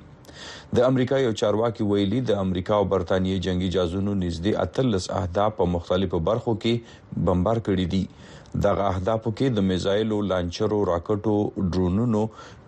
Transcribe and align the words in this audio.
د 0.79 0.85
امریکا 0.89 1.19
یو 1.23 1.33
چارواکي 1.41 1.87
ویلي 1.91 2.21
د 2.29 2.39
امریکا 2.45 2.75
او 2.77 2.85
برتانیې 2.93 3.43
جنگي 3.47 3.69
جازونو 3.77 4.15
نږدې 4.21 4.53
اتلس 4.65 5.09
اهداف 5.19 5.57
په 5.59 5.69
مختلفو 5.75 6.21
برخو 6.31 6.55
کې 6.63 7.19
بمبار 7.29 7.63
کړي 7.69 7.87
دي 7.93 8.03
دغه 8.67 8.85
اهدافو 8.93 9.33
کې 9.37 9.57
د 9.57 9.67
میزایلو 9.73 10.21
لانچرو 10.33 10.79
راکټو 10.95 11.69
ډرونونو 11.75 12.23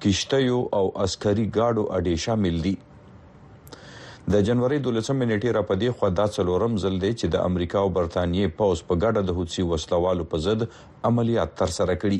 کشتیو 0.08 0.60
او 0.82 0.86
عسکري 1.08 1.48
گاډو 1.60 1.88
اډې 1.92 2.16
شامل 2.28 2.60
دي 2.68 2.76
د 4.32 4.40
جنوري 4.48 4.76
12 4.84 5.14
منېټې 5.20 5.50
را 5.56 5.62
پدې 5.70 5.88
خو 6.00 6.10
دا 6.20 6.26
څلورم 6.36 6.76
ځل 6.84 6.94
دی 7.04 7.10
چې 7.22 7.28
د 7.34 7.42
امریکا 7.50 7.78
او 7.86 7.90
برتانیې 7.98 8.52
پوز 8.60 8.80
په 8.92 8.96
ګډه 9.04 9.22
د 9.26 9.32
حوثي 9.40 9.64
وسلوالو 9.72 10.26
په 10.34 10.38
ضد 10.46 10.62
عملیات 11.10 11.52
تر 11.62 11.74
سره 11.78 11.96
کړي 12.04 12.20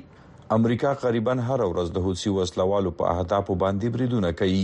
امریکا 0.58 0.94
تقریبا 1.04 1.36
هر 1.50 1.60
ورځ 1.68 1.94
د 1.98 2.06
حوثي 2.08 2.32
وسلوالو 2.38 2.94
په 3.02 3.14
اهدافو 3.16 3.58
باندې 3.64 3.94
بریدونه 3.96 4.32
کوي 4.42 4.62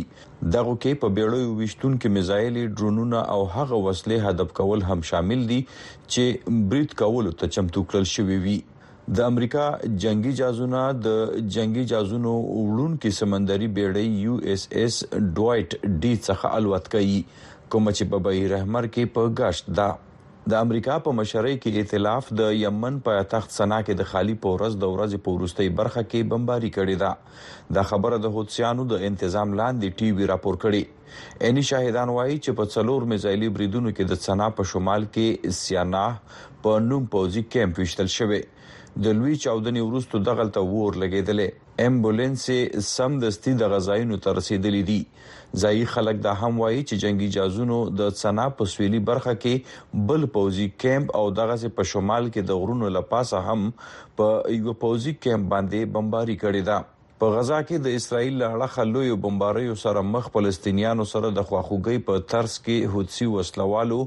دغه 0.56 0.74
کې 0.82 1.00
په 1.04 1.14
بیړیو 1.20 1.56
وشتون 1.62 1.94
کې 2.02 2.16
میزایل 2.18 2.56
ډرونونه 2.82 3.24
او 3.36 3.40
هغه 3.56 3.80
وسلې 3.86 4.26
هدف 4.30 4.54
کول 4.62 4.86
هم 4.90 5.08
شامل 5.12 5.48
دي 5.54 5.62
چې 5.68 6.66
بریټ 6.74 7.00
کول 7.04 7.32
ته 7.44 7.54
چمتو 7.58 7.86
کړل 7.90 8.14
شوی 8.18 8.40
وي 8.48 8.58
د 9.16 9.20
امریکا 9.32 9.66
جنگي 10.04 10.32
جازونه 10.38 10.80
د 11.04 11.12
جنگي 11.56 11.82
جازونو 11.90 12.32
وړونکو 12.38 13.12
سمندري 13.18 13.68
بیړۍ 13.76 14.08
یو 14.24 14.34
اس 14.54 14.66
اس 14.82 14.98
ډوایټ 15.38 15.78
ډي 16.06 16.12
څخه 16.26 16.52
الوت 16.58 16.90
کړي 16.96 17.22
کوم 17.76 17.88
چې 17.92 18.08
په 18.14 18.20
بحیر 18.26 18.56
احمر 18.58 18.88
کې 18.96 19.14
په 19.20 19.32
غشت 19.42 19.72
ده 19.82 19.86
د 20.54 20.66
امریکا 20.66 20.98
په 21.06 21.14
مشرۍ 21.20 21.56
کې 21.64 21.84
ائتلاف 21.86 22.32
د 22.42 22.52
یمن 22.64 22.98
په 23.06 23.22
تخت 23.36 23.56
سنا 23.60 23.78
کې 23.86 24.02
د 24.02 24.10
خالی 24.12 24.36
پورس 24.48 24.76
د 24.82 24.92
ورځې 24.96 25.24
پورستۍ 25.30 25.72
برخه 25.80 26.04
کې 26.10 26.30
بمباری 26.36 26.74
کړې 26.80 27.00
ده 27.06 27.80
د 27.80 27.90
خبره 27.94 28.20
د 28.26 28.36
هوتسیانو 28.36 28.86
د 28.92 29.08
انتظام 29.12 29.56
لاندې 29.62 30.04
ټي 30.04 30.12
وی 30.20 30.30
راپور 30.34 30.60
کړي 30.66 31.48
اني 31.52 31.66
شاهدان 31.72 32.14
وایي 32.18 32.38
چې 32.44 32.60
په 32.60 32.74
څلور 32.76 33.08
میزایلی 33.16 33.52
بریدونو 33.56 33.96
کې 33.96 34.12
د 34.12 34.28
سنا 34.28 34.52
په 34.62 34.70
شمال 34.76 35.10
کې 35.18 35.58
سیانا 35.62 36.06
په 36.68 36.86
نوم 36.92 37.10
پوزي 37.18 37.44
کیمپ 37.58 37.82
وشتل 37.86 38.14
شوی 38.20 38.42
د 39.06 39.12
لوی 39.16 39.36
چاودنې 39.42 39.82
وروسته 39.88 40.20
دغلته 40.28 40.62
وور 40.76 40.96
لګیدلې 41.02 41.86
امبولانس 41.90 42.46
سم 42.88 43.18
دستي 43.24 43.54
د 43.60 43.68
غزاینو 43.74 44.18
تر 44.28 44.34
رسیدلې 44.38 44.82
دي 44.88 45.62
ځایي 45.66 45.84
خلک 45.94 46.24
د 46.24 46.40
هم 46.42 46.58
وایي 46.64 46.80
چې 46.90 47.00
جنگي 47.06 47.28
جازونو 47.38 47.78
د 48.00 48.16
سنا 48.24 48.48
په 48.62 48.72
سویلي 48.74 49.02
برخه 49.12 49.36
کې 49.46 50.04
بل 50.14 50.26
پوزي 50.38 50.68
کیمپ 50.86 51.14
او 51.22 51.24
دغه 51.44 51.60
سه 51.68 51.74
په 51.80 51.90
شمال 51.96 52.32
کې 52.34 52.50
د 52.52 52.62
غرونو 52.64 52.92
لپاسه 52.98 53.44
هم 53.52 53.70
په 54.22 54.32
یو 54.60 54.78
پوزي 54.86 55.18
کیمپ 55.28 55.50
باندې 55.56 55.94
بمباری 55.98 56.42
کړې 56.46 56.72
ده 56.72 56.84
په 57.22 57.34
غزا 57.36 57.60
کې 57.68 57.78
د 57.86 57.96
اسرایل 58.00 58.34
لړخه 58.40 58.84
لوی 58.90 59.14
بمباریو 59.22 59.76
سره 59.84 60.02
مخ 60.10 60.26
فلسطینیانو 60.34 61.06
سره 61.12 61.32
د 61.38 61.46
خواخوږي 61.52 62.04
په 62.10 62.24
ترس 62.34 62.58
کې 62.68 62.92
حوثي 62.96 63.28
وسلوالو 63.36 63.98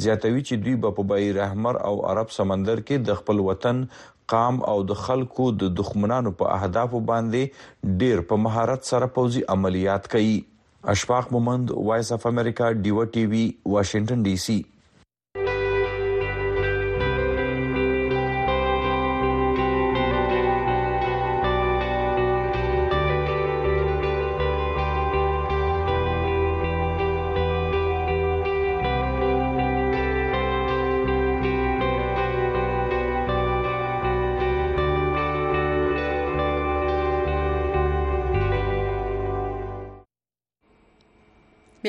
زیاتوي 0.07 0.45
چې 0.45 0.65
دوی 0.67 0.77
په 0.87 1.09
بای 1.13 1.29
رحمر 1.41 1.81
او 1.91 1.95
عرب 2.15 2.35
سمندر 2.39 2.85
کې 2.87 3.09
د 3.11 3.23
خپل 3.23 3.45
وطن 3.51 3.83
قام 4.35 4.61
او 4.73 4.77
د 4.93 4.99
خلکو 5.05 5.49
د 5.63 5.71
دښمنانو 5.83 6.35
په 6.43 6.59
اهدافو 6.59 7.03
باندې 7.13 8.03
ډیر 8.03 8.25
په 8.33 8.43
مهارت 8.49 8.91
سره 8.93 9.13
پوزي 9.19 9.45
عملیات 9.57 10.09
کوي 10.17 10.37
اشفاق 10.97 11.33
مومند 11.37 11.73
وایس 11.91 12.13
اف 12.19 12.29
امریکا 12.35 12.69
ډیو 12.85 13.09
ټی 13.17 13.25
وی 13.35 13.43
واشنگټن 13.47 14.29
ډي 14.29 14.37
سي 14.45 14.59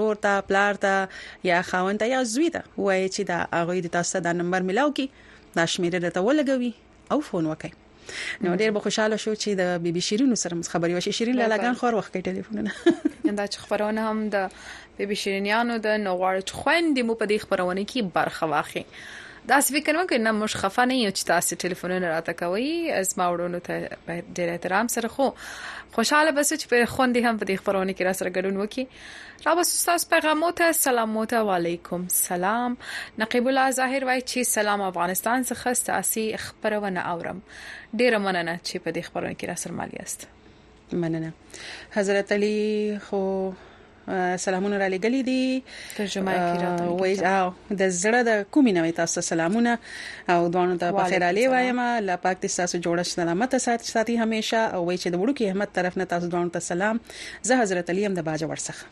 رور 0.00 0.22
ته 0.28 0.46
پلار 0.50 0.80
ته 0.86 0.95
ته 1.04 1.12
یا 1.44 1.62
خاوند 1.62 1.98
ته 2.00 2.06
یا 2.08 2.20
زوی 2.32 2.50
ته 2.54 2.62
وایي 2.84 3.08
چې 3.14 3.20
دا 3.30 3.38
هغه 3.58 3.74
د 3.80 3.88
تاسو 3.96 4.16
د 4.28 4.38
نمبر 4.42 4.60
ملاو 4.70 4.90
کی 5.00 5.06
دا 5.56 5.64
شمیر 5.72 5.94
ته 6.16 6.20
ولګوي 6.28 6.72
او 7.12 7.18
فون 7.30 7.44
وکړي 7.52 7.74
نو 8.46 8.54
ډیر 8.60 8.70
به 8.78 8.80
خوشاله 8.86 9.16
شو 9.24 9.32
چې 9.42 9.50
د 9.62 9.84
بیبي 9.84 10.02
شیرین 10.08 10.32
سره 10.44 10.70
خبري 10.76 10.94
وشي 10.96 11.12
شیرین 11.20 11.36
لالاګان 11.42 11.74
خور 11.82 11.92
وخت 12.00 12.12
کې 12.16 12.32
ټلیفون 12.32 13.28
نه 13.28 13.32
دا 13.42 13.46
خبرونه 13.64 14.00
هم 14.10 14.20
د 14.34 14.36
بیبي 14.98 15.16
شیرینیانو 15.22 15.78
د 15.86 16.00
نوغړ 16.08 16.60
خويندې 16.60 17.08
مو 17.08 17.18
په 17.22 17.30
دې 17.32 17.46
خبرونه 17.46 17.82
کې 17.92 18.12
برخه 18.18 18.50
واخی 18.54 18.84
دا 19.50 19.58
څه 19.64 19.70
فکر 19.74 19.94
وکړ 19.96 20.18
نه 20.22 20.30
مش 20.40 20.54
خفه 20.60 20.84
نه 20.90 20.94
یو 20.96 21.10
چې 21.10 21.24
تاسو 21.26 21.56
ټلیفونونه 21.64 22.08
راته 22.12 22.32
کوي 22.38 22.70
از 23.00 23.10
ما 23.18 23.26
وړونو 23.32 23.60
ته 23.66 23.74
ډېر 24.08 24.48
احترام 24.54 24.88
سره 24.94 25.08
خو 25.16 25.26
خوشاله 25.92 26.32
بس 26.38 26.50
چې 26.54 26.66
په 26.72 26.86
خوندې 26.94 27.20
هم 27.26 27.38
په 27.42 27.48
دې 27.50 27.56
خبرونه 27.62 27.92
کې 27.92 28.04
را 28.08 28.12
سره 28.20 28.30
ګډون 28.36 28.56
وکي 28.62 28.86
را 29.46 29.54
بس 29.60 29.70
تاسو 29.90 30.08
پیغامو 30.14 30.50
ته 30.62 30.72
سلام 30.80 31.10
موته 31.18 31.42
وعليكم 31.50 32.08
سلام 32.16 32.74
نقيب 33.24 33.48
الله 33.52 33.70
ظاهر 33.78 34.04
وای 34.10 34.20
چې 34.22 34.42
سلام 34.54 34.80
افغانستان 34.88 35.44
څخه 35.50 35.72
سیاسي 35.82 36.26
خبرونه 36.46 37.06
اورم 37.12 37.40
ډېر 37.96 38.18
مننه 38.26 38.58
چې 38.64 38.76
په 38.88 38.98
دې 38.98 39.10
خبرونه 39.10 39.38
کې 39.38 39.54
را 39.54 39.62
سره 39.64 39.78
مالیاست 39.82 40.26
مننه 40.92 41.32
حضرت 42.00 42.32
علي 42.40 42.60
خو 43.08 43.24
سلامونه 44.38 44.78
را 44.78 44.86
لګلې 44.94 45.22
دي 45.28 45.44
ترجمه 45.98 46.30
یې 46.34 46.40
کیراته 46.52 46.86
وایي 47.00 47.16
او 47.38 47.46
د 47.78 47.88
زړه 48.02 48.20
د 48.30 48.32
کومې 48.54 48.72
نوې 48.78 48.92
تاسو 49.00 49.18
سلامونه 49.30 49.72
او 50.34 50.40
دوانو 50.56 50.76
ته 50.82 50.86
په 50.96 51.04
خیر 51.12 51.22
علي 51.30 51.44
وایم 51.52 51.80
لا 52.10 52.16
پاک 52.26 52.36
تاسو 52.44 52.56
سره 52.74 52.82
جوړش 52.84 53.08
سلامت 53.18 53.50
ساتي 53.66 53.88
ساتي 53.96 54.14
هميشه 54.22 54.60
او 54.74 54.80
وایي 54.88 54.98
چې 55.02 55.08
د 55.14 55.22
وړو 55.22 55.34
کې 55.38 55.44
احمد 55.54 55.70
طرف 55.78 55.92
نه 56.02 56.10
تاسو 56.12 56.24
دوانو 56.34 56.54
ته 56.58 56.66
سلام 56.70 56.96
زه 57.50 57.54
حضرت 57.62 57.90
علي 57.96 58.04
هم 58.10 58.14
د 58.20 58.28
باج 58.28 58.44
ورسخه 58.44 58.86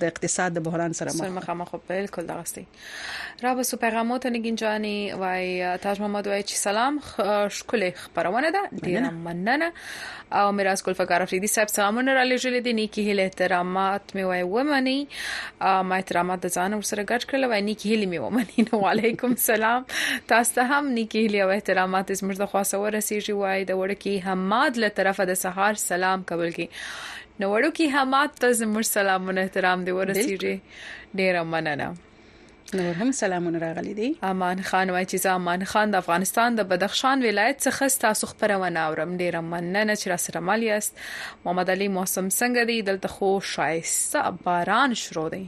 د 0.04 0.10
اقتصاد 0.12 0.58
د 0.58 0.66
بحران 0.70 0.98
سره 1.02 1.18
مخ 1.40 1.47
خامخا 1.48 1.78
بالکل 1.88 2.26
درستی 2.26 2.66
رابه 3.42 3.62
سوپرامو 3.62 4.18
ته 4.18 4.30
نګینجانی 4.30 5.14
وای 5.18 5.76
تاج 5.82 6.00
محمد 6.00 6.26
وای 6.26 6.42
چې 6.42 6.54
سلام 6.66 6.98
ښکلې 7.56 7.90
خبرونه 8.02 8.50
ده 8.56 8.62
ډیر 8.88 9.02
مننه 9.26 9.70
او 10.40 10.52
میراث 10.58 10.82
ګل 10.88 10.92
فقار 10.98 11.22
افریدی 11.26 11.46
صاحب 11.52 11.68
سلامونه 11.74 12.14
را 12.18 12.24
لېږلې 12.30 12.62
دي 12.68 12.72
نیکی 12.80 13.04
هله 13.10 13.22
احترامات 13.28 14.02
مې 14.16 14.22
وای 14.22 14.42
ومني 14.42 15.08
ما 15.92 15.96
احترامات 16.02 16.44
د 16.46 16.52
ځان 16.56 16.78
ورسره 16.80 17.04
ګټ 17.04 17.28
کړل 17.30 17.44
وای 17.52 17.62
نیکی 17.68 17.92
هله 17.92 18.10
مې 18.10 18.26
ومني 18.26 18.64
نو 18.72 18.88
علیکم 18.90 19.36
سلام 19.44 19.86
تاسو 20.34 20.54
ته 20.58 20.62
هم 20.74 20.92
نیکی 20.98 21.22
هله 21.28 21.38
او 21.46 21.50
احترامات 21.56 22.12
زموږ 22.20 22.36
د 22.44 22.52
خاصه 22.56 22.82
ورسیږي 22.84 23.40
وای 23.42 23.64
د 23.72 23.80
وړکی 23.82 24.14
حماد 24.28 24.82
له 24.84 24.88
طرفه 25.00 25.24
د 25.32 25.40
سهار 25.44 25.74
سلام 25.84 26.26
قبول 26.32 26.50
کی 26.58 26.68
نو 27.40 27.46
وړو 27.52 27.70
کې 27.78 27.92
حمات 27.94 28.30
ته 28.42 28.48
زموږ 28.60 28.84
سلامونه 28.96 29.38
احترام 29.46 29.78
دی 29.88 29.92
ورسیږي 29.94 30.54
ډیره 31.18 31.42
مننه 31.52 31.88
نور 32.74 32.92
هم 33.00 33.12
سلامونه 33.12 33.58
راغلي 33.58 33.94
دي 33.94 34.16
امان 34.24 34.62
خان 34.62 34.90
وای 34.90 35.06
چې 35.06 35.14
زه 35.20 35.28
امان 35.30 35.64
خان 35.64 35.90
د 35.90 35.94
افغانستان 35.96 36.54
د 36.56 36.60
بدخشان 36.72 37.22
ولایت 37.26 37.60
څخه 37.68 37.88
تاسو 38.02 38.26
خبرونه 38.32 38.80
اورم 38.80 39.14
ډیر 39.20 39.38
مننه 39.46 39.94
چې 39.94 40.08
را 40.12 40.16
سره 40.24 40.40
مال 40.48 40.62
یاست 40.66 40.98
محمد 41.44 41.70
علي 41.76 41.88
موسم 41.96 42.28
څنګه 42.28 42.66
دی 42.72 42.82
دلته 42.90 43.08
خو 43.14 43.32
شایسته 43.52 44.30
باران 44.48 44.94
شروع 45.04 45.26
دی 45.36 45.42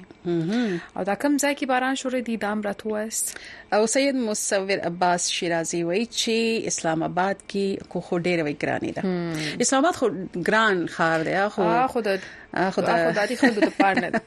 او 0.97 1.05
دا 1.05 1.15
کوم 1.25 1.39
ځای 1.39 1.57
کې 1.57 1.67
باران 1.75 1.95
شروع 2.05 2.21
دی 2.31 2.37
دام 2.47 2.63
راتوست 2.71 3.37
او 3.79 3.85
سید 3.99 4.15
مصور 4.25 4.73
عباس 4.93 5.31
شیرازي 5.39 5.83
وای 5.91 6.05
چې 6.07 6.67
اسلام 6.75 7.03
آباد 7.13 7.37
کې 7.53 7.89
خو 8.11 8.19
ډیر 8.29 8.43
وای 8.49 8.57
ګرانې 8.67 8.95
ده 9.01 9.65
اسلام 9.67 9.85
آباد 9.87 9.97
خو 10.03 10.09
ګران 10.53 10.85
خار 10.99 11.23
دی 11.29 11.41
خو 11.61 11.73
خو 11.95 12.01
د 12.09 12.21
خدا 12.55 12.71
خدا 13.15 13.27
دې 13.27 13.33
خلکو 13.35 13.61
ته 13.61 13.71
پار 13.79 13.99
نه 14.01 14.21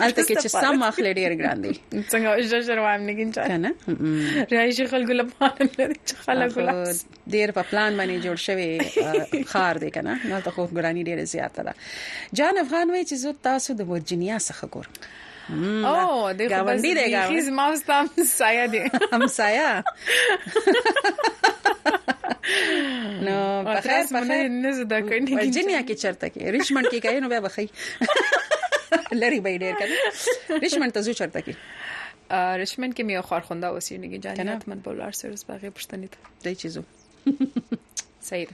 البته 0.00 0.24
کې 0.24 0.42
چې 0.42 0.48
سم 0.54 0.82
اخلي 0.88 1.12
ډیر 1.18 1.32
ګران 1.40 1.58
دي 1.64 1.74
څنګه 1.92 2.28
ژر 2.50 2.60
ژر 2.66 2.78
وایم 2.86 3.02
لګین 3.10 3.28
چا 3.36 3.42
کنه 3.52 3.70
راځي 4.52 4.86
خلکو 4.92 5.12
له 5.20 5.24
پار 5.38 5.54
نه 5.62 5.68
لري 5.78 5.94
چې 6.06 6.14
خلکو 6.26 6.60
ډیر 7.36 7.48
په 7.58 7.62
پلان 7.70 7.90
باندې 7.96 8.24
جوړ 8.28 8.36
شوی 8.44 8.68
خار 9.54 9.78
دی 9.86 9.90
کنه 9.96 10.14
نو 10.26 10.40
ته 10.40 10.50
خو 10.58 10.66
ګرانی 10.74 11.02
ډیر 11.10 11.24
زیات 11.34 11.58
ده 11.70 11.74
جان 12.40 12.58
افغان 12.66 12.90
وای 12.94 13.04
چې 13.04 13.14
زو 13.24 13.34
تاسو 13.50 13.74
د 13.82 13.90
ورجینیا 13.92 14.38
څخه 14.38 14.68
ګورم 14.76 14.94
او 15.90 16.04
د 16.32 16.42
غوندې 16.54 16.92
دی 16.92 16.92
غوندې 17.16 17.40
زما 17.50 17.66
ستاسو 17.84 18.16
سایه 18.34 18.66
دی 18.76 18.82
هم 19.16 19.24
سایه 19.38 19.70
نو 23.26 23.34
په 23.68 23.80
خیر 23.88 24.04
په 24.14 24.20
خیر 24.30 24.46
نه 24.62 24.70
زده 24.78 24.98
کوي 25.08 25.34
ورجینیا 25.38 25.80
کې 25.88 25.94
چرته 26.04 26.28
کې 26.34 26.54
ریچمند 26.56 26.86
کې 26.92 27.00
کوي 27.04 27.20
نو 27.22 27.28
بیا 27.32 27.40
بخي 27.46 27.66
لری 29.20 29.40
به 29.44 29.58
ډیر 29.62 29.74
کوي 29.82 29.96
ریچمند 30.64 30.92
ته 30.98 31.06
زو 31.06 31.12
چرته 31.20 31.40
کې 31.46 32.42
ریچمند 32.60 32.92
کې 32.96 33.02
مې 33.08 33.26
خورخنده 33.28 33.66
اوسېږي 33.72 34.38
جنت 34.38 34.68
من 34.72 34.78
بولار 34.88 35.12
سرس 35.22 35.44
بغي 35.52 35.70
پښتنې 35.70 36.08
ته 36.12 36.20
دې 36.44 36.54
چیزو 36.62 36.82
صحیح 38.30 38.48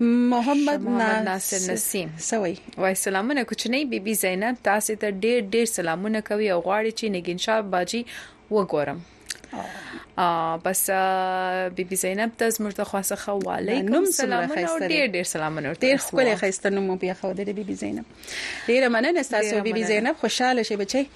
محمد, 0.00 0.80
محمد 0.80 1.28
ناصر 1.28 1.72
نسیم 1.72 2.14
سوي 2.18 2.58
وای 2.76 2.94
سلامونه 2.94 3.44
کوچنی 3.44 3.84
بیبي 3.84 4.14
زینب 4.14 4.56
تاسو 4.64 4.94
ته 4.94 5.10
ډېر 5.10 5.44
ډېر 5.52 5.64
سلامونه 5.64 6.20
کوي 6.28 6.50
او 6.50 6.60
غواړي 6.60 6.90
چې 7.00 7.04
نګین 7.06 7.38
شاه 7.38 7.62
باجی 7.62 8.04
وګورم 8.50 9.00
ا 10.18 10.58
بس 10.64 10.90
بیبي 11.76 11.96
زینب 11.96 12.30
تاسو 12.38 12.64
مرته 12.64 12.84
خواسته 12.84 13.16
خو 13.16 13.38
علیکم 13.54 14.04
سلامونه 14.04 14.70
او 14.70 14.78
ډېر 14.78 15.06
ډېر 15.16 15.22
سلامونه 15.24 15.72
ډېر 15.80 15.96
خپل 16.08 16.34
خسته 16.42 16.70
نوم 16.76 16.98
په 16.98 17.14
خو 17.22 17.32
د 17.32 17.40
بیبي 17.60 17.74
زینب 17.84 18.04
ډېر 18.68 18.88
مننه 18.96 19.22
تاسو 19.22 19.60
بیبي 19.70 19.84
زینب 19.94 20.16
خوشاله 20.26 20.62
شي 20.62 20.76
بچي 20.82 21.06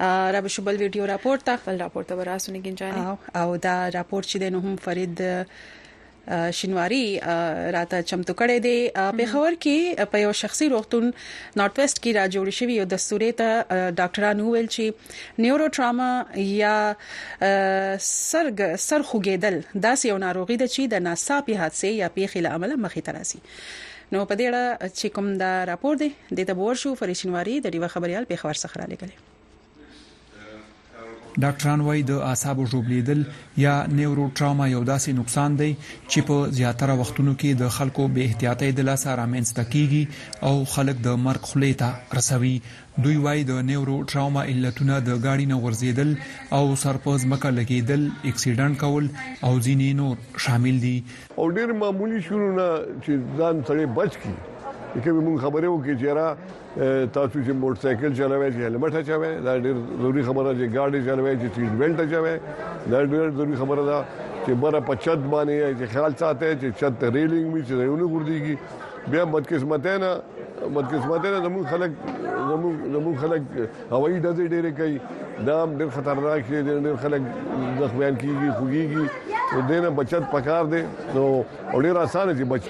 را 0.00 0.40
به 0.40 0.48
شوبل 0.48 0.76
ویډیو 0.86 1.06
راپورته 1.14 1.56
خپل 1.64 1.78
راپورته 1.86 2.14
وراسو 2.22 2.52
نګین 2.56 2.80
جانې 2.84 3.36
او 3.42 3.56
دا 3.68 3.76
راپور 4.00 4.22
چې 4.22 4.38
د 4.46 4.54
نو 4.56 4.60
هم 4.70 4.76
فرید 4.88 5.22
شینواری 6.50 7.20
راته 7.74 8.02
چمتو 8.10 8.32
کړي 8.38 8.58
دي 8.66 8.78
په 9.20 9.26
خبر 9.32 9.54
کې 9.66 10.06
په 10.14 10.22
یو 10.24 10.32
شخصي 10.40 10.68
روغتون 10.74 11.08
نارت 11.60 11.78
ویسټ 11.80 11.98
کې 12.02 12.12
را 12.18 12.24
جوړ 12.34 12.46
شوی 12.58 12.74
یو 12.80 12.86
دستوري 12.94 13.30
ته 13.40 13.48
ډاکټرانو 14.00 14.44
ویل 14.54 14.68
چې 14.74 15.44
نیورو 15.46 15.68
ټراما 15.78 16.10
یا 16.62 16.74
سرګ 18.10 18.82
سر 18.88 19.00
خوګېدل 19.08 19.56
داس 19.88 20.00
یو 20.10 20.18
ناروغي 20.26 20.56
ده 20.62 20.68
چې 20.74 20.82
د 20.96 21.06
ناڅاپي 21.08 21.54
حادثه 21.62 21.88
یا 22.02 22.08
پیښې 22.18 22.38
له 22.48 22.60
امله 22.60 22.74
مخې 22.84 23.00
ته 23.06 23.12
راځي 23.18 23.38
نو 24.14 24.18
په 24.30 24.34
دې 24.38 24.46
اړه 24.52 24.64
چې 24.98 25.06
کوم 25.18 25.26
دا 25.42 25.50
راپور 25.74 25.94
دی 26.04 26.08
د 26.38 26.48
تبور 26.52 26.74
شو 26.84 26.94
فرشینواری 27.02 27.58
د 27.66 27.76
ډیوه 27.76 27.88
خبريال 27.98 28.24
په 28.32 28.36
خبر 28.44 28.56
سره 28.66 28.84
لګلې 28.92 29.18
ډاکټران 31.44 31.80
وایي 31.86 32.02
د 32.10 32.22
اعصابو 32.28 32.62
ژوبلیدل 32.72 33.20
یا 33.64 33.74
نیورو 33.98 34.26
ټراما 34.40 34.66
یو 34.76 34.82
داسې 34.84 35.12
نقصان 35.20 35.56
دی 35.60 35.68
چې 36.10 36.26
په 36.30 36.36
زیاتره 36.58 36.94
وختونو 37.00 37.34
کې 37.40 37.50
د 37.62 37.72
خلکو 37.76 38.04
بې 38.14 38.24
احتیاطۍ 38.30 38.70
د 38.78 38.88
لاسه 38.88 39.14
رامنځ 39.20 39.46
تکیږي 39.58 40.02
او 40.48 40.54
خلک 40.74 40.96
د 41.06 41.18
مرګ 41.26 41.40
خولې 41.50 41.72
ته 41.82 41.90
رسوي 42.20 42.54
دوی 43.04 43.16
وایي 43.24 43.44
د 43.50 43.62
نیورو 43.70 43.96
ټراما 44.12 44.42
علتونه 44.52 44.98
د 45.08 45.20
گاډي 45.24 45.46
نه 45.52 45.58
ورزيدل 45.66 46.10
او 46.58 46.62
سرپوز 46.84 47.26
مکه 47.34 47.50
لګیدل 47.58 48.02
اکسیډنټ 48.10 48.80
کول 48.84 49.08
او 49.46 49.52
ځینې 49.58 50.00
نور 50.00 50.14
شامل 50.46 50.82
دي 50.86 50.96
او 51.42 51.50
ډیر 51.58 51.72
معمولی 51.82 52.22
شونه 52.30 52.68
چې 53.04 53.12
ځان 53.42 53.62
سره 53.70 53.86
بچ 54.00 54.18
کی 54.24 54.34
کې 54.98 55.10
موږ 55.10 55.36
خبرې 55.40 55.68
وکړي 55.70 55.94
چې 56.02 56.10
را 56.18 56.34
تاسو 57.14 57.36
چې 57.46 57.52
موټر 57.62 57.78
سایکل 57.82 58.10
چلوي 58.16 58.50
چې 58.50 58.60
هلمټ 58.66 58.92
چلوي 59.06 59.30
دا 59.46 59.52
ډېر 59.62 59.74
ضروری 60.02 60.22
خبره 60.26 60.50
ده 60.50 60.52
چې 60.58 60.66
ګاډي 60.74 61.00
چلوي 61.06 61.32
چې 61.40 61.46
سیټ 61.54 61.72
بیلټ 61.80 62.00
چلوي 62.10 62.34
دا 62.90 62.98
ډېر 63.06 63.28
ضروری 63.38 63.56
خبره 63.62 63.82
ده 63.90 63.98
چې 64.44 64.52
بره 64.62 64.80
په 64.88 64.94
چت 65.04 65.20
باندې 65.30 65.54
چې 65.78 65.86
خیال 65.94 66.12
ساته 66.18 66.54
چې 66.60 66.68
چت 66.80 67.04
ریلینګ 67.14 67.46
می 67.52 67.62
چې 67.66 67.72
رونه 67.78 68.06
ګرځيږي 68.14 68.56
بیا 69.12 69.24
بدقسمت 69.24 69.86
نه 69.86 70.10
بدقسمت 70.74 71.26
نه 71.26 71.40
زموږ 71.46 71.64
خلک 71.70 71.90
زموږ 72.94 73.14
خلک 73.22 73.42
هوایي 73.90 74.20
ډزې 74.20 74.44
ډېرې 74.52 74.70
کوي 74.78 74.98
دا 75.46 75.56
ډېر 75.78 75.88
خطرناک 75.96 76.44
شي 76.48 76.62
ډېر 76.62 76.96
خلک 77.02 77.22
زخمیان 77.80 78.14
کیږي 78.20 78.48
خوږیږي 78.58 79.38
نو 79.52 79.60
دینه 79.68 79.88
بچت 80.02 80.30
پکار 80.34 80.64
دي 80.74 80.82
نو 81.14 81.44
ډېر 81.80 81.96
اسانه 81.98 82.32
دي 82.40 82.44
بچ 82.44 82.62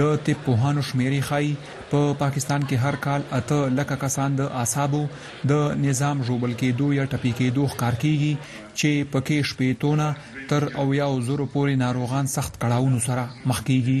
د 0.00 0.08
طب 0.24 0.38
پوهانو 0.46 0.80
شمیرې 0.88 1.20
ښيي 1.28 1.50
په 1.90 2.00
پا 2.06 2.16
پاکستان 2.22 2.60
کې 2.68 2.76
هر 2.84 2.96
کال 3.04 3.20
اته 3.38 3.58
لکه 3.78 3.94
کسان 4.04 4.30
د 4.40 4.48
اعصابو 4.62 5.02
د 5.50 5.62
نظام 5.86 6.16
جوړبل 6.26 6.52
کېدو 6.62 6.86
یا 6.98 7.04
ټپي 7.12 7.32
کېدو 7.40 7.62
ښکار 7.74 7.94
کیږي 8.04 8.32
چې 8.78 8.90
پکې 9.12 9.38
شپېتونه 9.50 10.06
تر 10.52 10.62
او 10.82 10.86
یا 11.00 11.08
زور 11.28 11.40
پورې 11.54 11.74
ناروغان 11.84 12.26
سخت 12.36 12.52
کړهونو 12.64 12.98
سره 13.06 13.24
مخ 13.52 13.58
کیږي 13.70 14.00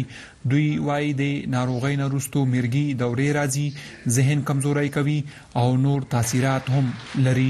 دوی 0.50 0.66
وایي 0.86 1.12
د 1.18 1.22
ناروغۍ 1.52 1.96
ناروستو 2.00 2.40
مرګي 2.50 2.84
دورې 3.02 3.28
راځي 3.36 3.66
ذهن 4.18 4.42
کمزوري 4.50 4.88
کوي 4.96 5.14
او 5.62 5.64
نور 5.84 6.02
تاثیرات 6.12 6.64
هم 6.74 6.90
لري 7.26 7.46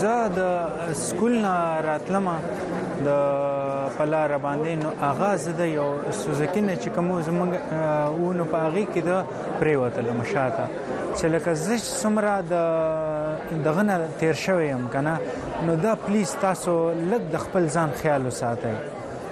زه 0.00 0.16
د 0.38 0.90
سکول 1.02 1.36
نه 1.44 1.52
راتلم 1.88 2.26
د 3.06 3.22
پلار 4.00 4.34
باندې 4.48 4.82
نو 4.82 4.90
اغاز 5.12 5.46
د 5.62 5.72
یو 5.78 5.86
سوزکی 6.22 6.62
نه 6.68 6.76
چې 6.82 6.88
کوم 6.98 7.08
زمونږ 7.30 8.20
و 8.26 8.34
نو 8.40 8.46
پاغي 8.56 8.84
کې 8.90 9.08
د 9.08 9.58
پریوتل 9.64 10.12
مشاته 10.20 10.66
چې 10.74 11.34
لکه 11.36 11.54
زه 11.62 11.76
سمره 11.86 12.36
د 12.52 13.58
دغه 13.70 13.82
نه 13.88 13.98
تیر 14.26 14.34
شوی 14.44 14.68
يم 14.68 14.86
کنه 14.98 15.18
نو 15.66 15.74
دا 15.88 15.94
پلیز 16.06 16.36
تاسو 16.46 16.78
لږ 17.12 17.22
د 17.38 17.44
خپل 17.48 17.68
ځان 17.78 17.90
خیال 18.04 18.26
وساتئ 18.32 18.76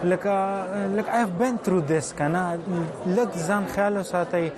لکه 0.05 0.67
لکه 0.97 1.11
آی 1.13 1.21
هاف 1.21 1.29
بین 1.39 1.57
ثرو 1.67 1.81
دیس 1.81 2.13
کنه 2.19 2.57
لک 3.07 3.31
ځان 3.47 3.65
خیال 3.75 3.97
وساتئ 3.99 4.49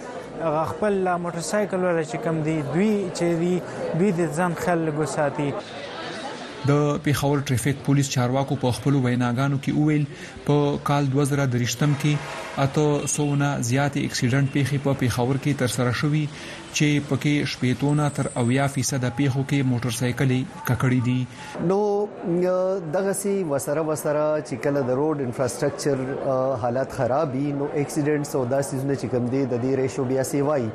خپل 0.70 1.08
موټر 1.22 1.40
سایکل 1.50 1.84
ولا 1.84 2.00
چې 2.10 2.16
کم 2.24 2.36
دی 2.44 2.60
دوی 2.74 2.92
چې 3.16 3.24
دی 3.40 3.62
دوی 3.98 4.10
د 4.18 4.38
ځان 4.38 4.52
خیال 4.62 4.78
لګو 4.86 5.06
ساتي 5.16 5.50
د 6.66 6.96
پیښور 7.04 7.38
ټریفیک 7.48 7.76
پولیس 7.84 8.08
چارواکو 8.10 8.56
په 8.60 8.70
خپل 8.78 8.94
ویناګانو 9.04 9.58
کې 9.62 9.72
وویل 9.72 10.06
په 10.46 10.72
کال 10.88 11.04
2023م 11.14 11.92
کې 12.00 12.16
اته 12.64 13.06
سونه 13.12 13.50
زیات 13.70 13.96
اکسیډنټ 13.96 14.50
پیښې 14.52 14.78
په 14.86 14.94
پیښور 15.02 15.38
کې 15.42 15.52
تر 15.62 15.68
سره 15.74 15.92
شوې 16.00 16.24
چې 16.76 17.02
پکې 17.12 17.34
شپېتونه 17.52 18.08
تر 18.18 18.30
اویا 18.42 18.66
فیصد 18.74 19.04
پیښو 19.20 19.42
کې 19.48 19.68
موټر 19.74 19.90
سایکلې 20.00 20.40
ککړې 20.68 21.00
دي 21.06 21.70
نو 21.70 21.78
دغه 22.98 23.12
سي 23.20 23.36
وسره 23.54 23.86
وسره 23.92 24.26
چې 24.48 24.56
کله 24.66 24.82
د 24.90 25.00
روډ 25.02 25.20
انفراستراکچر 25.28 26.02
حالت 26.66 26.98
خراب 27.00 27.34
وي 27.40 27.46
نو 27.48 27.72
اکسیډنټس 27.72 28.36
او 28.36 28.44
داسې 28.56 28.84
زونه 28.84 29.00
چې 29.00 29.06
کم 29.16 29.30
دي 29.36 29.46
د 29.46 29.56
دې 29.56 29.82
ریشو 29.82 30.08
بیا 30.12 30.26
سی 30.34 30.42
وای 30.52 30.68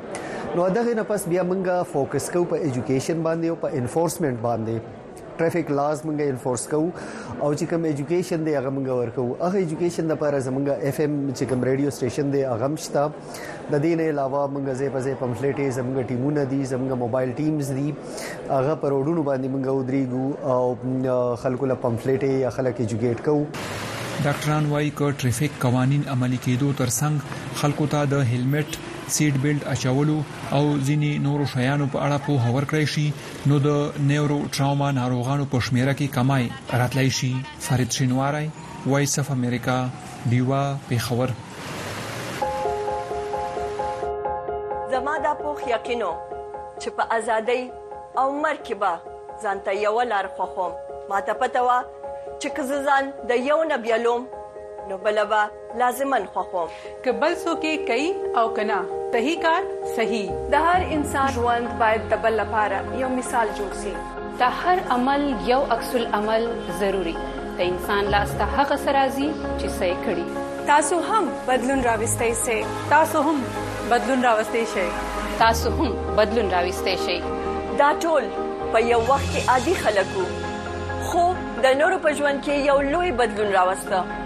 نو 0.58 0.68
دغه 0.80 0.94
نه 1.00 1.02
پس 1.14 1.28
بیا 1.30 1.44
موږ 1.54 1.88
فوکس 1.94 2.30
کوو 2.36 2.50
په 2.52 2.68
اډوكيشن 2.68 3.24
باندې 3.28 3.50
او 3.52 3.62
په 3.66 3.82
انفورسمنت 3.84 4.44
باندې 4.50 5.00
ټریفیک 5.40 5.70
لاز 5.78 5.98
مونږه 6.08 6.34
انفورس 6.34 6.64
کوو 6.72 6.86
او 7.42 7.48
چې 7.58 7.68
کوم 7.70 7.82
এডوকেෂن 7.90 8.44
دی 8.48 8.54
هغه 8.56 8.72
مونږه 8.76 8.98
ورکو 9.00 9.24
هغه 9.46 9.60
এডوকেෂن 9.64 10.06
لپاره 10.12 10.38
زمونږه 10.48 10.74
اف 10.88 11.00
ام 11.06 11.16
چې 11.38 11.42
کوم 11.52 11.64
رادیو 11.70 11.90
سټیشن 11.96 12.26
دی 12.36 12.42
هغه 12.52 12.68
مشتا 12.74 13.04
د 13.16 13.74
دې 13.84 13.92
نه 14.00 14.08
علاوه 14.14 14.42
مونږه 14.54 14.74
زې 14.80 14.88
پزې 14.96 15.12
پمفلیټې 15.24 15.76
زمونږه 15.80 16.08
ټیمونه 16.08 16.44
دي 16.52 16.60
زمونږه 16.72 16.96
موبایل 17.04 17.32
ټیمز 17.40 17.72
دي 17.78 17.88
هغه 17.90 18.78
پروډونو 18.86 19.22
باندې 19.30 19.52
مونږه 19.56 19.76
ودرېګو 19.78 20.26
او 20.54 21.36
خلکو 21.44 21.66
له 21.74 21.78
پمفلیټې 21.86 22.46
یا 22.46 22.50
خلک 22.58 22.82
এডوকেټ 22.86 23.24
کوو 23.28 23.44
ډاکټران 24.16 24.66
وایي 24.72 24.90
چې 24.90 25.22
ټریفیک 25.22 25.60
قوانين 25.66 26.08
عملي 26.16 26.38
کېدو 26.46 26.74
ترڅنګ 26.82 27.62
خلکو 27.62 27.86
ته 27.94 28.10
د 28.16 28.28
هیلمټ 28.34 28.82
سیټ 29.12 29.34
بیلټ 29.42 29.62
اچولو 29.72 30.16
او 30.58 30.62
ځینی 30.88 31.12
نورو 31.28 31.46
شیانو 31.52 31.86
په 31.94 31.98
اړه 32.06 32.16
په 32.26 32.48
هور 32.48 32.64
کړی 32.70 32.86
شي 32.96 33.06
نو 33.52 33.58
د 33.66 34.04
نیورو 34.10 34.36
ټراوما 34.54 34.88
ناروغانو 35.00 35.48
په 35.54 35.60
شمیره 35.68 35.92
کې 35.98 36.14
کمای 36.16 36.44
راتلای 36.82 37.10
شي 37.20 37.32
فرید 37.68 37.90
شینواری 37.98 38.46
وایس 38.86 39.18
اف 39.22 39.30
امریکا 39.36 39.76
دیوا 40.34 40.62
په 40.90 40.98
خبر 41.06 41.34
زما 44.94 45.16
د 45.26 45.34
پوخ 45.42 45.66
یقینو 45.74 46.12
چې 46.82 46.88
په 47.00 47.10
ازادۍ 47.18 47.62
او 48.22 48.26
مرکبه 48.46 48.92
ځانته 49.42 49.72
یو 49.80 49.98
لار 50.14 50.28
خوخم 50.38 50.72
ما 51.12 51.20
ته 51.28 51.32
پته 51.44 51.60
و 51.66 51.76
چې 51.82 52.56
کززان 52.56 53.12
د 53.32 53.44
یو 53.50 53.60
نبیلوم 53.74 54.26
نو 54.88 54.98
بلبا 55.04 55.42
لازمن 55.78 56.24
خوخوم 56.34 56.68
که 57.04 57.12
بل 57.12 57.34
څوک 57.44 57.62
کوي 57.86 58.10
او 58.36 58.48
کنا 58.54 58.80
صحیح 59.12 59.40
کار 59.42 59.62
صحیح 59.96 60.28
د 60.52 60.62
هر 60.66 60.80
انسان 60.96 61.28
ژوند 61.34 61.78
باید 61.78 62.00
د 62.12 62.20
بل 62.26 62.32
لپاره 62.40 62.78
یو 63.00 63.08
مثال 63.18 63.48
جوړ 63.58 63.70
شي 63.82 63.92
د 64.44 64.54
هر 64.60 64.78
عمل 64.98 65.22
یو 65.52 65.58
عکس 65.78 65.90
العمل 66.02 66.44
ضروری 66.84 67.16
د 67.16 67.60
انسان 67.70 68.04
لاس 68.14 68.30
ته 68.42 68.60
هغه 68.60 68.76
سرازي 68.84 69.28
چې 69.60 69.68
سې 69.78 69.90
کړی 70.06 70.26
تاسو 70.72 70.96
هم 71.12 71.24
بدلون 71.52 71.80
راوستئ 71.90 72.32
سي 72.44 72.58
تاسو 72.96 73.18
هم 73.32 73.38
بدلون 73.94 74.20
راوستئ 74.30 74.64
شئ 74.74 74.88
تاسو 75.44 75.68
هم 75.80 75.90
بدلون 76.24 76.48
راوستئ 76.58 76.96
شئ 77.06 77.18
دا 77.84 77.88
ټول 78.08 78.24
په 78.72 78.78
یو 78.92 79.00
وخت 79.14 79.26
کې 79.32 79.40
عادي 79.48 79.74
خلکو 79.84 80.22
خو 81.08 81.26
د 81.66 81.80
نورو 81.82 81.98
په 82.06 82.18
ژوند 82.20 82.44
کې 82.44 82.68
یو 82.72 82.76
لوی 82.96 83.12
بدلون 83.22 83.52
راوسته 83.60 84.22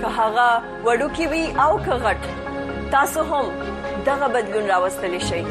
که 0.00 0.08
هغه 0.18 0.48
وډوکی 0.86 1.26
وي 1.32 1.44
او 1.66 1.72
که 1.84 1.92
غټ 2.04 2.20
تاسو 2.94 3.20
هم 3.30 3.44
دغه 4.06 4.26
بدلون 4.34 4.64
راوستلی 4.72 5.20
شئ 5.28 5.42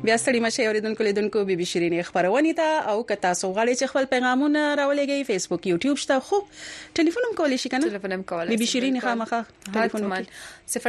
بیا 0.00 0.14
ستړي 0.16 0.40
مشه 0.42 0.66
اوریدونکو 0.68 1.04
لیدونکو 1.06 1.40
بي 1.48 1.54
بي 1.60 1.64
شيرين 1.70 1.94
خبرونه 2.08 2.52
ته 2.60 2.92
او 2.92 3.00
که 3.08 3.16
تاسو 3.24 3.48
غواړئ 3.54 3.74
چې 3.80 3.86
خپل 3.90 4.06
پیغامونه 4.12 4.62
راولېږئ 4.80 5.26
فیسبوک 5.30 5.68
یوټیوب 5.72 5.98
شته 6.04 6.20
خو 6.28 6.38
ټلیفون 7.00 7.26
هم 7.26 7.34
کولی 7.40 7.58
شئ 7.64 7.72
کنه 7.74 7.90
ټلیفون 7.90 8.14
هم 8.16 8.22
کولی 8.30 8.50
بي 8.54 8.58
بي 8.62 8.66
شيرين 8.70 8.96
خامخه 9.06 9.40
ټلیفون 9.66 10.08
وکړئ 10.08 10.78
0012022050 10.78 10.80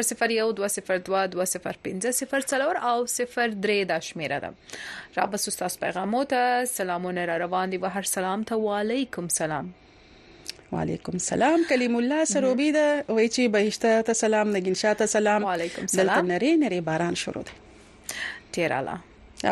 او 2.91 2.95
03 3.13 3.83
د 3.91 3.93
شمیره 4.09 4.37
ده 4.43 4.49
را 5.19 5.25
بس 5.35 5.45
تاسو 5.61 5.75
پیغامو 5.85 6.21
ته 6.35 6.43
سلامونه 6.75 7.21
را 7.31 7.35
روان 7.45 7.67
دي 7.75 7.79
و 7.85 7.87
هر 7.97 8.05
سلام 8.13 8.43
ته 8.51 8.55
وعليكم 8.67 9.27
سلام 9.39 9.67
وعليكم 10.71 11.19
السلام 11.23 11.65
کلیم 11.73 11.95
الله 12.03 12.23
سروبی 12.35 12.69
دا 12.77 12.85
وای 13.09 13.27
چې 13.31 13.51
بهشته 13.57 14.01
ته 14.09 14.13
سلام 14.25 14.47
نګین 14.59 14.79
شاته 14.83 15.05
سلام 15.15 15.43
وعليكم 15.49 15.81
السلام 15.89 16.15
دلته 16.21 16.31
نری 16.35 16.51
نری 16.65 16.79
باران 16.93 17.15
شروع 17.23 17.43
ده 17.51 17.57
ټیراله 18.55 18.95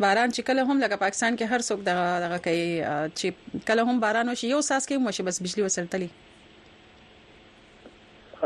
باران 0.00 0.32
چې 0.36 0.44
کله 0.50 0.66
هم 0.70 0.80
لکه 0.84 0.98
پاکستان 1.04 1.36
کې 1.38 1.52
هر 1.52 1.64
څوک 1.68 1.84
دغه 1.88 2.06
دغه 2.26 2.38
کوي 2.48 2.66
چې 2.90 3.64
کله 3.70 3.84
هم 3.90 4.00
باران 4.04 4.32
وشي 4.34 4.50
یو 4.52 4.60
ساس 4.68 4.88
کې 4.90 5.06
مو 5.06 5.14
شي 5.18 5.26
بس 5.30 5.42
بجلی 5.48 5.66
وسلتلی 5.66 6.08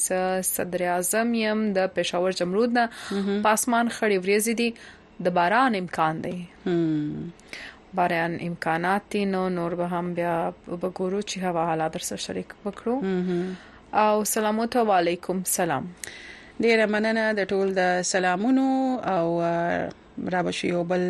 صدر 0.54 0.84
اعظم 0.96 1.34
يم 1.42 1.64
د 1.80 1.94
پېښور 2.00 2.42
جمهوریت 2.42 2.82
نه 2.82 3.38
پاسمان 3.50 3.90
خړې 3.94 4.26
ورېزې 4.26 4.60
دي 4.64 4.74
د 5.26 5.36
باران 5.38 5.76
امکان 5.82 6.22
دی 6.22 6.38
باران 7.96 8.38
امکانات 8.42 9.02
دي 9.12 9.26
نو 9.26 9.50
نور 9.50 9.76
به 9.76 9.88
هم 9.98 10.14
بیا 10.20 10.34
وګورو 10.68 11.22
چې 11.30 11.36
هوا 11.50 11.64
حالات 11.72 11.92
در 11.96 12.04
سره 12.10 12.20
شریک 12.26 12.50
وکړو 12.66 12.96
او 14.04 14.24
سلام 14.34 14.56
او 14.64 14.92
علیکم 15.00 15.38
سلام 15.58 15.84
ډیره 16.64 16.86
مننه 16.96 17.26
د 17.40 17.50
ټول 17.54 17.68
د 17.80 17.94
سلامونو 18.12 18.66
او 19.16 19.28
رابشي 20.36 20.68
یو 20.74 20.84
بل 20.94 21.04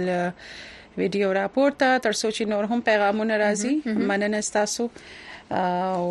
ویډیو 0.97 1.33
راپور 1.41 1.71
ته 1.83 1.89
تر 2.07 2.13
څو 2.21 2.27
چې 2.37 2.43
نور 2.53 2.63
هم 2.73 2.79
پیغامونه 2.93 3.33
راځي 3.47 3.73
مننه 4.09 4.41
تاسو 4.59 4.83
او 4.93 6.07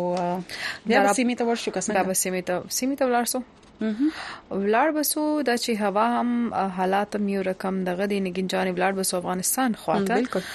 بیا 0.85 1.13
سیمه 1.13 1.35
ته 1.35 1.43
ورشو 1.45 1.71
که 1.71 1.81
څنګه 1.81 2.03
بیا 2.11 2.23
سیمه 2.27 2.41
ته 2.51 2.61
سیمه 2.81 2.95
ته 3.03 3.11
ورشو 3.11 3.41
ولار 3.81 4.91
بسو 4.97 5.23
د 5.49 5.59
چې 5.61 5.85
هوا 5.85 6.03
هم 6.15 6.29
حالات 6.77 7.17
مې 7.25 7.45
رقم 7.47 7.79
دغه 7.87 8.05
د 8.11 8.21
نګنجانې 8.27 8.71
ولار 8.77 8.93
بسو 8.99 9.15
افغانستان 9.21 9.77
خواته 9.83 10.17
بالکل 10.21 10.45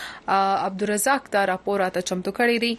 عبدالرزاق 0.68 1.26
دا 1.35 1.42
راپور 1.52 1.85
اته 1.88 2.07
چمتو 2.12 2.31
کړی 2.38 2.57
دی 2.66 2.72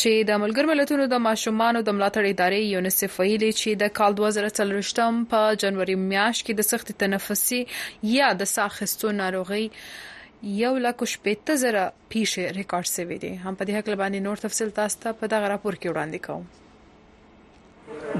چې 0.00 0.10
د 0.32 0.42
ملګر 0.42 0.70
ملتونو 0.72 1.06
د 1.14 1.22
ماشومان 1.28 1.72
او 1.80 1.84
د 1.90 1.96
ملاتړ 1.98 2.24
ادارې 2.32 2.74
یونیسف 2.74 3.20
ویلي 3.22 3.52
چې 3.60 3.70
د 3.84 3.94
کال 4.00 4.18
2023 4.24 5.22
په 5.32 5.40
جنوري 5.64 5.96
میاشت 6.08 6.48
کې 6.48 6.58
د 6.58 6.62
سخت 6.72 6.88
تنفسي 7.04 7.60
یا 8.16 8.32
د 8.42 8.52
ساخستو 8.56 9.12
ناروغي 9.22 9.64
یو 10.62 10.72
لک 10.86 10.98
شپږ 11.14 11.58
زره 11.64 11.84
پیښه 12.12 12.56
ریکارډ 12.60 12.88
شوې 12.96 13.16
دي 13.24 13.32
هم 13.44 13.54
په 13.58 13.64
دې 13.72 13.72
حق 13.78 13.94
باندې 13.96 14.30
نور 14.30 14.46
تفصیل 14.48 14.74
تاسو 14.82 15.02
ته 15.02 15.18
په 15.24 15.32
دغه 15.34 15.54
راپور 15.54 15.74
کې 15.74 15.90
وړاندې 15.96 16.30
کوم 16.30 16.64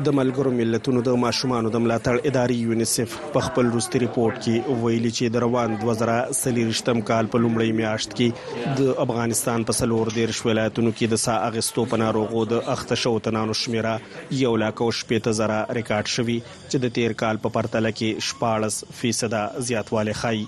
د 0.07 0.13
ملګرو 0.19 0.51
ملتونو 0.61 1.01
د 1.07 1.11
ماشومان 1.25 1.67
د 1.75 1.83
ملاتړ 1.85 2.15
ادارې 2.31 2.57
یونیسف 2.69 3.15
په 3.35 3.41
خپل 3.47 3.65
وروستي 3.71 3.99
ریپورت 4.05 4.37
کې 4.47 4.77
ویلي 4.85 5.13
چې 5.19 5.33
د 5.35 5.37
روان 5.45 5.71
2023م 5.85 7.03
کال 7.11 7.31
په 7.35 7.43
لومړۍ 7.45 7.77
میاشت 7.81 8.17
کې 8.19 8.75
د 8.81 8.93
افغانستان 9.05 9.67
په 9.71 9.79
سلور 9.81 10.13
ډیر 10.19 10.31
ولایتونو 10.49 10.93
کې 10.97 11.07
د 11.13 11.23
سا 11.25 11.37
اغستو 11.53 11.87
په 11.95 12.01
ناروغو 12.05 12.45
د 12.53 12.65
اخته 12.77 13.01
شو 13.05 13.15
تنانو 13.29 13.57
شمیره 13.63 13.95
یو 14.43 14.55
لاکو 14.65 14.91
شپېته 15.01 15.39
زره 15.41 15.61
ریکارډ 15.81 16.15
شوی 16.17 16.39
چې 16.71 16.77
د 16.85 16.95
تیر 17.01 17.17
کال 17.25 17.43
په 17.47 17.55
پرتله 17.59 17.95
کې 17.99 18.29
14% 18.31 19.67
زیاتوالی 19.71 20.17
ښایي 20.23 20.47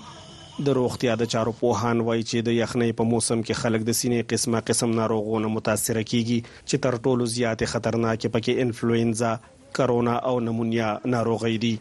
د 0.67 0.73
روغتیا 0.77 1.13
د 1.19 1.27
چارو 1.33 1.51
پوهان 1.59 1.99
وایي 2.07 2.23
چې 2.29 2.43
د 2.47 2.55
یخنۍ 2.59 2.93
په 3.01 3.05
موسم 3.11 3.41
کې 3.41 3.57
خلک 3.65 3.83
د 3.89 3.95
سینې 3.99 4.23
قسمه 4.31 4.61
قسم 4.69 4.93
ناروغونه 4.99 5.51
متاثر 5.57 5.99
کیږي 6.01 6.39
چې 6.69 6.81
تر 6.85 6.95
ټولو 7.05 7.27
زیات 7.35 7.61
خطرناک 7.73 8.25
پکې 8.33 8.63
انفلوئنزا 8.65 9.29
کرونا 9.77 10.15
او 10.31 10.33
نمونیا 10.47 10.89
ناروغي 11.13 11.51
دي 11.65 11.71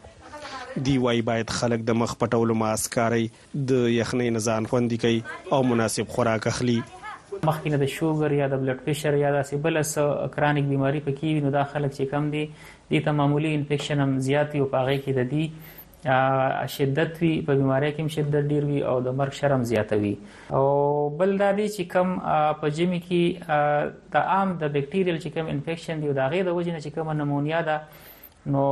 دی 0.88 0.94
وای 1.06 1.22
باید 1.30 1.50
خلک 1.60 1.82
د 1.90 1.98
مخ 2.02 2.14
پټولو 2.22 2.56
ماسکاري 2.62 3.26
د 3.72 3.88
یخنۍ 3.96 4.30
نزان 4.38 4.68
خوندې 4.72 5.06
کوي 5.06 5.22
او 5.56 5.62
مناسب 5.72 6.12
خوراک 6.18 6.46
اخلي 6.52 6.76
مخکې 6.82 7.82
د 7.84 7.90
شوګر 7.96 8.38
یا 8.42 8.48
د 8.52 8.62
بلډ 8.62 8.84
پريشر 8.86 9.18
یا 9.24 9.32
د 9.38 9.44
سیبل 9.50 9.82
سره 9.94 10.30
کرانیک 10.38 10.70
بيماري 10.74 11.02
پکې 11.08 11.34
وي 11.38 11.46
نو 11.48 11.52
دا 11.58 11.66
خلک 11.74 11.94
چې 11.98 12.14
کم 12.14 12.30
دي 12.36 13.02
د 13.10 13.18
معمولی 13.22 13.52
انفیکشن 13.58 14.04
هم 14.06 14.18
زیات 14.30 14.56
یو 14.60 14.70
پاغې 14.76 15.04
کې 15.08 15.18
د 15.18 15.34
دي 15.34 15.76
شدت 16.04 17.18
وی 17.22 17.30
په 17.46 17.52
بیماری 17.60 17.86
کې 17.94 18.08
شدت 18.16 18.44
ډیر 18.50 18.64
وی 18.70 18.80
او 18.90 18.94
د 19.06 19.14
مرګ 19.20 19.32
شرم 19.38 19.62
زیاتوي 19.70 20.12
او 20.58 20.62
بل 21.22 21.34
دا 21.40 21.48
دی 21.58 21.66
چې 21.68 21.88
کم 21.94 22.12
په 22.60 22.66
جمی 22.76 23.00
کې 23.06 24.04
د 24.16 24.28
عام 24.34 24.52
د 24.60 24.74
بیکټیریل 24.76 25.18
چې 25.22 25.30
کم 25.38 25.46
انفیکشن 25.54 26.00
دی 26.06 26.12
دا 26.20 26.26
غي 26.34 26.42
د 26.50 26.54
وجنه 26.58 26.78
چې 26.80 26.90
کم 26.98 27.10
نمونیا 27.22 27.60
ده 27.70 27.78
نو 28.54 28.64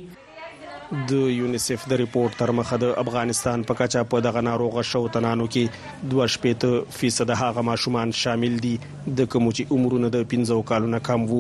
د 0.90 1.20
یونیسف 1.37 1.85
د 1.90 1.96
ریپورت 2.01 2.37
تر 2.40 2.51
مخه 2.57 2.77
د 2.83 2.90
افغانستان 3.03 3.62
په 3.70 3.79
کچا 3.79 4.01
په 4.11 4.25
دغه 4.27 4.40
ناروغه 4.49 4.83
شوتنانو 4.90 5.44
کې 5.53 6.11
2.5% 6.11 7.31
هغه 7.40 7.62
ماشومان 7.68 8.11
شامل 8.18 8.55
دي 8.66 8.75
د 9.20 9.25
کومچي 9.35 9.64
عمرونه 9.79 10.11
د 10.18 10.29
15 10.35 10.61
کالونو 10.68 11.01
کم 11.09 11.25
وو 11.33 11.38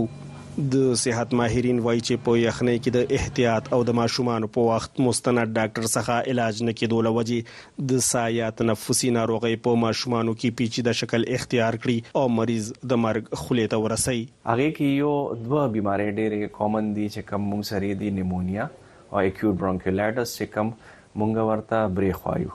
د 0.72 0.84
صحت 1.02 1.32
ماهرین 1.40 1.78
وایي 1.86 2.00
چې 2.00 2.22
په 2.28 2.34
یخنۍ 2.40 2.78
کې 2.86 2.96
د 2.96 3.14
احتیاط 3.18 3.66
او 3.76 3.78
د 3.90 3.96
ماشومان 3.98 4.46
په 4.56 4.64
وخت 4.68 4.98
مستند 5.08 5.54
ډاکټر 5.58 5.88
څخه 5.94 6.30
علاج 6.32 6.62
نه 6.68 6.74
کیدول 6.80 7.10
وجه 7.18 7.86
د 7.92 8.02
سایه 8.06 8.48
تنفسي 8.62 9.10
ناروغي 9.18 9.52
په 9.68 9.80
ماشومان 9.84 10.32
کې 10.32 10.60
پیچیده 10.62 10.96
شکل 11.02 11.28
اختیار 11.36 11.78
کړي 11.84 12.18
او 12.22 12.24
مریض 12.38 12.72
د 12.94 13.00
مرګ 13.04 13.40
خولې 13.44 13.76
ته 13.76 13.84
ورسي 13.86 14.18
هغه 14.54 14.74
کې 14.80 14.90
یو 15.04 15.14
دوه 15.44 15.68
بيمارۍ 15.76 16.10
ډېرې 16.18 16.58
کامن 16.58 16.90
دي 16.98 17.08
چې 17.12 17.30
کم 17.32 17.48
موږ 17.52 17.70
سره 17.72 18.00
دي 18.04 18.12
نیمونیا 18.20 18.68
او 19.12 19.18
اکیوټ 19.24 19.54
برونکولایټس 19.58 20.30
چې 20.38 20.50
کوم 20.54 20.70
مونږ 21.20 21.44
ورته 21.50 21.90
بریخ 21.98 22.22
وایو 22.26 22.54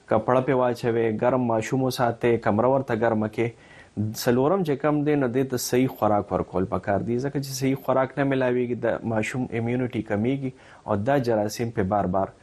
کپړه 0.10 0.42
په 0.46 0.56
واچوي 0.60 1.08
ګرم 1.24 1.44
ماشوم 1.50 1.82
ساته 1.98 2.38
کمره 2.46 2.70
ورته 2.76 2.96
ګرمه 3.04 3.28
کې 3.34 4.08
سلورم 4.22 4.64
چې 4.70 4.78
کم 4.84 5.02
دی 5.10 5.16
نه 5.24 5.30
د 5.36 5.62
صحیح 5.66 5.92
خوراک 6.00 6.34
ورکول 6.36 6.68
پکار 6.74 7.06
دی 7.10 7.18
ځکه 7.26 7.44
چې 7.46 7.58
صحیح 7.60 7.84
خوراک 7.88 8.16
نه 8.22 8.26
ملاويږي 8.30 8.86
د 8.86 9.12
ماشوم 9.14 9.44
امیونټي 9.52 10.08
کمیږي 10.10 10.82
او 10.90 10.98
دا 11.12 11.20
جراثیم 11.30 11.76
په 11.80 11.90
بار 11.94 12.10
بار 12.18 12.34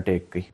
اٹیک 0.00 0.28
کوي 0.34 0.44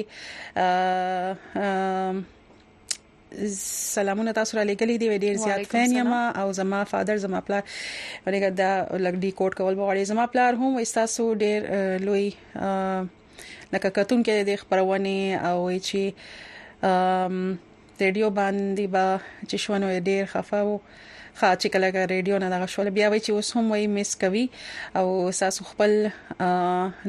سلامونه 3.56 4.32
تاسو 4.34 4.58
را 4.58 4.64
لګلې 4.64 4.98
دی 5.00 5.18
ډیر 5.28 5.36
زیات 5.44 5.66
فین 5.72 5.92
یم 5.98 6.14
او 6.42 6.54
زما 6.60 6.84
فادر 6.90 7.18
زما 7.24 7.40
پلار 7.48 7.64
ورګه 8.26 8.50
دا 8.60 8.72
لګډي 9.06 9.32
کوټ 9.42 9.54
کول 9.62 9.74
غواړي 9.82 10.04
زما 10.12 10.26
پلار 10.34 10.54
هم 10.64 10.74
تاسو 10.94 11.24
ډیر 11.44 11.60
لوی 12.08 12.28
لکه 13.74 13.90
کتون 13.98 14.20
کې 14.26 14.36
د 14.50 14.62
خبرونه 14.64 15.18
او 15.50 15.58
چې 15.88 16.02
ام 16.90 17.62
ریډیو 18.02 18.30
باندې 18.40 18.86
با 18.98 19.06
چې 19.50 19.56
شونه 19.64 19.88
ډیر 20.12 20.24
خفاو 20.36 20.76
خا 21.40 21.50
چې 21.62 21.68
کله 21.74 21.88
کا 21.96 22.04
ریډیو 22.14 22.36
نه 22.46 22.52
دغه 22.54 22.68
شول 22.76 22.90
بیا 22.98 23.08
وای 23.14 23.20
چې 23.26 23.32
اوس 23.36 23.50
هم 23.56 23.66
وای 23.76 23.88
مس 23.96 24.12
کوي 24.22 24.46
او 25.02 25.10
تاسو 25.42 25.62
خپل 25.72 25.92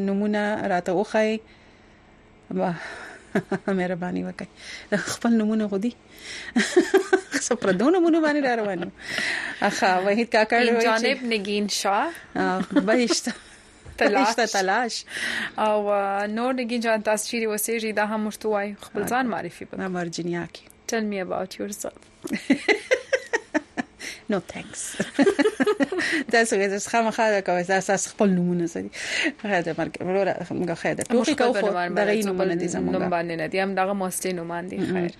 نمونه 0.08 0.44
راته 0.74 0.92
وخی 1.00 1.32
مهرباني 3.74 4.22
وکړئ 4.24 4.50
خپل 5.12 5.32
نمونه 5.40 5.64
غوډي 5.74 5.90
څه 7.46 7.52
پر 7.64 7.70
دوه 7.82 7.90
نمونه 7.96 8.18
باندې 8.24 8.40
را 8.46 8.52
روانو 8.62 8.88
اخا 9.68 9.90
وحید 10.06 10.28
کاکړ 10.34 10.58
وایي 10.68 10.84
جانب 10.88 11.18
نگین 11.34 11.66
شاه 11.80 12.06
بهشت 12.90 13.24
تلاش 14.02 14.28
تلاش 14.54 14.94
او 15.66 15.76
نور 16.36 16.52
نگین 16.60 16.80
جان 16.86 16.98
تاسو 17.08 17.24
چیرې 17.30 17.46
وسېږئ 17.52 17.92
دا 18.00 18.04
هم 18.14 18.20
مشته 18.28 18.46
وای 18.54 18.68
خپل 18.88 19.02
ځان 19.14 19.24
معرفي 19.34 19.64
په 19.74 19.88
مرجنیا 19.98 20.44
کې 20.54 20.62
tell 20.94 21.04
me 21.14 21.18
about 21.26 21.50
yourself 21.60 21.98
no 24.32 24.38
thanks 24.52 24.80
تاسو 26.32 26.56
که 26.56 26.78
څه 26.78 26.90
خامخا 26.90 27.30
دا 27.30 27.40
کوي 27.40 27.62
تاسو 27.64 28.10
خپل 28.10 28.28
نمونه 28.30 28.66
زدي 28.66 28.90
هغه 29.44 29.60
د 29.68 29.78
مرګ 29.80 29.92
وروره 30.00 30.46
موږ 30.60 30.74
خیر 30.82 30.94
ده 30.94 31.04
ټول 31.04 31.36
کو 31.40 31.48
خو 31.58 31.68
دغه 31.98 32.14
نمونه 32.28 32.54
دي 32.54 32.68
زموږ 32.68 32.94
نوم 32.96 33.10
باندې 33.10 33.36
نه 33.40 33.46
دي 33.46 33.60
هم 33.62 33.74
دغه 33.78 33.94
موستې 34.10 34.26
نومان 34.40 34.66
دي 34.72 34.78
خیر 34.78 35.10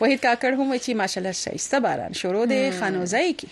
وحید 0.00 0.20
کاکړ 0.20 0.44
هم 0.44 0.78
چې 0.78 0.88
ماشالله 1.02 1.32
شایسته 1.42 1.80
باران 1.86 2.12
شروع 2.22 2.44
دي 2.52 2.60
خانوزای 2.80 3.32
کی 3.42 3.48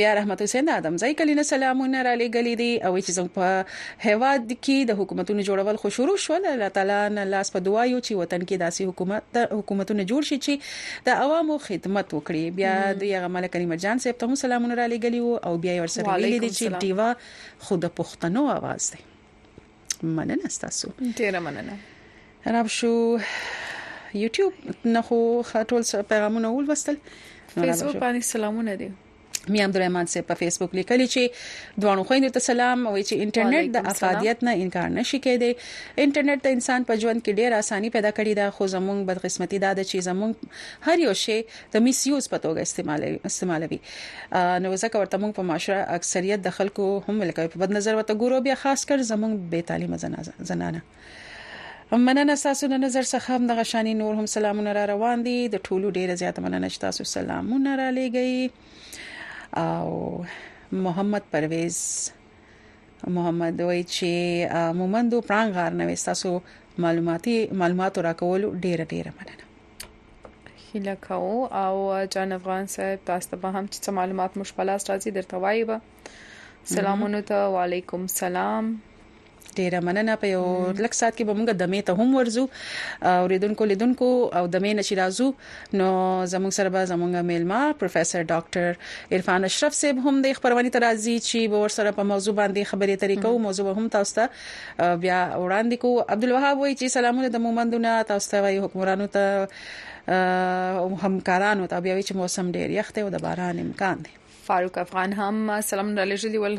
بیا 0.00 0.14
رحمت 0.20 0.42
حسین 0.46 0.68
ادم 0.76 0.96
زای 1.04 1.14
کلینه 1.22 1.42
سلامونه 1.52 2.02
را 2.08 2.14
لګلې 2.16 2.56
دي 2.56 2.84
او 2.84 2.92
چې 3.00 3.10
زموږ 3.18 3.30
په 3.34 3.64
هواد 4.08 4.46
کې 4.50 4.92
د 4.92 5.00
حکومتونو 5.00 5.44
جوړول 5.48 5.76
خو 5.84 5.90
شروع 6.00 6.16
شول 6.26 6.46
الله 6.52 6.68
تعالی 6.80 7.00
نه 7.18 7.24
لاس 7.36 7.54
په 7.56 7.66
دعا 7.70 7.84
یو 7.92 8.00
چې 8.00 8.12
وطن 8.22 8.46
کې 8.46 8.52
داسي 8.52 8.84
حکومت 8.92 9.36
حکومتونه 9.56 10.06
جوړ 10.12 10.30
شي 10.32 10.38
چې 10.46 11.08
د 11.10 11.26
عوامو 11.26 11.58
خدمت 11.68 12.14
وکړي 12.18 12.54
بیا 12.60 12.76
د 13.04 13.10
یغه 13.14 13.32
ملک 13.38 13.56
کریم 13.58 13.74
جان 13.86 13.98
صاحب 14.06 14.18
ته 14.22 14.30
هم 14.36 14.40
سلامونه 14.50 14.74
را 14.80 14.86
لګلی 14.94 15.20
وو 15.22 15.34
او 15.46 15.52
بیا 15.64 15.72
یې 15.76 15.80
ورسره 15.82 16.06
ویلي 16.22 16.38
دي 16.44 16.50
چې 16.58 16.64
دیوا 16.82 17.10
خود 17.66 17.82
پښتنو 17.98 18.42
आवाज 18.56 18.82
دی 18.92 19.00
مننه 20.16 20.48
تاسو 20.62 20.88
ډیره 21.20 21.40
مننه 21.46 21.76
رب 22.56 22.68
شو 22.78 22.90
یوټیوب 24.24 24.54
نه 24.96 25.00
خو 25.10 25.16
ټول 25.70 25.82
پیغامونه 26.14 26.48
ولوستل 26.56 26.96
فیسبوک 27.54 27.96
باندې 28.04 28.22
سلامونه 28.34 28.72
دي 28.82 28.88
میام 29.48 29.70
درمان 29.70 30.06
سه 30.06 30.22
په 30.28 30.34
فیسبوک 30.38 30.74
لیکلی 30.74 31.04
چې 31.12 31.76
دوانو 31.82 32.02
خويندو 32.08 32.28
ته 32.36 32.40
سلام 32.46 32.82
وایي 32.86 33.04
چې 33.04 33.14
انټرنیټ 33.26 33.70
د 33.76 33.86
افادیت 33.92 34.42
نه 34.48 34.52
انکار 34.64 34.88
نشي 34.98 35.20
کېدی 35.26 35.48
انټرنیټ 35.52 36.44
د 36.46 36.56
انسان 36.56 36.84
په 36.90 36.98
ژوند 37.04 37.20
کې 37.24 37.32
ډېر 37.38 37.56
اساني 37.64 37.90
پیدا 37.96 38.10
کړې 38.16 38.32
ده 38.40 38.50
خو 38.56 38.68
زموږ 38.74 39.06
بدقسمتي 39.10 39.58
دا 39.66 39.70
ده 39.78 39.84
چې 39.90 40.06
زموږ 40.08 40.90
هر 40.90 40.98
یو 41.06 41.14
شی 41.22 41.38
د 41.76 41.84
میس 41.86 42.00
یوز 42.10 42.28
په 42.34 42.42
توګه 42.44 42.60
استعمال 42.68 43.06
استعمالوي 43.30 43.78
نو 43.86 44.74
ځکه 44.74 45.02
ورته 45.02 45.18
موږ 45.22 45.32
په 45.40 45.48
معاشره 45.52 45.80
اکثریت 45.98 46.42
د 46.48 46.56
خلکو 46.58 46.88
هم 47.08 47.22
لکه 47.30 47.48
په 47.56 47.64
بد 47.64 47.74
نظر 47.78 47.94
وته 48.00 48.14
ګورو 48.24 48.42
بیا 48.48 48.58
خاص 48.66 48.84
کر 48.92 49.06
زموږ 49.12 49.48
بې 49.54 49.70
تعلیمه 49.72 50.46
زنانه 50.50 50.82
مننه 51.94 52.34
تاسو 52.42 52.66
نن 52.74 52.84
نظر 52.86 53.06
څخه 53.12 53.30
هم 53.40 53.46
د 53.52 53.56
غشاني 53.60 53.94
نور 54.02 54.14
هم 54.20 54.26
سلامونه 54.34 54.72
را 54.76 54.84
روان 54.94 55.22
دي 55.28 55.38
د 55.56 55.64
ټولو 55.68 55.88
ډیره 55.96 56.14
زیاته 56.24 56.42
مننه 56.48 56.68
چې 56.72 56.78
تاسو 56.86 57.04
سلامونه 57.14 57.72
را 57.80 57.88
لېږئ 57.96 58.70
او 59.56 60.24
محمد 60.72 61.22
پرویز 61.32 62.12
محمد 63.06 63.60
وای 63.60 63.82
چې 63.84 64.10
مومند 64.80 65.12
پرانګار 65.26 65.70
نو 65.80 65.88
تاسو 66.06 66.30
معلوماتي 66.84 67.36
معلومات 67.62 67.94
راکول 68.06 68.42
ډیره 68.66 68.84
ډیره 68.92 69.12
مننه 69.16 69.44
هیله 70.70 70.94
کو 71.06 71.48
او 71.62 71.76
جان 72.16 72.30
افغان 72.38 72.64
صاحب 72.76 73.00
تاسو 73.08 73.28
ته 73.32 73.48
هم 73.56 73.64
چې 73.72 73.88
معلومات 73.98 74.32
مشپلاس 74.42 74.82
راځي 74.90 75.10
درته 75.18 75.36
وایي 75.46 75.64
به 75.68 75.76
سلامونه 76.74 77.20
ته 77.32 77.38
وعلیکم 77.56 78.06
سلام 78.18 78.64
ډیره 79.58 79.78
مننه 79.88 80.14
په 80.22 80.26
یو 80.34 80.44
لک 80.86 80.92
سات 81.00 81.12
کې 81.16 81.24
به 81.28 81.34
موږ 81.38 81.48
دمه 81.62 81.80
ته 81.90 82.02
هم 82.02 82.08
ورزو 82.20 82.44
اوریدونکو 83.22 83.62
لیدونکو 83.72 84.08
او 84.40 84.44
دمه 84.56 84.70
نشي 84.80 84.94
راځو 85.00 85.26
نو 85.80 85.88
زموږ 86.34 86.52
سره 86.58 86.68
به 86.76 86.82
زموږ 86.92 87.12
میلما 87.30 87.60
پروفیسور 87.84 88.22
ډاکټر 88.32 88.70
عرفان 89.18 89.40
اشرف 89.50 89.72
صاحب 89.80 89.98
هم 90.06 90.14
د 90.26 90.36
خبرونې 90.40 90.70
ترازی 90.78 91.16
چې 91.28 91.38
به 91.54 91.64
ور 91.64 91.72
سره 91.78 91.90
په 91.98 92.02
موضوع 92.12 92.34
باندې 92.40 92.62
خبرې 92.70 92.96
طریقې 93.02 93.26
او 93.26 93.38
موضوع 93.46 93.74
هم 93.80 93.88
تاسو 93.98 94.14
ته 94.20 94.94
بیا 95.04 95.18
وړاندې 95.34 95.84
کو 95.84 95.92
عبد 96.16 96.24
الوهاب 96.30 96.56
وایي 96.58 96.76
چې 96.76 96.86
سلامونه 96.98 97.28
د 97.36 97.46
مومندونه 97.48 97.96
تاسو 98.12 98.30
ته 98.34 98.40
وایي 98.46 98.60
حکمرانو 98.66 99.06
ته 99.18 99.48
او 100.84 100.88
همکارانو 101.02 101.66
ته 101.74 101.80
بیا 101.80 102.02
چې 102.02 102.12
موسم 102.22 102.52
ډیر 102.60 102.70
یخته 102.80 103.00
او 103.06 103.12
د 103.18 103.22
باران 103.28 103.58
امکان 103.66 104.02
دی 104.06 104.18
فاروق 104.50 104.78
افغان 104.78 105.12
هم 105.12 105.60
سلام 105.70 105.88
را 105.98 106.04
لېږلي 106.10 106.38
ول 106.44 106.56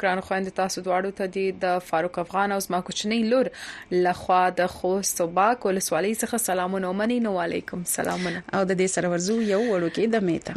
ګران 0.00 0.20
خويند 0.26 0.48
تاسو 0.58 0.78
دواړو 0.86 1.10
ته 1.20 1.24
دی 1.36 1.44
د 1.64 1.78
فاروق 1.90 2.14
افغان 2.24 2.48
او 2.54 2.58
زما 2.66 2.78
کوچنی 2.90 3.20
لور 3.30 3.46
لخوا 4.06 4.40
د 4.62 4.70
خو 4.74 4.90
صبا 5.18 5.46
کول 5.62 5.76
سوالي 5.90 6.12
څخه 6.22 6.36
سلامونه 6.48 6.88
مننه 7.04 7.32
علیکم 7.46 7.80
سلامونه 7.96 8.38
او 8.56 8.60
د 8.70 8.72
دې 8.80 8.88
سره 8.98 9.06
ورزو 9.16 9.36
یو 9.54 9.62
وړو 9.72 9.88
کې 9.96 10.04
د 10.14 10.30
میته 10.30 10.52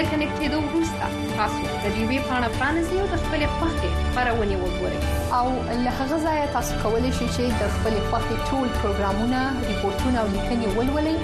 له 0.00 0.08
کنیکټ 0.10 0.38
کېدو 0.42 0.58
وروسته 0.66 1.08
تاسو 1.38 1.64
د 1.64 1.82
دې 1.94 2.04
وی 2.10 2.18
پاڼه 2.28 2.48
پرانیزئ 2.58 2.98
او 3.00 3.06
د 3.12 3.16
خپلې 3.22 3.46
خوښې 3.56 3.90
خبرونه 4.04 4.54
وګورئ 4.62 4.98
او 5.40 5.44
له 5.84 5.90
هغه 5.98 6.16
ځایه 6.26 6.44
تاسو 6.56 6.72
کولی 6.84 7.10
شئ 7.18 7.28
چې 7.36 7.44
د 7.60 7.62
خپلې 7.74 8.00
خوښې 8.08 8.36
ټول 8.50 8.68
پروګرامونه، 8.80 9.38
ریپورتونه 9.70 10.16
او 10.26 10.28
لیکنې 10.36 10.66
ولولئ 10.76 11.16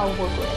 او 0.00 0.04
وګورئ 0.20 0.52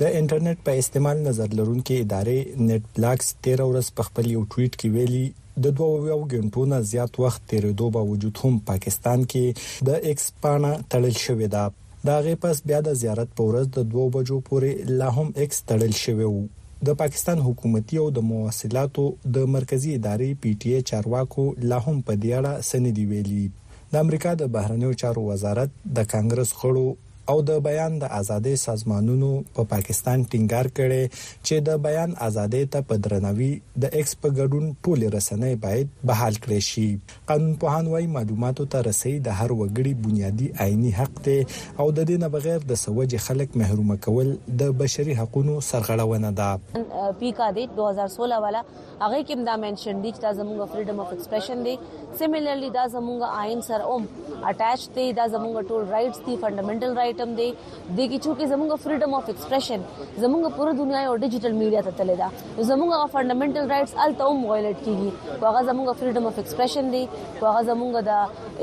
د 0.00 0.02
انټرنیټ 0.18 0.58
په 0.66 0.72
استعمال 0.84 1.16
نظر 1.28 1.48
لرونکو 1.60 1.94
ادارې 2.06 2.40
نت 2.70 2.84
بلاکس 2.98 3.26
13 3.48 3.68
ورځ 3.72 3.86
په 4.00 4.08
خپل 4.10 4.24
یو 4.34 4.46
ټویټ 4.48 4.72
کې 4.80 4.88
ویلي 4.96 5.26
د 5.64 5.66
دوه 5.78 5.94
یو 6.12 6.20
غنټو 6.32 6.66
نه 6.72 6.78
زیات 6.94 7.12
وخت 7.24 7.40
تیرېدو 7.52 7.86
باوجود 7.98 8.34
هم 8.44 8.54
پاکستان 8.72 9.20
کې 9.34 9.46
د 9.90 9.92
ایکسپانا 10.12 10.72
تړل 10.94 11.16
شوې 11.26 11.48
ده 11.56 11.64
دا 12.08 12.16
غي 12.24 12.34
پس 12.42 12.56
بیا 12.68 12.78
د 12.86 12.94
زیارت 13.02 13.28
په 13.38 13.42
ورځ 13.48 13.66
د 13.76 13.84
2 13.90 14.04
بجو 14.14 14.38
پورې 14.48 14.70
لا 15.00 15.08
هم 15.16 15.28
ایکس 15.42 15.58
تړل 15.68 15.92
شوی 16.04 16.26
وو 16.32 16.40
د 16.88 16.96
پاکستان 17.02 17.38
حکومتي 17.48 17.96
او 18.04 18.06
د 18.16 18.24
مواصلاتو 18.30 19.04
د 19.36 19.46
مرکزی 19.56 19.90
ادارې 19.98 20.30
پی 20.42 20.52
ټ 20.60 20.62
آی 20.80 20.86
چارواکو 20.90 21.44
لا 21.72 21.78
هم 21.86 21.96
په 22.08 22.12
دیاړه 22.22 22.52
سندې 22.70 23.02
ویلي 23.10 23.44
د 23.92 24.02
امریکا 24.04 24.32
د 24.40 24.50
بهرنیو 24.56 24.92
چارو 25.04 25.22
وزارت 25.30 25.70
د 25.96 25.98
کانګرس 26.14 26.50
خړو 26.58 26.88
او 27.30 27.34
د 27.48 27.58
بیان 27.64 27.96
د 28.02 28.08
ازادۍ 28.18 28.52
سازمانونو 28.60 29.26
په 29.56 29.56
پا 29.56 29.64
پاکستان 29.72 30.22
ټینګار 30.32 30.68
کړي 30.76 31.02
چې 31.18 31.66
د 31.68 31.76
بیان 31.84 32.14
ازادۍ 32.26 32.62
ته 32.76 32.86
په 32.92 32.96
درناوي 33.04 33.50
د 33.84 33.92
ایکس 33.98 34.14
په 34.24 34.30
ګډون 34.38 34.66
ټولې 34.84 35.10
رسنۍ 35.14 35.54
باید 35.66 35.92
بحال 36.10 36.38
کړي 36.44 36.60
شي 36.68 36.86
قانون 37.30 37.52
پوهان 37.64 37.90
وايي 37.92 38.08
معلوماتو 38.14 38.66
ته 38.76 38.82
رسېدل 38.88 39.22
د 39.28 39.38
هر 39.42 39.54
وګړي 39.60 39.94
بنیادي 40.06 40.48
آئینی 40.66 40.90
حق 40.98 41.20
دی 41.28 41.36
او 41.42 41.86
د 42.00 42.08
دې 42.10 42.16
نه 42.24 42.32
بغیر 42.36 42.66
د 42.72 42.80
سوج 42.82 43.14
خلک 43.28 43.54
محروم 43.62 43.94
کول 44.08 44.34
د 44.64 44.74
بشري 44.82 45.16
حقوقو 45.20 45.56
سرغړونه 45.70 46.34
ده 46.42 47.14
پی 47.22 47.32
کا 47.42 47.50
دی 47.60 47.66
2016 47.78 48.42
والا 48.46 48.64
هغه 49.04 49.22
کوم 49.30 49.46
دا 49.52 49.56
منشن 49.68 50.02
دي 50.02 50.10
چې 50.16 50.20
دا 50.26 50.34
زموږ 50.40 50.74
فریډم 50.74 51.06
اف 51.06 51.14
ایکسپریشن 51.20 51.64
دی 51.70 51.76
سیمیلرلی 52.18 52.70
دا 52.80 52.86
زموږ 52.98 53.40
آئین 53.46 53.64
سره 53.70 53.88
اوم 53.92 54.04
اٹیچ 54.52 54.88
دی 55.00 55.06
دا 55.22 55.28
زموږ 55.38 55.66
ټول 55.70 55.88
رائټس 55.96 56.28
دي 56.28 56.36
فندامنټل 56.44 57.00
رائټس 57.00 57.10
آئټم 57.12 57.32
دی 57.38 57.48
د 57.96 57.98
کی 58.10 58.18
چې 58.24 58.46
زموږ 58.52 58.70
فریډم 58.82 59.12
اف 59.16 59.24
ایکسپریشن 59.30 59.80
زموږ 60.22 60.44
پوره 60.58 60.72
دنیا 60.80 61.00
او 61.08 61.14
ډیجیټل 61.22 61.52
میډیا 61.62 61.80
ته 61.86 61.92
تللی 61.98 62.16
دا 62.20 62.28
زموږ 62.68 62.90
فندامنټل 63.16 63.64
رائټس 63.72 63.94
الته 64.04 64.22
هم 64.30 64.38
وایلیټ 64.52 64.78
کیږي 64.84 65.08
هغه 65.48 65.60
زموږ 65.68 65.88
فریډم 66.00 66.24
اف 66.30 66.38
ایکسپریشن 66.44 66.86
دی 66.94 67.02
هغه 67.46 67.60
زموږ 67.70 67.92
د 68.08 68.10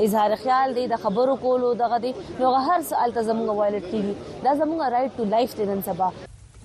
اظهار 0.08 0.30
خیال 0.42 0.68
دی 0.80 0.84
د 0.94 1.02
خبرو 1.06 1.36
کولو 1.46 1.70
دغه 1.84 1.96
دی 2.08 2.12
نو 2.40 2.48
هر 2.66 2.80
څه 2.88 2.94
الته 3.04 3.20
زموږ 3.30 3.48
وایلیټ 3.58 3.86
کیږي 3.94 4.12
دا 4.48 4.52
زموږ 4.64 4.78
رائټ 4.98 5.10
ټو 5.22 5.32
لایف 5.38 5.50
دی 5.62 5.72
نن 5.72 5.80
سبا 5.90 6.08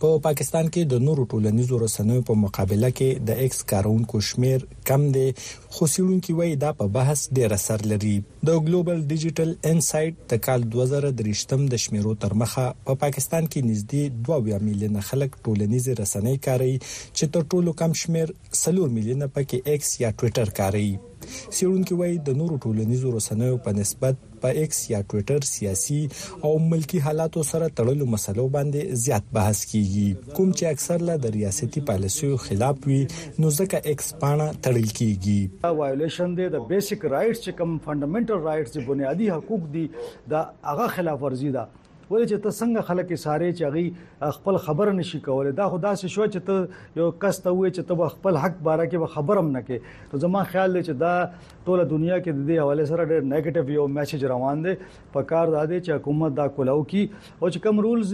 په 0.04 0.10
پاکستان 0.24 0.70
کې 0.76 0.82
د 0.94 1.04
نورو 1.10 1.24
ټولنیزو 1.34 1.78
رسنیو 1.84 2.24
په 2.30 2.36
مقابله 2.40 2.88
کې 3.00 3.28
د 3.30 3.38
ایکس 3.44 3.60
کارونکو 3.72 4.20
شمیر 4.30 4.66
کم 4.90 5.06
دی 5.18 5.24
خو 5.76 5.88
سیلونکو 5.94 6.36
وایي 6.40 6.58
دا 6.64 6.72
په 6.80 6.88
بحث 6.98 7.24
ډیر 7.40 7.56
اثر 7.60 7.86
لري 7.94 8.12
د 8.50 8.60
ګلوبل 8.66 9.00
ډیجیټل 9.14 9.54
انسایټ 9.72 10.30
د 10.34 10.44
کال 10.50 10.68
2023م 10.76 11.64
د 11.76 11.82
شمیرو 11.86 12.14
تر 12.26 12.38
مخه 12.44 12.66
په 12.92 13.00
پاکستان 13.08 13.48
کې 13.54 13.72
نږدې 13.72 14.54
2 14.54 14.62
میلیون 14.68 15.00
خلک 15.12 15.40
ټولنیزې 15.42 16.00
رسنۍ 16.04 16.44
کاروي 16.50 16.78
چې 16.78 17.36
تر 17.38 17.48
ټولو 17.56 17.78
کم 17.84 17.98
شمیر 18.06 18.36
سلور 18.64 18.96
میلیون 19.02 19.26
پکې 19.28 19.76
ایکس 19.76 19.96
یا 20.06 20.14
ټوئیټر 20.22 20.56
کاروي 20.60 20.94
سیړونکو 21.58 21.94
وایي 22.02 22.18
د 22.30 22.38
نورو 22.42 22.58
ټولنیزو 22.68 23.12
رسنیو 23.18 23.58
په 23.68 23.74
نسبت 23.82 24.16
په 24.46 24.60
ایکس 24.62 24.80
یا 24.92 25.00
ټوئیټر 25.14 25.48
سیاسي 25.52 26.00
او 26.50 26.52
ملکی 26.72 27.00
حالاتو 27.08 27.44
سره 27.52 27.70
تړلو 27.80 28.06
مسلو 28.16 28.46
باندې 28.58 29.00
زیات 29.06 29.30
بحث 29.38 29.64
کیږي 29.72 30.36
کوم 30.40 30.50
چې 30.58 30.64
اکثر 30.78 31.08
له 31.12 31.16
د 31.28 31.36
ریاستي 31.38 31.86
پالیسیو 31.92 32.42
خلاف 32.48 32.88
وي 32.92 33.00
نو 33.14 33.54
ځکه 33.60 33.82
ایکس 33.94 34.12
پاڼه 34.26 34.50
تړل 34.68 34.90
کیږي 35.00 35.64
دا 35.66 35.74
وایولیشن 35.80 36.38
دی 36.42 36.50
د 36.58 36.68
بیسیک 36.74 37.08
رائټس 37.16 37.40
چې 37.46 37.60
کوم 37.62 37.78
فاندامنټل 37.88 38.46
رائټس 38.50 38.78
دي 38.78 38.86
بنیادی 38.92 39.32
حقوق 39.38 39.70
دي 39.78 39.86
دا 40.36 40.46
هغه 40.72 40.88
خلاف 41.00 41.24
ورزي 41.26 41.52
ده 41.58 41.68
ولې 42.10 42.28
چې 42.30 42.42
ته 42.46 42.58
څنګه 42.58 42.82
خلک 42.88 43.08
یې 43.08 43.20
ساره 43.26 43.56
چاغي 43.60 44.34
خپل 44.38 44.58
خبر 44.66 44.92
نشي 44.98 45.20
کولای 45.28 45.54
دا 45.60 45.66
خو 45.74 45.78
داسې 45.86 46.14
شو 46.16 46.28
چې 46.36 46.50
ته 46.50 47.02
یو 47.02 47.08
کس 47.24 47.40
ته 47.46 47.54
وې 47.60 47.72
چې 47.78 47.88
ته 47.92 48.10
خپل 48.16 48.40
حق 48.44 48.60
باره 48.68 48.86
کې 48.92 49.14
خبرم 49.16 49.50
نه 49.56 49.64
کې 49.70 50.12
نو 50.14 50.22
زما 50.26 50.44
خیال 50.52 50.78
دی 50.78 50.84
چې 50.84 51.00
دا 51.04 51.14
ټول 51.70 51.84
دنیا 51.96 52.20
کې 52.20 52.38
د 52.40 52.46
دې 52.50 52.60
حواله 52.66 52.86
سره 52.92 53.10
ډېر 53.12 53.26
نیگیټیو 53.32 53.78
یو 53.78 53.88
میسج 53.96 54.26
روان 54.34 54.64
دی 54.68 54.76
په 55.16 55.28
کار 55.34 55.54
دا 55.58 55.66
دی 55.74 55.80
چې 55.80 56.02
حکومت 56.02 56.38
دا 56.42 56.48
کولاو 56.60 56.86
کی 56.94 57.04
او 57.08 57.52
چې 57.56 57.60
کم 57.66 57.84
رولز 57.88 58.14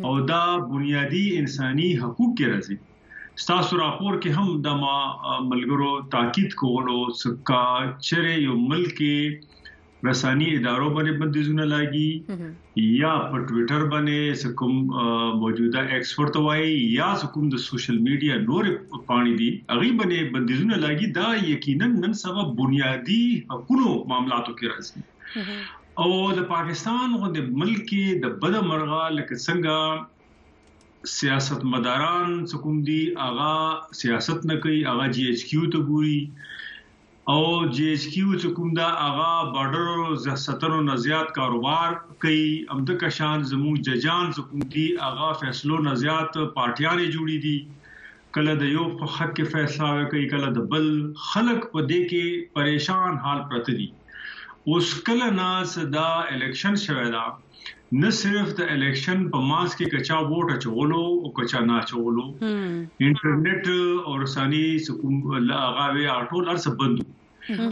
او 0.07 0.13
دا 0.31 0.43
بنیادی 0.73 1.25
انساني 1.39 1.89
حقوق 2.03 2.31
کې 2.37 2.45
راځي 2.53 2.77
ستاسو 3.43 3.71
راپور 3.83 4.13
کې 4.23 4.29
هم 4.37 4.55
د 4.65 4.81
ما 4.83 4.97
ملګرو 5.51 5.91
تاکید 6.15 6.57
کولو 6.63 6.99
سکه 7.21 7.61
چره 8.09 8.33
یو 8.47 8.55
ملک 8.71 8.97
کې 9.01 9.54
رساني 10.03 10.47
ادارو 10.55 10.87
باندې 10.95 11.19
بندیزونه 11.19 11.65
لاګي 11.73 12.87
یا 13.01 13.11
په 13.33 13.43
ټوئیټر 13.49 13.85
باندې 13.93 14.39
سکم 14.41 14.73
موجوده 15.43 15.83
ایکسپورت 15.97 16.39
وای 16.47 16.65
یا 16.95 17.07
سکم 17.21 17.47
د 17.53 17.61
سوشل 17.65 17.97
میډیا 18.07 18.35
نور 18.47 18.69
پانی 19.11 19.35
دي 19.41 19.47
اغي 19.75 19.91
باندې 20.01 20.33
بندیزونه 20.37 20.81
لاګي 20.81 21.19
دا 21.19 21.29
یقینا 21.51 21.89
نن 21.93 22.17
سبا 22.23 22.45
بنیادی 22.61 23.21
حقوقو 23.53 23.93
معاملاتو 24.11 24.57
کې 24.57 24.73
راځي 24.73 25.53
او 26.03 26.09
د 26.41 26.49
پاکستان 26.51 27.15
غو 27.21 27.31
د 27.39 27.47
ملک 27.63 27.95
د 28.25 28.35
بد 28.43 28.59
مرغه 28.71 29.01
لکه 29.19 29.39
څنګه 29.45 31.09
سیاست 31.15 31.63
مداران 31.71 32.37
سکوم 32.51 32.77
دي 32.91 33.01
اغا 33.29 33.53
سیاست 34.03 34.45
نه 34.51 34.61
کوي 34.67 34.85
اغا 34.93 35.07
جی 35.17 35.25
ایچ 35.31 35.43
کیو 35.49 35.67
ته 35.75 35.89
ګوري 35.89 36.19
او 37.33 37.43
جی 37.75 37.85
ایچ 37.91 38.03
کیو 38.13 38.33
چې 38.39 38.49
کوم 38.57 38.73
دا 38.77 38.87
اغا 39.03 39.29
بارډر 39.53 40.11
ز 40.23 40.33
سترو 40.41 40.81
نه 40.89 40.97
زیات 41.05 41.31
کاروبار 41.37 41.95
کوي 42.25 42.41
امده 42.75 42.95
کشان 43.03 43.45
زمو 43.51 43.71
ججان 43.87 44.27
حکومت 44.39 44.69
دی 44.75 44.83
اغا 45.07 45.29
فیصلو 45.39 45.79
نه 45.87 45.93
زیات 46.01 46.37
پارټیانه 46.57 47.07
جوړی 47.15 47.37
دي 47.45 48.29
کله 48.37 48.53
د 48.59 48.69
یو 48.75 48.83
په 48.99 49.09
حق 49.15 49.33
کې 49.39 49.55
فیصله 49.55 50.05
کوي 50.11 50.27
کله 50.35 50.51
د 50.59 50.67
بل 50.75 50.85
خلق 51.29 51.65
په 51.73 51.87
دې 51.87 52.11
کې 52.11 52.45
پریشان 52.59 53.17
حال 53.25 53.41
پرته 53.53 53.75
دي 53.81 53.89
اوس 54.73 54.93
کله 55.09 55.33
نه 55.41 55.49
صدا 55.73 56.07
الیکشن 56.35 56.79
شوه 56.85 57.09
دا 57.17 57.25
نه 57.93 58.09
صرف 58.17 58.49
د 58.59 58.71
الیکشن 58.75 59.19
په 59.33 59.39
ماس 59.49 59.75
کې 59.77 59.85
کچا 59.95 60.17
ووټ 60.29 60.49
اچولو 60.55 61.01
او 61.23 61.29
کچا 61.39 61.59
نه 61.67 61.73
اچولو 61.81 62.23
انټرنیټ 62.45 63.75
او 64.05 64.11
رساني 64.23 64.65
حکومت 64.85 65.41
لاغاوي 65.49 66.05
اټول 66.19 66.49
ارس 66.53 66.67
بند 66.81 67.03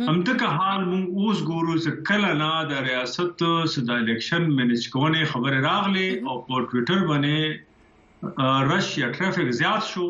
همدغه 0.08 0.50
حال 0.60 0.82
موږ 0.92 1.10
اوس 1.20 1.38
ګورو 1.50 1.74
چې 1.84 1.92
کله 2.10 2.30
نه 2.42 2.52
د 2.72 2.84
ریاست 2.90 3.46
صدا 3.76 3.96
الیکشن 4.02 4.44
منیج 4.60 4.88
کونه 4.96 5.24
خبر 5.34 5.58
راغله 5.68 6.06
او 6.30 6.36
په 6.50 6.68
ټوئیټر 6.70 7.00
باندې 7.12 8.62
رش 8.74 8.92
یا 9.02 9.08
ټرافیک 9.18 9.50
زیات 9.62 9.84
شو 9.94 10.06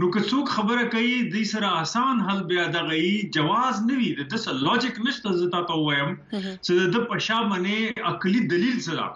نو 0.00 0.08
که 0.14 0.20
څوک 0.30 0.48
خبره 0.54 0.82
کوي 0.92 1.12
د 1.34 1.44
سره 1.50 1.68
آسان 1.82 2.18
حل 2.24 2.40
بیا 2.48 2.64
د 2.72 2.80
غي 2.88 3.12
جواز 3.36 3.78
نه 3.90 3.94
وي 4.00 4.08
د 4.16 4.26
څه 4.32 4.56
لوجیک 4.64 4.96
نشته 5.04 5.30
زتا 5.42 5.60
ته 5.70 5.76
وایم 5.84 6.10
چې 6.32 6.90
د 6.96 7.04
پښا 7.12 7.36
باندې 7.52 8.08
عقلي 8.10 8.42
دلیل 8.50 8.82
سره 8.88 9.06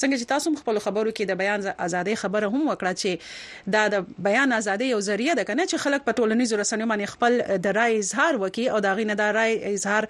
څنګه 0.00 0.16
چې 0.20 0.26
تاسو 0.32 0.48
خپل 0.60 0.78
خبرو 0.84 1.10
کې 1.16 1.24
د 1.30 1.38
بیان 1.40 1.60
ازادي 1.86 2.14
خبره 2.22 2.48
هم 2.54 2.62
وکړه 2.70 2.92
چې 3.02 3.70
دا 3.76 3.82
د 3.94 4.04
بیان 4.28 4.52
ازادي 4.58 4.88
یو 4.94 5.00
ذریعہ 5.08 5.34
ده 5.40 5.44
کنه 5.50 5.66
چې 5.70 5.84
خلک 5.86 6.04
په 6.08 6.16
ټولنیزو 6.20 6.60
رسنیو 6.62 6.88
باندې 6.92 7.16
خپل 7.16 7.40
د 7.66 7.76
رائے 7.80 7.96
اظهار 8.04 8.40
وکي 8.44 8.66
او 8.74 8.80
دا 8.88 8.92
غینه 9.00 9.18
د 9.22 9.34
رائے 9.38 9.56
اظهار 9.74 10.08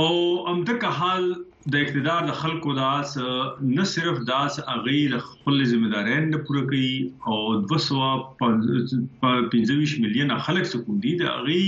او 0.00 0.04
امدکه 0.52 0.92
حال 0.98 1.26
د 1.74 1.82
اقتدار 1.86 2.20
د 2.28 2.36
خلکو 2.42 2.70
داس 2.76 3.14
نه 3.22 3.88
صرف 3.94 4.20
داس 4.28 4.60
اغي 4.76 5.00
د 5.14 5.24
خپل 5.24 5.58
ځمېدارین 5.72 6.30
نه 6.36 6.42
پوره 6.50 6.62
کوي 6.70 6.92
او 7.30 7.38
225 7.74 9.96
ملیون 10.06 10.32
خلک 10.50 10.70
سکون 10.74 11.02
دي 11.08 11.16
د 11.24 11.32
اغي 11.32 11.66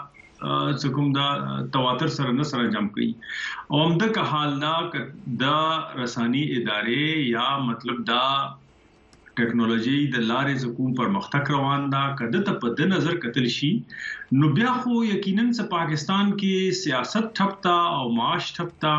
څه 0.80 0.86
کوم 0.96 1.06
دا 1.18 1.28
تواتر 1.76 2.08
سره 2.16 2.30
نه 2.40 2.44
سره 2.50 2.64
جمع 2.74 2.90
کړي 2.94 3.10
او 3.70 3.76
همدا 3.84 4.08
که 4.18 4.22
حالنا 4.32 4.74
دا 5.44 5.58
رساني 6.02 6.42
ادارې 6.56 7.04
یا 7.36 7.46
مطلب 7.70 7.98
دا 8.12 8.26
ټکنالوژي 9.40 9.96
د 10.14 10.24
لارې 10.30 10.54
زکوم 10.64 10.90
پر 11.00 11.08
مختک 11.16 11.44
روان 11.56 11.82
ده 11.94 12.02
کده 12.20 12.40
ته 12.50 12.56
په 12.64 12.68
د 12.80 12.92
نظر 12.92 13.16
قتل 13.26 13.46
شي 13.58 13.72
نو 14.42 14.50
بیا 14.58 14.72
خو 14.82 14.98
یقینا 15.08 15.46
س 15.60 15.70
پاکستان 15.76 16.26
کې 16.40 16.76
سیاست 16.82 17.26
ټپتا 17.40 17.78
او 17.98 18.04
معاش 18.20 18.52
ټپتا 18.58 18.94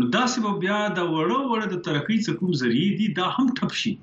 نو 0.00 0.10
دا 0.18 0.26
سبب 0.34 0.58
بیا 0.66 0.80
د 0.98 1.08
وړو 1.14 1.38
وړو 1.50 1.70
د 1.74 1.80
ترقی 1.86 2.18
څخه 2.26 2.38
کوم 2.42 2.52
ذریعہ 2.64 2.98
دي 3.02 3.08
دا 3.22 3.30
هم 3.38 3.48
ټپ 3.60 3.80
شي 3.84 3.94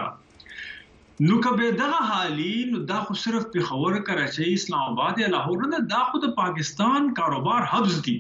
نو 1.24 1.36
کبه 1.44 1.66
دغه 1.80 2.00
حالی 2.08 2.54
نو 2.70 2.80
دا 2.88 2.96
خو 3.10 3.14
صرف 3.20 3.44
پیښور 3.52 4.00
کراچي 4.08 4.48
اسلام 4.54 4.88
آباد 4.94 5.20
یا 5.22 5.28
لاهور 5.36 5.68
نه 5.74 5.78
دا 5.92 6.00
خو 6.08 6.20
د 6.24 6.34
پاکستان 6.40 7.06
کاروبار 7.20 7.68
حبس 7.74 8.02
دي 8.08 8.16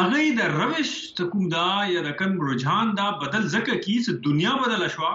اغه 0.00 0.22
د 0.38 0.54
روش 0.62 0.92
حکومت 1.20 1.52
دا 1.56 1.66
یا 1.90 2.02
د 2.08 2.16
کن 2.22 2.34
رجحان 2.48 2.90
دا 3.00 3.06
بدل 3.24 3.46
زکه 3.54 3.78
کیس 3.86 4.10
دنیا 4.26 4.56
بدل 4.64 4.84
شوا 4.96 5.12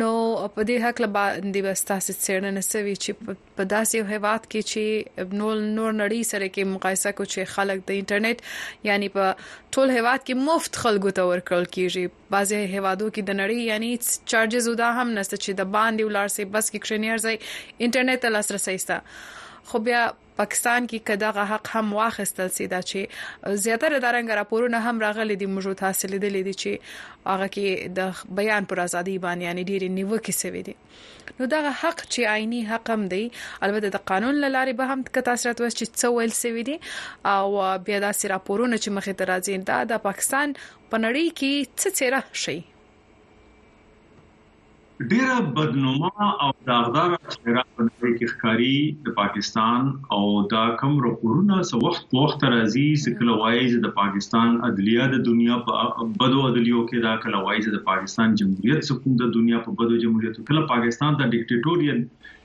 نو 0.00 0.08
په 0.54 0.64
دې 0.68 0.76
حق 0.84 1.00
له 1.02 1.06
باندې 1.16 1.60
بس 1.66 1.84
تاسو 1.90 2.14
څرنه 2.24 2.50
نسوي 2.56 2.94
چې 2.96 3.36
په 3.58 3.62
داسې 3.72 3.98
یو 3.98 4.04
هواد 4.12 4.46
کې 4.50 4.60
چې 4.70 5.28
نور 5.42 5.54
نور 5.76 5.94
نړۍ 6.02 6.22
سره 6.32 6.48
کې 6.54 6.64
مقایسه 6.74 7.12
کو 7.20 7.24
چې 7.32 7.52
خلک 7.54 7.84
د 7.90 7.98
انټرنیټ 7.98 8.88
یعنی 8.90 9.08
په 9.18 9.30
ټول 9.74 9.90
هواد 9.98 10.24
کې 10.26 10.34
مفت 10.48 10.80
خلکو 10.82 11.14
ته 11.20 11.30
ورکړل 11.30 11.64
کیږي 11.78 12.04
بعضي 12.36 12.60
هوادو 12.74 13.10
کې 13.14 13.30
د 13.30 13.40
نړۍ 13.40 13.72
یعنی 13.72 14.30
چارجز 14.34 14.68
ودا 14.72 14.90
هم 15.00 15.08
نشته 15.20 15.40
چې 15.44 15.60
د 15.62 15.70
باندې 15.78 16.04
ولار 16.12 16.34
سي 16.36 16.44
بس 16.56 16.70
کې 16.74 16.86
کښنیار 16.86 17.24
ځای 17.24 17.36
انټرنیټ 17.40 18.22
ته 18.26 18.38
لاسرسي 18.38 18.78
ستا 18.86 18.98
خو 19.72 19.82
بیا 19.90 20.04
پاکستان 20.38 20.86
کې 20.90 20.98
کداغه 21.10 21.44
حق 21.50 21.68
هم 21.78 21.92
واخیستل 21.98 22.50
سي 22.56 22.66
دا 22.72 22.80
چې 22.88 23.56
زیاتره 23.66 24.00
دارنګ 24.04 24.34
راپورونه 24.38 24.80
هم 24.88 25.00
راغلي 25.04 25.36
دي 25.42 25.48
موجود 25.52 25.84
حاصل 25.86 26.16
دي 26.24 26.30
لدی 26.34 26.54
چې 26.56 26.92
هغه 27.28 27.48
کې 27.54 27.94
د 28.00 28.36
بیان 28.42 28.68
پر 28.74 28.82
ازادي 28.84 29.16
باندې 29.24 29.48
یعنی 29.48 29.64
ډیره 29.70 29.90
نیوکه 29.94 30.34
سوي 30.40 30.62
دي 30.68 30.76
نو 31.40 31.48
دا 31.54 31.62
حق 31.82 32.04
چې 32.04 32.30
آئینی 32.34 32.60
حق 32.74 32.92
هم 32.98 33.08
دی 33.14 33.22
البته 33.24 33.94
د 33.96 34.04
قانون 34.12 34.42
لارې 34.44 34.78
به 34.82 34.94
هم 34.94 35.06
کتاثرات 35.18 35.64
وس 35.66 35.80
چې 35.80 36.00
څو 36.04 36.14
ویل 36.18 36.38
سوي 36.42 36.68
دي 36.70 36.78
او 37.34 37.68
بیا 37.90 38.02
دا 38.08 38.12
سي 38.22 38.32
راپورونه 38.36 38.82
چې 38.84 38.96
مخې 39.00 39.20
ته 39.20 39.34
راځي 39.34 39.68
دا 39.74 39.82
د 39.94 40.04
پاکستان 40.10 40.56
پنړی 40.62 41.36
کې 41.42 41.76
څه 41.76 42.00
څه 42.00 42.16
را 42.18 42.22
شي 42.46 42.58
ډیره 45.10 45.36
بدنومه 45.56 46.24
او 46.42 46.50
داغدار 46.68 47.10
چهره 47.32 47.62
په 47.74 47.80
نړۍ 47.88 48.12
کې 48.18 48.26
ښکاری 48.32 48.76
د 49.06 49.08
پاکستان 49.20 49.80
او 50.14 50.24
دا 50.54 50.64
کم 50.80 50.92
راپورونه 51.06 51.54
سو 51.70 51.76
وخت 51.86 52.02
په 52.10 52.16
وخت 52.24 52.40
راځي 52.54 52.88
سکل 53.04 53.28
وایز 53.40 53.72
د 53.82 53.86
پاکستان 54.00 54.48
عدلیه 54.68 55.04
د 55.14 55.16
دنیا 55.28 55.56
په 55.66 55.72
بدو 56.20 56.38
عدلیو 56.48 56.80
کې 56.88 56.96
دا 57.08 57.14
کل 57.22 57.34
وایز 57.46 57.66
د 57.72 57.78
پاکستان 57.90 58.28
جمهوریت 58.40 58.80
سکون 58.88 59.12
د 59.18 59.24
دنیا 59.36 59.58
په 59.66 59.70
بدو 59.78 59.94
جمهوریت 60.04 60.34
کله 60.48 60.62
پاکستان 60.74 61.10
د 61.16 61.22
ډیکټیټورین 61.32 61.98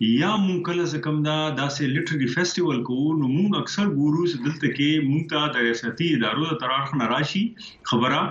یا 0.06 0.28
مونږ 0.44 0.58
کله 0.66 0.84
زکم 0.92 1.16
دا 1.24 1.34
داسې 1.56 1.90
لټري 1.96 2.28
فیسټیوال 2.30 2.78
کوو 2.86 3.10
نو 3.18 3.26
مونږ 3.34 3.58
اکثر 3.64 3.90
ګورو 3.98 4.22
دلته 4.30 4.70
کې 4.78 5.06
مونږ 5.10 5.28
ته 5.32 5.52
د 5.56 5.66
ریاستي 5.66 6.08
ادارو 6.14 6.46
د 6.52 6.58
طرف 6.62 6.94
نه 7.02 7.06
راشي 7.12 7.42
خبره 7.90 8.22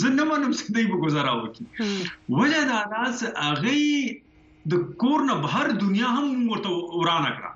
زنه 0.01 0.23
منم 0.31 0.51
چې 0.59 0.65
دوی 0.75 0.85
به 0.93 0.97
گزاره 1.07 1.33
وکي 1.41 1.65
وجه 2.37 2.61
دا 2.73 2.81
ناس 2.95 3.19
هغه 3.47 3.79
د 4.73 4.87
کور 5.03 5.19
نه 5.31 5.35
بهر 5.47 5.67
دنیا 5.85 6.09
هم 6.19 6.27
ورته 6.53 6.71
ورانه 7.01 7.31
کړه 7.37 7.50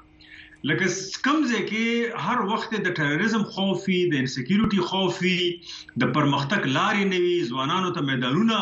لکه 0.68 1.18
کم 1.24 1.40
ځکه 1.48 2.20
هر 2.26 2.38
وخت 2.50 2.74
د 2.84 2.92
ټیرریزم 2.98 3.42
خوف 3.56 3.82
وي 3.88 3.96
د 4.12 4.22
انسکیورټي 4.24 4.84
خوف 4.92 5.18
وي 5.24 6.04
د 6.04 6.14
پرمختګ 6.18 6.68
لارې 6.76 7.08
نه 7.08 7.18
وي 7.24 7.34
ځوانانو 7.48 7.90
ته 7.96 8.06
میدانونه 8.10 8.60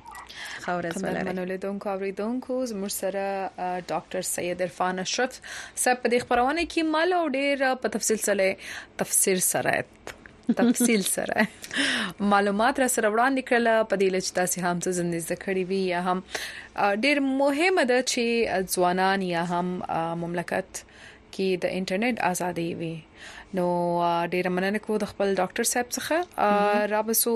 خاورز 0.65 0.97
ولري 1.03 1.23
منولیدونکو 1.29 1.89
اوریدونکو 1.93 2.57
زموږ 2.71 2.91
سره 3.01 3.25
ډاکټر 3.91 4.23
سید 4.35 4.61
عرفان 4.67 4.95
اشرف 5.05 5.33
صاحب 5.83 5.97
په 6.03 6.11
دې 6.11 6.19
خبرونه 6.25 6.65
کې 6.71 6.89
مال 6.95 7.09
او 7.19 7.23
ډیر 7.37 7.63
په 7.85 7.93
تفصیل 7.95 8.19
سره 8.25 8.49
تفسیر 9.01 9.37
سره 9.49 9.75
تفصیل 10.59 11.03
سره 11.09 11.45
معلومات 12.33 12.79
را 12.79 12.87
سره 12.95 13.07
وړاندې 13.13 13.41
کړل 13.49 13.67
په 13.89 13.95
دې 14.01 14.07
لچ 14.15 14.27
تاسو 14.39 14.57
هم 14.65 14.77
څه 14.83 14.89
زندې 14.99 15.19
زکړی 15.29 15.63
وی 15.69 15.81
یا 15.93 16.01
هم 16.07 16.19
ډیر 17.03 17.17
مهمه 17.41 17.83
ده 17.93 17.99
چې 18.11 18.25
ځوانان 18.75 19.19
یا 19.35 19.43
هم 19.51 19.67
مملکت 20.25 20.71
کې 21.33 21.47
د 21.65 21.79
انټرنیټ 21.79 22.17
ازادي 22.33 22.69
وي 22.83 22.93
نو 23.57 23.65
ډیر 24.35 24.45
مننه 24.55 24.79
کوم 24.85 24.97
د 25.03 25.11
خپل 25.11 25.35
ډاکټر 25.41 25.69
صاحب 25.71 25.91
څخه 25.97 26.93
رابسو 26.93 27.33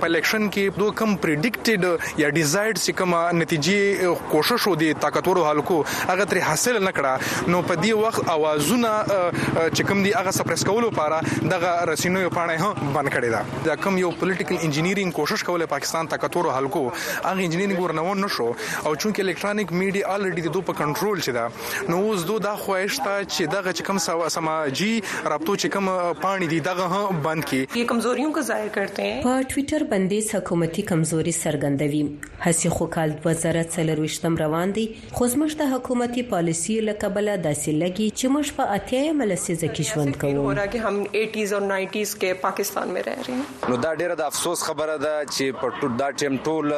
په 0.00 0.08
الیکشن 0.08 0.44
کې 0.54 0.80
دوه 0.82 0.94
کم 0.98 1.14
پریډیکټډ 1.22 2.18
یا 2.22 2.28
ډیزایرډ 2.34 2.80
سکم 2.82 3.14
نتیجې 3.38 4.12
کوشش 4.34 4.66
و 4.72 4.74
دي 4.82 4.90
طاقتور 5.04 5.38
حلقو 5.46 5.78
هغه 5.92 6.26
تر 6.32 6.40
حاصل 6.48 6.76
نه 6.88 6.92
کړه 6.98 7.50
نو 7.54 7.62
په 7.70 7.80
دې 7.80 8.04
وخت 8.04 8.30
اوازونه 8.34 8.92
چې 9.06 9.86
کوم 9.90 10.02
دي 10.06 10.12
هغه 10.18 10.32
سپریس 10.38 10.64
کولو 10.70 10.90
لپاره 10.90 11.50
دغه 11.54 11.72
رسینوي 11.90 12.28
پانه 12.36 12.56
هم 12.66 12.92
بند 12.98 13.12
کړی 13.14 13.32
دا 13.36 13.42
دا 13.68 13.76
کوم 13.86 13.98
یو 14.04 14.12
پولیټیکل 14.20 14.62
انجینیرینګ 14.68 15.12
کوشش 15.20 15.44
کوله 15.50 15.70
پاکستان 15.74 16.12
طاقتور 16.14 16.50
حلقو 16.58 16.84
هغه 16.92 17.34
انجینیرینګ 17.34 17.84
ورنون 17.86 18.24
نشو 18.26 18.48
او 18.52 18.94
چونکه 18.94 19.26
الکترونیک 19.26 19.74
میډیا 19.82 20.14
الریډي 20.18 20.54
دوه 20.58 20.68
په 20.70 20.80
کنټرول 20.82 21.26
شي 21.28 21.36
دا 21.38 21.48
نو 21.94 22.00
اوس 22.10 22.26
دوه 22.32 22.44
د 22.48 22.56
خوښتا 22.66 23.16
چې 23.24 23.54
دغه 23.56 23.74
چې 23.74 23.90
کوم 24.22 24.30
سماجی 24.38 24.92
رابطو 25.34 25.58
چې 25.62 25.76
کوم 25.78 25.92
پانی 26.28 26.50
دي 26.56 26.62
دغه 26.70 26.88
هم 26.96 27.20
بند 27.28 27.50
کی 27.52 27.64
یہ 27.82 27.90
کمزوریوں 27.96 28.32
کو 28.40 28.48
ظاہر 28.52 28.72
کرتے 28.80 29.10
ہیں 29.12 29.20
پر 29.28 29.48
ٹویٹر 29.54 29.86
بندیز 29.90 30.30
حکومتي 30.34 30.82
کمزوري 30.88 31.32
سرګندوي 31.42 32.00
هڅه 32.44 32.70
خو 32.76 32.86
کال 32.94 33.12
وزارت 33.24 33.70
څلرويشتم 33.76 34.34
روان 34.40 34.72
دي 34.78 34.82
خو 35.18 35.28
زموږ 35.34 35.54
د 35.60 35.70
حکومتي 35.74 36.24
پالیسی 36.32 36.74
لکبله 36.88 37.34
داسې 37.46 37.78
لګي 37.82 38.08
چې 38.18 38.34
موږ 38.34 38.58
په 38.58 38.76
اتیا 38.78 39.14
ملسي 39.20 39.56
ځکه 39.62 39.86
ژوند 39.90 40.18
کوو 40.24 40.42
هو 40.44 40.58
راګه 40.58 40.90
هم 40.90 41.00
80s 41.20 41.54
او 41.58 41.60
90s 41.68 42.12
کې 42.16 42.40
پاکستان 42.44 42.92
میں 42.96 43.02
رہ 43.08 43.24
رہے 43.28 43.38
ہیں 43.38 43.46
نو 43.70 43.78
دا 43.86 43.94
ډیره 44.02 44.18
د 44.22 44.30
افسوس 44.34 44.66
خبره 44.68 44.98
ده 45.04 45.16
چې 45.30 45.62
په 45.62 45.80
ټول 45.80 45.96
دا 46.02 46.10
ټیم 46.24 46.36
ټول 46.52 46.76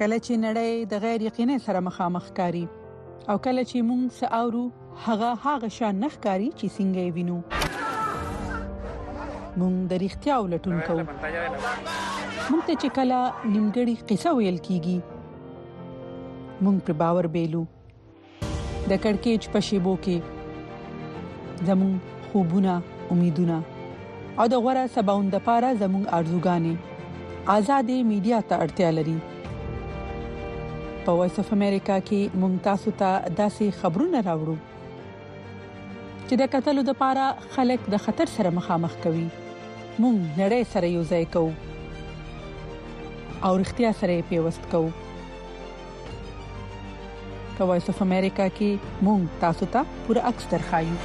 کله 0.00 0.22
چې 0.24 0.32
نړۍ 0.48 0.72
د 0.96 1.04
غیر 1.06 1.28
یقیني 1.28 1.60
سره 1.68 1.84
مخامخ 1.90 2.32
کاری 2.42 2.64
او 2.70 3.38
کله 3.50 3.62
چې 3.70 3.86
موږ 3.92 4.18
ساوو 4.24 4.64
هغه 5.04 5.28
هغه 5.44 5.68
شان 5.76 5.94
نخکاری 6.04 6.48
چې 6.58 6.66
څنګه 6.76 7.02
وینو 7.14 7.38
مونږ 9.58 9.76
د 9.90 9.92
اړتیا 10.08 10.34
ولټون 10.44 10.76
کوو 10.88 11.02
مونږ 12.50 12.62
ته 12.66 12.74
چې 12.80 12.88
کله 12.98 13.18
نیمګړی 13.54 13.94
قصه 14.10 14.30
ویل 14.38 14.58
کیږي 14.68 14.98
مونږ 16.64 16.76
پر 16.86 16.92
باور 17.02 17.26
بیلو 17.34 17.62
د 18.90 18.92
کڑکېچ 19.04 19.42
پښيبو 19.56 19.92
کې 20.04 20.16
زمون 21.70 21.92
خوبونه 22.28 22.74
امیدونه 23.16 23.56
او 24.38 24.44
د 24.52 24.54
غوړه 24.64 24.84
سباوند 24.96 25.30
لپاره 25.38 25.68
زمون 25.82 26.04
ارزوګانې 26.20 26.74
آزادې 27.56 27.98
میډیا 28.12 28.38
ته 28.52 28.64
اړتیا 28.66 28.90
لري 29.00 29.18
په 31.04 31.10
وایس 31.20 31.36
اف 31.44 31.52
امریکا 31.58 31.96
کې 32.08 32.20
ممتازو 32.46 32.90
ته 33.04 33.10
داسې 33.40 33.66
خبرونه 33.82 34.20
راوړو 34.30 34.56
چې 36.28 36.34
د 36.42 36.44
قتل 36.52 36.76
د 36.86 36.92
پاره 37.00 37.26
خلک 37.54 37.80
د 37.92 37.94
خطر 38.04 38.26
سره 38.36 38.50
مخامخ 38.58 38.94
کوي 39.02 39.26
مونږ 40.04 40.16
نړۍ 40.42 40.62
سره 40.72 40.86
یو 40.96 41.02
ځای 41.10 41.24
کوو 41.34 41.50
او 43.46 43.50
اړتیا 43.58 43.90
سره 44.00 44.14
پیوست 44.30 44.64
کوو 44.72 44.88
کوایس 47.58 47.86
اف 47.92 48.00
امریکا 48.06 48.46
کې 48.56 49.06
مونږ 49.08 49.38
تاسو 49.44 49.68
ته 49.76 49.92
پوره 50.06 50.24
عکس 50.30 50.48
درخایو 50.54 50.96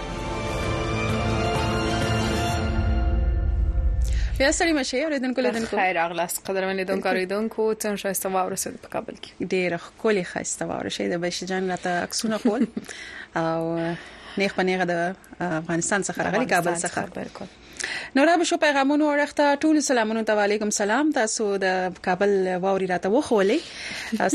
بیا 4.39 4.49
سړی 4.52 4.73
مشه 4.77 5.03
اوریدونکو 5.10 5.41
لیدونکو 5.48 5.73
خیر 5.81 5.99
اغلاس 6.06 6.34
قدرمن 6.48 6.76
لیدونکو 6.84 7.07
اوریدونکو 7.11 7.61
څنګه 7.73 7.95
شایسته 8.06 8.27
واورسید 8.38 8.76
په 8.88 8.93
کابل 8.98 9.15
کې 9.22 9.30
ډیر 9.53 9.69
ښکلی 9.77 10.23
خاسته 10.31 10.64
واورشه 10.72 11.06
د 11.14 11.15
بشجان 11.27 11.64
راته 11.73 11.91
عکسونه 12.10 12.38
کول 12.48 12.64
او 13.45 13.53
نیخ 14.39 14.53
پنیغه 14.59 14.85
د 14.91 15.15
افغانستان 15.59 16.01
څخه 16.07 16.19
راغلي 16.27 16.47
کابل 16.53 16.75
څخه 16.85 17.01
بالکل 17.17 17.49
نو 18.15 18.21
را 18.29 18.35
به 18.41 18.45
شو 18.51 18.57
پیغامونو 18.65 19.05
ورخته 19.11 19.45
ټول 19.65 19.75
سلامونه 19.89 20.21
تو 20.29 20.37
علیکم 20.45 20.69
سلام 20.81 21.05
تاسو 21.17 21.47
د 21.65 21.97
کابل 22.09 22.31
واوري 22.63 22.87
راته 22.93 23.09
وخولې 23.15 23.59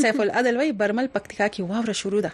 سیف 0.02 0.16
العدل 0.26 0.54
وای 0.62 0.72
برمل 0.82 1.06
پکتیکا 1.18 1.46
کې 1.56 1.62
واوره 1.76 1.94
شروع 2.02 2.22
ده 2.28 2.32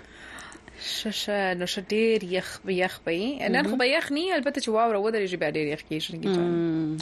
ششه 0.90 1.54
نو 1.59 1.66
ش 1.72 1.74
ډیر 1.88 2.24
یخ 2.32 2.48
به 2.64 2.74
یخ 2.74 2.94
به 3.04 3.48
نن 3.56 3.66
خو 3.70 3.76
به 3.82 3.86
یخ 3.88 4.06
نه 4.12 4.30
البته 4.38 4.59
چې 4.60 4.68
واوره 4.68 4.98
ودرېږي 5.04 5.36
به 5.42 5.50
ډیر 5.59 5.66
یخ 5.72 5.82
کیږي 5.88 6.10
چې 6.34 6.42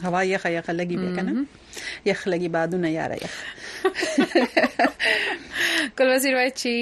هوا 0.07 0.21
یخ 0.31 0.43
یخ 0.55 0.67
لګي 0.71 0.97
به 1.05 1.09
کنه 1.19 1.31
یخ 2.11 2.21
لګي 2.29 2.49
بادونه 2.57 2.89
یاره 2.97 3.17
یخ 3.25 3.35
کول 5.99 6.15
وزیر 6.15 6.35
وای 6.35 6.51
چې 6.51 6.73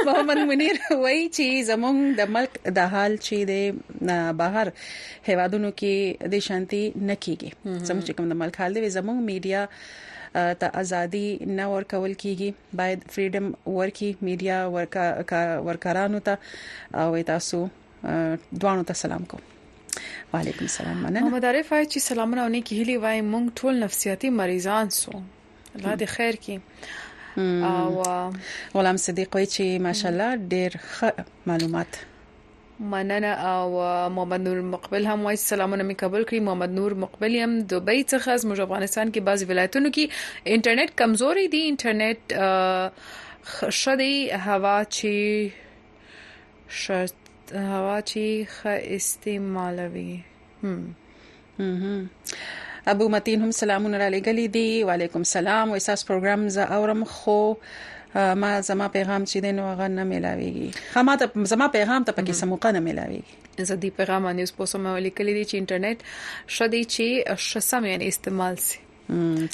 محمد 0.08 0.40
منیر 0.50 0.76
وای 1.04 1.22
چې 1.36 1.46
زمونږ 1.70 1.98
د 2.20 2.22
ملک 2.36 2.52
د 2.80 2.82
حال 2.94 3.12
چې 3.22 3.38
د 3.52 3.54
بهر 4.44 4.68
هوادونو 5.30 5.70
کې 5.80 5.94
د 6.36 6.46
شانتي 6.50 6.84
نکېږي 7.10 7.50
زموږ 7.88 8.08
کوم 8.22 8.26
د 8.36 8.40
ملک 8.46 8.56
حال 8.66 8.72
دی 8.80 8.92
زمونږ 9.00 9.18
میډیا 9.34 9.62
ته 10.64 10.68
ازادي 10.86 11.28
نه 11.58 11.66
ورکول 11.76 12.14
کیږي 12.24 12.50
باید 12.82 13.00
فریډم 13.18 13.46
ورکی 13.82 14.10
میډیا 14.26 14.58
ورکا 14.80 15.44
ورکارانو 15.68 16.20
ته 16.32 17.04
او 17.04 17.08
تاسو 17.36 17.60
دوانو 18.62 18.84
ته 18.90 18.94
سلام 19.06 19.24
کوم 19.32 19.42
وعليكم 20.34 20.66
السلام 20.66 20.98
مننه 21.04 21.30
مداري 21.30 21.64
فای 21.64 21.86
چې 21.86 21.98
سلامونه 22.12 22.42
او 22.44 22.48
نیکی 22.56 22.82
هلي 22.82 22.98
وای 23.04 23.20
مونږ 23.22 23.46
ټول 23.62 23.74
نفسیاتي 23.86 24.30
مریضان 24.38 24.88
سو 24.98 25.12
الله 25.76 25.94
دې 25.96 26.06
خیر 26.16 26.34
کړي 26.46 26.58
او 27.70 27.90
غلام 28.76 28.98
صدیق 29.04 29.30
وای 29.38 29.46
چې 29.54 29.64
ماشالله 29.86 30.30
ډېر 30.42 30.72
ښه 30.88 31.10
معلومات 31.52 31.92
مننه 32.94 33.28
او 33.52 33.68
محمد 34.16 34.42
نور 34.48 34.58
مقبل 34.72 35.04
هم 35.12 35.20
وای 35.28 35.36
سلامونه 35.44 35.84
می 35.92 35.96
قبول 36.02 36.24
کړی 36.26 36.40
محمد 36.48 36.70
نور 36.80 36.92
مقبل 37.04 37.36
هم 37.44 37.54
دوبۍ 37.62 38.02
څخه 38.10 38.42
زموږ 38.42 38.60
افغانستان 38.66 39.12
کې 39.12 39.20
بعض 39.30 39.46
ولایتونو 39.52 39.92
کې 40.00 40.58
انټرنیټ 40.58 40.92
کمزوري 41.04 41.48
دی 41.56 41.64
انټرنیټ 41.70 43.72
شدي 43.80 44.12
هوا 44.34 44.84
چې 45.00 46.76
شرط 46.82 47.14
هوا 47.56 47.98
چې 48.02 48.48
ښه 48.56 48.74
استعمالوي 48.98 50.20
هم 50.64 50.96
ابو 52.94 53.10
متین 53.14 53.42
هم 53.42 53.52
سلامونه 53.52 53.98
را 53.98 54.08
لګلې 54.16 54.46
دي 54.56 54.70
وعليكم 54.88 55.20
السلام 55.22 55.70
واساس 55.72 56.06
پروګرام 56.12 56.48
ز 56.50 56.58
اورم 56.58 57.04
خو 57.04 57.54
ما 58.42 58.52
زما 58.70 58.88
پیغام 58.96 59.24
چې 59.30 59.38
دین 59.46 59.60
وغه 59.60 59.88
نه 59.96 60.04
ملاويږي 60.12 60.70
خامہ 60.94 61.46
زما 61.54 61.68
پیغام 61.76 62.04
ته 62.10 62.18
پکې 62.18 62.34
سموقه 62.44 62.72
نه 62.72 62.80
ملاويږي 62.88 63.66
زه 63.70 63.76
دې 63.76 63.90
پیغام 64.02 64.24
باندې 64.30 64.40
اوس 64.42 64.54
پوسم 64.62 64.84
ولیکلې 64.86 65.34
دي 65.38 65.44
چې 65.50 65.56
انټرنیټ 65.62 66.00
شدي 66.58 66.84
چې 66.98 67.40
شسم 67.52 67.86
یعنی 67.92 68.08
استعمال 68.16 68.58
سي 68.66 68.80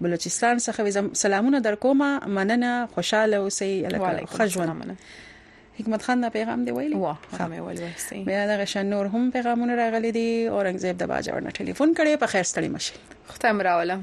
بلوچستان 0.00 0.58
څخه 0.58 0.84
سلامونه 1.12 1.60
درکوم 1.60 1.98
مننه 2.26 2.86
خوشاله 2.86 3.36
اوسئ 3.36 3.82
الکه 3.84 4.26
خجونه 4.26 4.96
حکمت 5.80 6.02
خان 6.02 6.20
دا 6.20 6.28
پیغام 6.30 6.64
دی 6.64 6.70
ویلی 6.70 6.94
واه 6.96 7.18
خامه 7.38 7.60
ویل 7.62 7.80
وسی 7.96 8.24
بیا 8.24 8.46
دغه 8.46 8.64
شان 8.64 8.90
نور 8.90 9.06
هم 9.06 9.30
پیغامونه 9.30 9.74
راغلي 9.74 10.12
دي 10.12 10.48
اورنګزیب 10.48 10.98
د 11.02 11.06
باجوړ 11.08 11.34
نه 11.34 11.50
ټلیفون 11.50 11.94
کړي 11.98 12.16
په 12.20 12.26
خیر 12.26 12.42
ستړي 12.42 12.64
مشه 12.68 12.94
ختم 13.28 13.60
راولم 13.60 14.02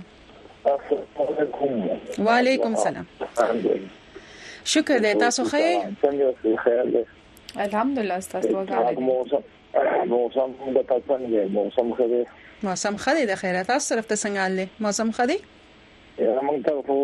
وعلیکم 2.20 2.76
سلام 2.76 3.06
شکر 4.66 4.98
دې 5.00 5.18
تاسو 5.20 5.44
ښه 5.54 5.62
الحمدلله 7.66 8.20
تاسو 8.20 8.50
وګورئ 8.66 9.00
موسم 10.14 10.48
د 10.76 10.78
پاتن 10.94 11.22
دی 11.34 11.44
موسم 11.58 11.88
خدي 12.02 12.22
موسم 12.64 12.96
خدي 12.98 13.26
د 13.34 13.36
خیرات 13.36 13.72
سره 13.78 14.02
په 14.02 14.16
څنګه 14.16 14.38
علي 14.46 14.68
موسم 14.80 15.12
خدي 15.20 15.38
موږ 16.18 16.60
ته 16.66 16.82
خو 16.88 16.96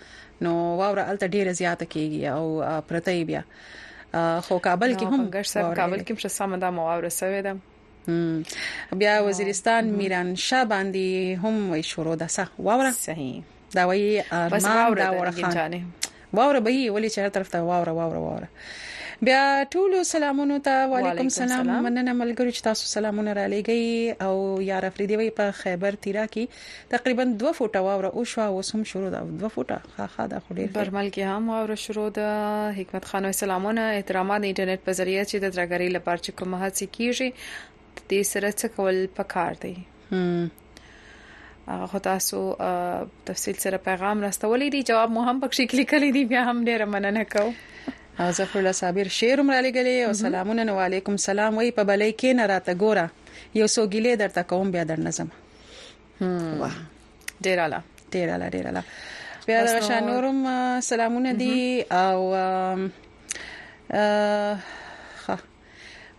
نو 0.41 0.51
واوره 0.79 1.03
الته 1.11 1.27
ډیره 1.35 1.51
زیاته 1.61 1.85
کیږي 1.93 2.27
او 2.27 2.45
پرته 2.89 3.11
بیا 3.29 3.43
خو 4.47 4.53
کابل 4.67 4.91
کې 4.99 5.05
هم 5.13 5.21
کابل 5.79 5.99
کې 6.07 6.13
هم 6.13 6.19
شسامه 6.23 6.57
د 6.63 6.65
واوره 6.79 7.09
سوي 7.21 7.41
ده 7.45 7.53
بیا 9.01 9.13
وزیرستان 9.29 9.83
میران 9.99 10.29
شاه 10.47 10.63
باندې 10.75 11.05
هم 11.43 11.55
وي 11.73 11.81
شروع 11.93 12.15
ده 12.23 12.27
صح 12.37 12.47
واوره 12.67 12.91
صحیح 12.91 13.43
دا 13.75 13.83
وایي 13.91 14.07
ارمان 14.37 14.95
دا 15.01 15.07
ورخان 15.19 15.73
واوره 16.33 16.59
به 16.59 16.91
ولی 16.91 17.09
چې 17.09 17.17
هر 17.25 17.29
طرف 17.37 17.47
ته 17.57 17.67
واوره 17.71 17.91
واوره 17.99 18.19
واوره 18.19 18.49
بیا 19.27 19.41
ټول 19.73 19.91
سلامونه 20.09 20.55
ته 20.67 20.85
وعليكم 20.91 21.27
السلام 21.31 21.67
مننه 21.87 22.13
ملګری 22.21 22.53
چې 22.53 22.63
تاسو 22.67 22.87
سلامونه 22.91 23.35
را 23.39 23.43
لګي 23.51 24.15
او 24.27 24.31
یار 24.67 24.87
افریدی 24.87 25.19
وی 25.21 25.27
په 25.39 25.53
خیبر 25.57 25.97
تیرا 26.05 26.23
کې 26.35 26.87
تقریبا 26.93 27.25
2 27.43 27.51
فوټه 27.57 27.83
واوره 27.89 28.09
او 28.21 28.23
شو 28.31 28.47
وسم 28.55 28.85
شروع 28.93 29.11
دا 29.17 29.19
2 29.43 29.51
فوټه 29.57 29.93
خا 29.99 30.07
خا 30.15 30.25
دا 30.31 30.39
خوري 30.47 30.65
برمل 30.79 31.11
کې 31.11 31.35
هم 31.35 31.53
واوره 31.55 31.77
شروع 31.83 32.07
ده 32.17 32.33
حکمت 32.79 33.07
خان 33.11 33.29
او 33.31 33.31
سلامونه 33.41 33.85
احترامات 33.99 34.45
انټرنیټ 34.47 34.87
په 34.89 34.97
ذریعہ 35.03 35.27
چې 35.27 35.45
د 35.45 35.53
درګری 35.59 35.91
لپاره 35.97 36.25
چې 36.25 36.41
کومه 36.41 36.65
هڅه 36.65 36.97
کیږي 36.97 38.11
د 38.13 38.27
سره 38.33 38.53
څه 38.57 38.75
کول 38.79 39.01
پکار 39.21 39.63
دی 39.67 39.75
هغه 41.69 42.05
تاسو 42.11 42.43
تفصیل 43.31 43.63
سره 43.69 43.85
پیغام 43.91 44.27
راستولې 44.27 44.77
دي 44.77 44.83
جواب 44.95 45.15
مو 45.19 45.29
هم 45.31 45.41
پکې 45.41 45.77
کلیک 45.77 45.93
کړی 45.97 46.21
دی 46.21 46.25
بیا 46.37 46.47
هم 46.53 46.65
ډیر 46.71 46.89
مننه 46.99 47.29
کوم 47.39 47.61
او 48.21 48.31
ظفر 48.31 48.59
الله 48.59 48.71
صابر 48.71 49.07
شعر 49.07 49.41
مر 49.41 49.53
علی 49.53 49.71
غلې 49.71 50.07
او 50.07 50.13
سلامونه 50.13 50.71
و 50.73 50.79
علیکم 50.79 51.17
سلام 51.17 51.55
وای 51.57 51.71
په 51.71 51.83
بلې 51.83 52.11
کې 52.19 52.31
نه 52.39 52.45
راته 52.45 52.73
ګوره 52.73 53.07
یو 53.59 53.67
سوګیلې 53.75 54.13
درته 54.19 54.41
کوم 54.43 54.71
بیا 54.71 54.83
در 54.83 54.99
نظم 54.99 55.27
واه 56.61 56.75
ډیر 57.47 57.59
اعلی 57.63 57.79
ډیر 58.15 58.29
اعلی 58.29 58.49
ډیر 58.57 58.65
اعلی 58.71 58.83
بیا 59.47 59.63
د 59.69 59.79
شانورم 59.87 60.39
سلامونه 60.89 61.31
دي 61.33 61.85
او 62.03 62.17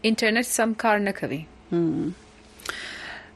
انټرنیټ 0.06 0.48
سم 0.58 0.74
کار 0.84 1.00
نه 1.06 1.12
کوي 1.20 1.40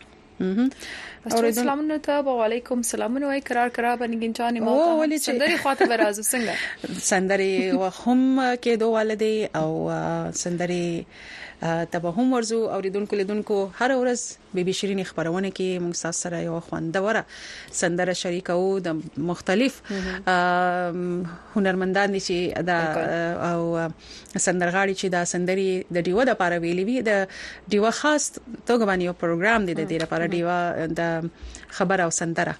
پښتو 1.24 1.52
سلامونه 1.62 1.96
ته 2.08 2.16
او 2.32 2.36
علیکم 2.48 2.80
سلامونه 2.92 3.26
وای 3.30 3.42
قرار 3.50 3.70
قرار 3.78 3.96
باندې 4.00 4.18
ګنجانې 4.24 4.60
ما 4.66 4.72
او 4.88 4.94
ولې 5.02 5.18
چې 5.24 5.30
سندري 5.32 5.56
خواته 5.62 5.86
برازو 5.94 6.24
څنګه 6.32 6.54
سندري 7.10 7.56
وهم 7.82 8.22
کې 8.64 8.72
دوه 8.82 8.94
والدي 8.96 9.38
او 9.62 9.72
سندري 10.44 10.86
تبهم 11.62 12.34
ورزو 12.34 12.68
اوریدونکو 12.70 13.16
لیدونکو 13.16 13.60
هر 13.80 13.92
ورځ 13.96 14.22
به 14.56 14.64
بشرین 14.70 15.04
خبرونه 15.12 15.52
کې 15.52 15.70
موږ 15.84 15.96
تاسو 16.02 16.20
سره 16.26 16.38
یو 16.46 16.60
خوندوره 16.68 17.24
سندره 17.80 18.14
شریکو 18.14 18.80
د 18.80 18.88
مختلف 19.32 19.80
هنرمندان 21.56 22.10
چې 22.20 22.38
دا 22.72 22.80
او 23.52 23.62
سندرغاړي 24.46 24.96
چې 25.00 25.08
دا 25.18 25.22
سندري 25.34 25.70
د 25.96 25.98
ډیوه 26.06 26.24
د 26.26 26.30
لپاره 26.32 26.56
ویلې 26.64 26.84
وي 26.88 26.98
د 27.10 27.12
ډیوه 27.72 27.92
خاص 28.00 28.24
توګه 28.68 28.86
باندې 28.90 29.06
یو 29.10 29.16
پروګرام 29.26 29.62
دی 29.70 29.74
د 29.82 29.92
دې 29.92 30.02
لپاره 30.04 30.26
ډیوه 30.34 30.58
د 31.00 31.02
خبر 31.78 32.02
او 32.02 32.12
سندره 32.20 32.56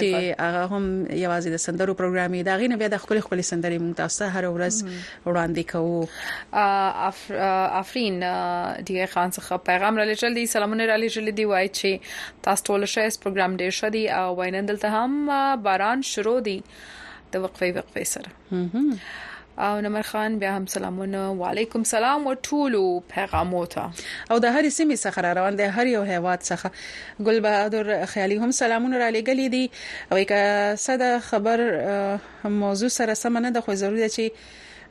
چې 0.00 0.08
هغه 0.46 0.62
هم 0.72 0.84
یوازې 1.24 1.48
د 1.54 1.62
سندرو 1.66 1.92
پروګرامي 2.00 2.40
دا 2.48 2.54
غینه 2.62 2.76
بیا 2.82 2.88
د 2.94 3.02
خپل 3.04 3.18
خپل 3.26 3.40
سندرې 3.50 3.78
مونږ 3.82 3.94
تاسو 4.02 4.22
هر 4.34 4.44
ورځ 4.56 4.74
وړاندې 5.28 5.62
کوو 5.72 5.98
افرین 7.82 8.16
دیګه 8.86 9.06
خان 9.14 9.28
څخه 9.38 9.52
پیغام 9.70 9.94
را 10.02 10.06
لېږل 10.10 10.32
دي 10.40 10.44
سلامونه 10.56 10.84
را 10.92 10.96
لېږل 11.02 11.26
دي 11.40 11.44
وای 11.52 11.68
چې 11.78 11.90
تاسو 12.48 12.60
ټول 12.70 12.82
شې 12.96 13.04
پروګرام 13.26 13.52
ډیر 13.64 13.72
شدي 13.80 14.04
او 14.20 14.26
وینندل 14.42 14.76
ته 14.84 14.88
هم 15.00 15.12
باران 15.68 15.98
شروع 16.12 16.36
دي 16.50 16.58
د 16.68 17.34
وقفې 17.44 17.68
وقفې 17.78 18.04
سره 18.14 18.28
او 19.58 19.80
نمر 19.80 20.02
خان 20.02 20.38
بیا 20.38 20.52
هم 20.54 20.66
سلامونه 20.66 21.28
وعليكم 21.32 21.82
سلام 21.82 22.26
وټولو 22.34 22.82
پیغامو 23.14 23.62
ته 23.66 23.90
او 24.30 24.38
د 24.44 24.54
هر 24.56 24.68
سیمه 24.76 24.96
څخه 24.96 25.18
روان 25.26 25.56
دي 25.60 25.66
هر 25.78 25.86
یو 25.94 26.02
هیواد 26.10 26.40
څخه 26.50 26.70
ګل 27.28 27.40
بهادر 27.46 27.90
خیالي 28.12 28.36
هم 28.44 28.50
سلامونه 28.60 28.98
را 29.02 29.10
لګلې 29.16 29.48
دي 29.54 29.70
او 30.12 30.18
یک 30.22 30.32
ساده 30.84 31.18
خبر 31.32 31.58
موضوع 32.62 32.88
سره 33.00 33.14
سم 33.24 33.38
نه 33.46 33.50
د 33.56 33.66
خو 33.68 33.74
ضروري 33.82 34.08
چې 34.08 34.24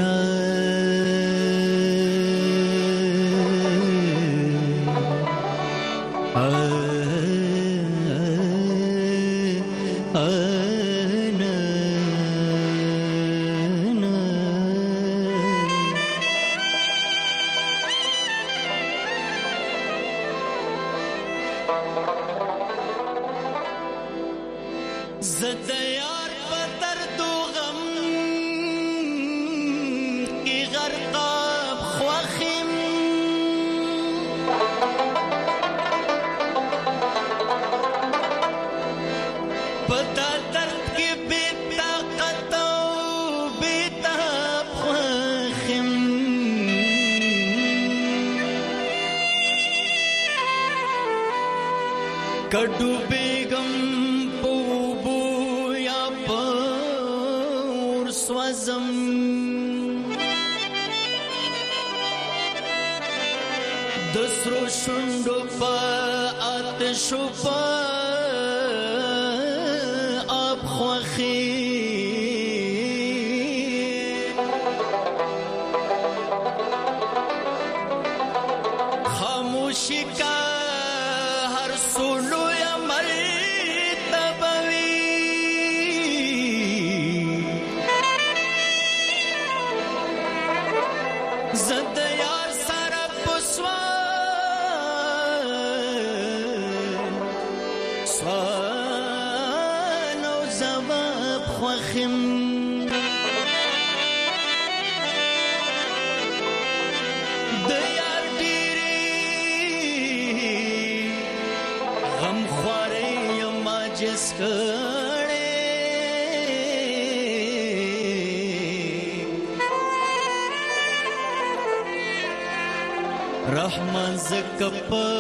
up 124.71 125.12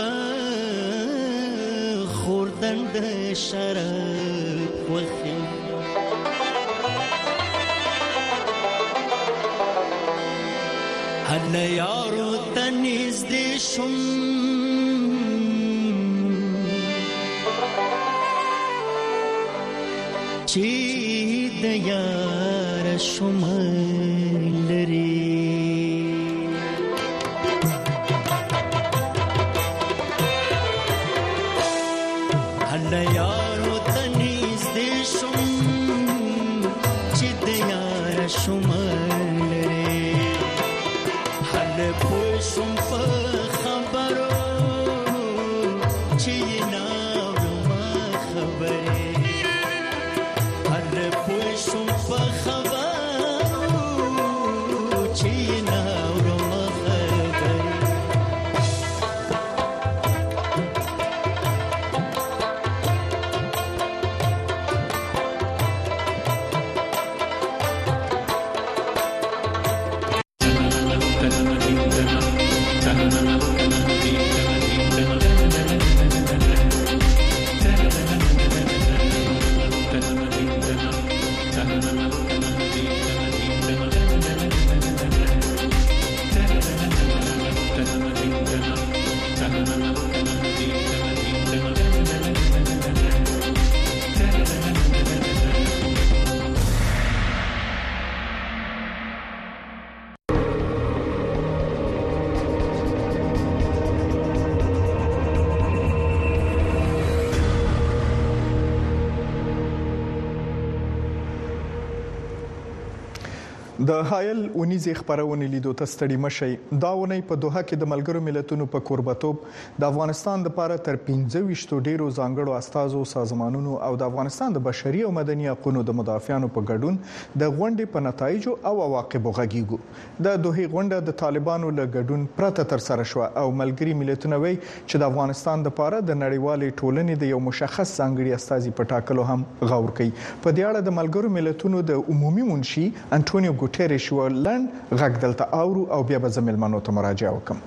د 113.88 113.92
هایل 114.08 114.40
اونیزې 114.62 114.92
خبرونه 114.96 115.46
لیدو 115.52 115.70
ته 115.78 115.90
ستړي 115.92 116.16
مشي 116.24 116.48
دا 116.82 116.88
ونی 116.98 117.16
په 117.28 117.36
دوه 117.44 117.60
کې 117.68 117.78
د 117.82 117.88
ملګرو 117.92 118.20
ملتونو 118.26 118.66
په 118.74 118.82
قربتوب 118.90 119.38
د 119.84 119.86
افغانستان 119.88 120.44
لپاره 120.48 120.76
تر 120.88 120.98
15 121.06 121.40
وشتو 121.48 121.78
ډیرو 121.88 122.06
ځانګړو 122.18 122.58
استادو 122.58 123.00
سازمانونو 123.12 123.72
او 123.86 123.96
د 124.02 124.12
افغانستان 124.14 124.54
د 124.56 124.64
بشري 124.66 125.00
او 125.06 125.10
مدني 125.16 125.48
حقوقو 125.52 125.82
د 125.88 125.96
مدافعانو 126.02 126.50
په 126.58 126.66
ګډون 126.72 127.00
د 127.44 127.56
غونډې 127.56 127.96
په 127.96 128.04
نتایجو 128.08 128.54
او 128.70 128.74
عواقبو 128.84 129.32
غږیږو 129.40 129.80
د 130.28 130.38
دوه 130.46 130.68
غونډه 130.76 131.02
د 131.08 131.18
طالبانو 131.24 131.72
له 131.80 131.88
ګډون 131.96 132.28
پرته 132.38 132.66
تر 132.74 132.84
سره 132.86 133.08
شو 133.14 133.24
او 133.42 133.46
ملګري 133.62 133.98
ملتونه 134.04 134.40
وی 134.44 134.54
چې 134.62 135.04
د 135.06 135.10
افغانستان 135.14 135.66
لپاره 135.70 136.02
د 136.12 136.20
نړیوالې 136.20 136.78
ټولنې 136.80 137.24
د 137.24 137.34
یو 137.34 137.42
مشخص 137.50 137.98
ځانګړي 137.98 138.40
استادي 138.40 138.76
په 138.82 138.92
ټاکلو 138.94 139.26
هم 139.32 139.68
غور 139.74 139.96
کوي 140.00 140.16
په 140.20 140.56
دې 140.60 140.62
اړه 140.70 140.88
د 140.90 140.98
ملګرو 141.02 141.34
ملتونو 141.40 141.84
د 141.92 142.08
عمومي 142.16 142.48
منشي 142.54 142.86
انټونیو 142.92 143.58
ګوټي 143.58 143.70
خیر 143.82 143.94
شو 144.06 144.16
لند 144.44 144.66
غږ 145.00 145.12
دلته 145.24 145.44
اورو 145.62 145.82
او 145.94 146.00
بیا 146.08 146.18
به 146.22 146.28
زملمنو 146.36 146.78
ته 146.84 146.90
مراجعه 146.96 147.32
وکم 147.36 147.58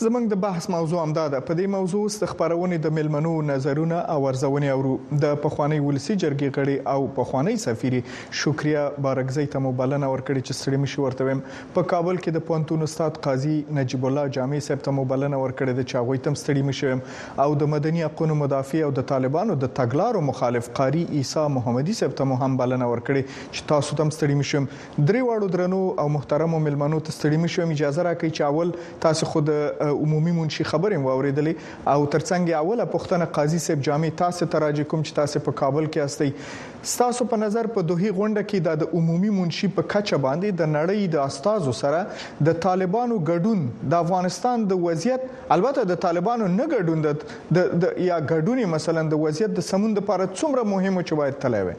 زمنګ 0.04 0.28
د 0.32 0.36
بحث 0.44 0.66
موضوع 0.70 0.98
امدا 1.02 1.22
ده 1.34 1.40
په 1.50 1.56
دې 1.58 1.66
موضوع 1.74 2.00
ست 2.14 2.24
خبرونه 2.30 2.78
د 2.86 2.92
ملمنو 2.96 3.30
نظرونه 3.50 4.00
او 4.16 4.24
ارزونه 4.32 4.72
اورو 4.72 4.96
د 5.26 5.36
پخوانی 5.44 5.78
ولسی 5.84 6.16
جرګې 6.24 6.58
غړي 6.58 6.90
او 6.94 7.06
پخوانی 7.20 7.54
سفیر 7.62 7.96
شکریا 8.40 8.82
بارګزی 9.06 9.46
ته 9.54 9.62
مبالنه 9.68 10.10
ورکړي 10.14 10.42
چې 10.42 10.58
سړی 10.64 10.82
مشي 10.86 11.00
ورته 11.02 11.28
ويم 11.28 11.44
په 11.78 11.88
کابل 11.94 12.20
کې 12.24 12.36
د 12.40 12.44
پونتون 12.50 12.84
استاد 12.88 13.20
قاضي 13.28 13.54
نجیب 13.78 14.10
الله 14.10 14.34
جامع 14.40 14.60
صاحب 14.68 14.82
ته 14.90 14.96
مبالنه 14.98 15.40
ورکړي 15.44 15.80
د 15.80 15.88
چاغوي 15.94 16.20
تم 16.28 16.38
سړی 16.44 16.72
مشي 16.72 17.40
او 17.46 17.56
د 17.64 17.72
مدني 17.76 18.04
حقوقو 18.08 18.38
مدافع 18.42 18.84
او 18.90 18.92
د 19.00 19.08
طالبانو 19.14 19.58
د 19.64 19.74
تګلارو 19.80 20.26
مخالف 20.32 20.70
قاری 20.82 21.06
عیسی 21.22 21.46
محمدي 21.60 21.98
صاحب 22.02 22.20
ته 22.24 22.42
هم 22.44 22.52
بلنه 22.66 22.92
ورکړي 22.92 23.40
چې 23.56 23.72
تاسو 23.72 24.00
تم 24.04 24.14
سړی 24.20 24.44
مشي 24.44 24.60
درې 24.60 25.32
واړو 25.32 25.52
درنو 25.56 25.82
او 26.06 26.08
محترمو 26.20 26.62
ملمنو 26.68 27.02
ته 27.08 27.18
سړی 27.22 27.48
مشي 27.48 27.66
اجازه 27.70 28.08
راکړي 28.12 28.40
چې 28.40 28.52
اول 28.52 29.02
تاسو 29.10 29.34
خود 29.34 29.56
عمومي 29.90 30.32
منشي 30.32 30.64
خبرې 30.64 30.98
مو 31.03 31.10
اوریدلې 31.12 31.53
او 31.94 32.06
ترڅنګ 32.16 32.49
اوله 32.60 32.86
پښتنه 32.94 33.26
قاضي 33.38 33.60
صاحب 33.66 33.82
جامع 33.88 34.10
تاسو 34.24 34.48
ته 34.53 34.62
راځي 34.66 34.86
کوم 34.94 35.03
چې 35.07 35.18
تاسو 35.22 35.41
په 35.48 35.60
کابل 35.62 35.90
کې 35.95 36.10
استئ 36.10 36.94
تاسو 37.02 37.28
په 37.34 37.40
نظر 37.44 37.70
په 37.78 37.86
دوهي 37.91 38.12
غونډه 38.20 38.45
کې 38.52 38.84
د 38.84 38.99
عمومي 38.99 39.32
منشي 39.40 39.70
په 39.80 39.90
کچه 39.95 40.22
باندې 40.28 40.62
د 40.62 40.72
نړۍ 40.76 41.16
د 41.16 41.24
استادو 41.30 41.76
سره 41.80 42.45
د 42.52 42.60
طالبانو 42.68 43.20
ګډون 43.32 43.66
د 43.95 43.98
افغانستان 44.07 44.68
د 44.74 44.84
وضعیت 44.88 45.28
البته 45.57 45.88
د 45.95 45.99
طالبانو 46.07 46.52
نه 46.60 46.70
ګډون 46.76 47.06
د 47.10 47.12
یا 47.16 48.22
ګډونې 48.22 48.72
مثلا 48.78 49.06
د 49.16 49.24
وضعیت 49.28 49.57
د 49.62 49.68
سمون 49.72 49.99
لپاره 50.02 50.32
څومره 50.40 50.72
مهمه 50.76 51.02
چې 51.02 51.22
باید 51.24 51.41
تلای 51.48 51.66
وي 51.70 51.78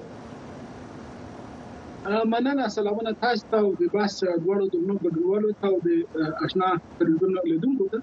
مننه 2.09 2.69
سلامونه 2.69 3.13
تاسو 3.21 3.47
ته 3.53 3.61
د 3.79 3.81
بس 3.95 4.17
دروړو 4.25 4.67
دونو 4.75 4.95
بګړولو 4.99 5.51
ته 5.63 5.69
د 5.87 5.89
آشنا 6.49 6.69
تلویزیون 7.01 7.31
لیدونکو 7.47 7.85
ته 7.95 8.01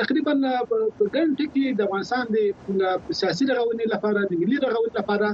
تقریبا 0.00 0.34
په 0.98 1.08
ګڼ 1.16 1.26
ټکی 1.40 1.64
د 1.72 1.86
افغانستان 1.86 2.24
د 2.36 3.14
سیاسي 3.20 3.50
رغونې 3.52 3.86
لپاره 3.94 4.20
د 4.30 4.32
ملي 4.42 4.58
رغونې 4.66 4.98
لپاره 5.00 5.28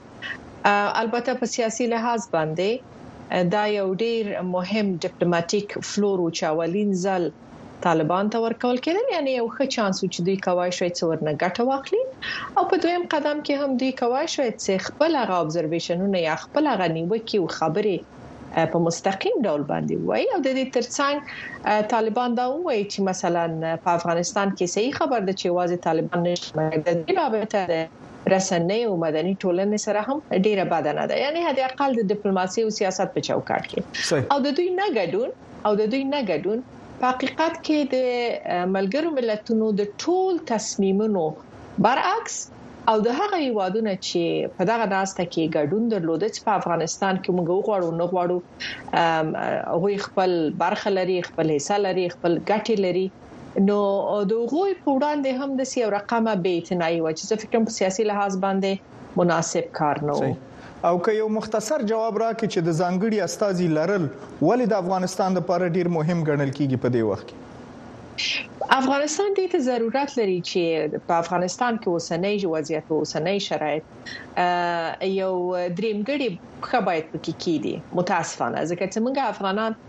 البته 1.01 1.31
په 1.39 1.45
سیاسي 1.55 1.85
لحاظ 1.93 2.21
باندې 2.35 2.69
دا 3.55 3.63
یو 3.79 3.87
ډیر 4.03 4.23
مهم 4.55 4.87
ډیپلوماټیک 5.05 5.67
فلور 5.89 6.17
او 6.23 6.27
چاولین 6.39 6.89
ځل 7.05 7.23
طالبان 7.85 8.29
ته 8.35 8.39
ورکول 8.43 8.79
کېدل 8.85 9.09
یعنی 9.13 9.31
یو 9.39 9.45
ښه 9.55 9.65
چانس 9.73 9.99
و 10.03 10.07
چې 10.13 10.19
دوی 10.27 10.35
کوای 10.45 10.71
شوي 10.77 10.87
چې 10.91 11.09
ورنه 11.09 11.33
ګټه 11.33 11.65
واخلي 11.69 12.59
او 12.59 12.63
په 12.71 12.79
دویم 12.85 13.03
قدم 13.15 13.41
کې 13.49 13.65
هم 13.65 13.77
دوی 13.81 13.91
کوای 14.01 14.27
شوي 14.35 14.51
چې 14.63 14.85
خپل 14.87 15.17
هغه 15.21 15.35
ابزرویشنونه 15.45 16.21
یا 16.29 16.35
خپل 16.45 16.69
هغه 16.73 16.87
نیوکې 16.95 17.37
او 17.41 17.47
خبرې 17.57 18.65
په 18.71 18.79
مستقیم 18.87 19.35
ډول 19.49 19.63
باندې 19.71 20.09
وای 20.09 20.25
او 20.33 20.39
د 20.47 20.57
دې 20.59 20.73
ترڅنګ 20.77 21.89
طالبان 21.93 22.37
دا 22.39 22.45
وایي 22.53 22.83
چې 22.93 23.07
مثلا 23.09 23.43
په 23.87 23.93
افغانستان 23.99 24.53
کې 24.53 24.75
صحیح 24.75 24.93
خبر 25.01 25.27
ده 25.27 25.35
چې 25.41 25.57
واځي 25.57 25.81
طالبان 25.87 26.23
نشته 26.29 26.69
د 26.71 27.01
دې 27.01 27.19
رابطه 27.21 27.83
رسنۍ 28.35 28.79
او 28.87 28.95
مدني 29.03 29.35
ټولنې 29.35 29.83
سره 29.83 30.03
هم 30.07 30.23
ډیره 30.45 30.65
بده 30.73 30.95
نه 30.99 31.03
ده 31.13 31.19
یعنی 31.25 31.43
هدا 31.49 31.67
اقل 31.69 31.93
د 31.99 32.09
ډیپلوماسي 32.15 32.65
او 32.67 32.73
سیاست 32.79 33.13
په 33.19 33.25
چوکاټ 33.29 33.73
کې 33.73 34.33
او 34.35 34.39
د 34.47 34.57
دوی 34.61 34.71
نه 34.79 34.89
ګډون 34.97 35.69
او 35.69 35.75
د 35.83 35.91
دوی 35.93 36.03
نه 36.15 36.23
ګډون 36.31 36.65
په 37.01 37.07
حقیقت 37.13 37.57
کې 37.65 37.79
د 37.95 38.69
ملګرو 38.75 39.09
ملتونو 39.17 39.65
د 39.79 39.89
ټول 40.03 40.37
تصمیمونو 40.51 41.25
برعکس 41.85 42.37
او 42.93 43.03
د 43.07 43.15
هغه 43.19 43.37
یوادونه 43.49 43.93
چې 44.07 44.23
په 44.57 44.61
دغه 44.69 44.85
داسته 44.95 45.23
کې 45.33 45.53
ګډون 45.57 45.83
درلود 45.93 46.21
چې 46.35 46.41
په 46.47 46.51
افغانستان 46.61 47.15
کې 47.23 47.29
موږ 47.37 47.49
غواړو 47.67 47.89
نه 47.99 48.05
غواړو 48.11 48.37
هغه 49.77 49.91
خپل 50.07 50.31
برخه 50.63 50.89
لري 50.99 51.17
خپل 51.29 51.47
حصہ 51.55 51.77
لري 51.87 52.05
خپل 52.17 52.31
ګټه 52.49 52.75
لري 52.87 53.07
نو 53.67 53.79
د 54.31 54.33
غوي 54.51 54.73
په 54.83 54.89
وړاندې 54.97 55.31
هم 55.41 55.49
د 55.61 55.71
سیاو 55.75 55.93
رقمه 55.97 56.33
بیت 56.47 56.67
نه 56.81 56.87
یو 56.97 57.09
چې 57.17 57.23
فکر 57.45 57.55
کوم 57.55 57.63
سیاسي 57.79 58.03
لحاظ 58.11 58.33
باندې 58.47 59.17
مناسب 59.21 59.71
کار 59.81 59.95
نه 60.09 60.13
و 60.19 60.35
او 60.83 61.01
که 61.01 61.11
یو 61.13 61.27
مختصر 61.27 61.81
جواب 61.83 62.17
راکړي 62.21 62.47
چې 62.53 62.59
د 62.65 62.75
ځانګړي 62.79 63.19
استاذي 63.25 63.67
لرل 63.77 64.03
ولې 64.45 64.65
د 64.73 64.75
افغانستان 64.83 65.37
لپاره 65.39 65.69
ډیر 65.77 65.87
مهم 65.97 66.19
ګڼل 66.27 66.51
کیږي 66.59 66.77
په 66.83 66.89
دې 66.95 67.03
وخت 67.09 67.27
کې 67.31 68.65
افغانستان 68.79 69.29
دې 69.37 69.45
ته 69.53 69.63
ضرورت 69.69 70.09
لري 70.19 70.37
چې 70.49 71.01
په 71.07 71.13
افغانستان 71.23 71.77
کې 71.81 71.89
اوسنۍ 71.93 72.37
وضعیت 72.55 72.85
او 72.91 72.95
اوسنۍ 73.03 73.37
شرایط 73.47 73.85
یو 73.93 75.33
دریمګړي 75.79 76.29
خبرایت 76.71 77.05
پکې 77.13 77.33
کیدی 77.45 77.75
متاسفانه 78.01 78.65
ځکه 78.71 78.85
چې 78.93 78.99
موږ 79.05 79.17
افغانان 79.33 79.79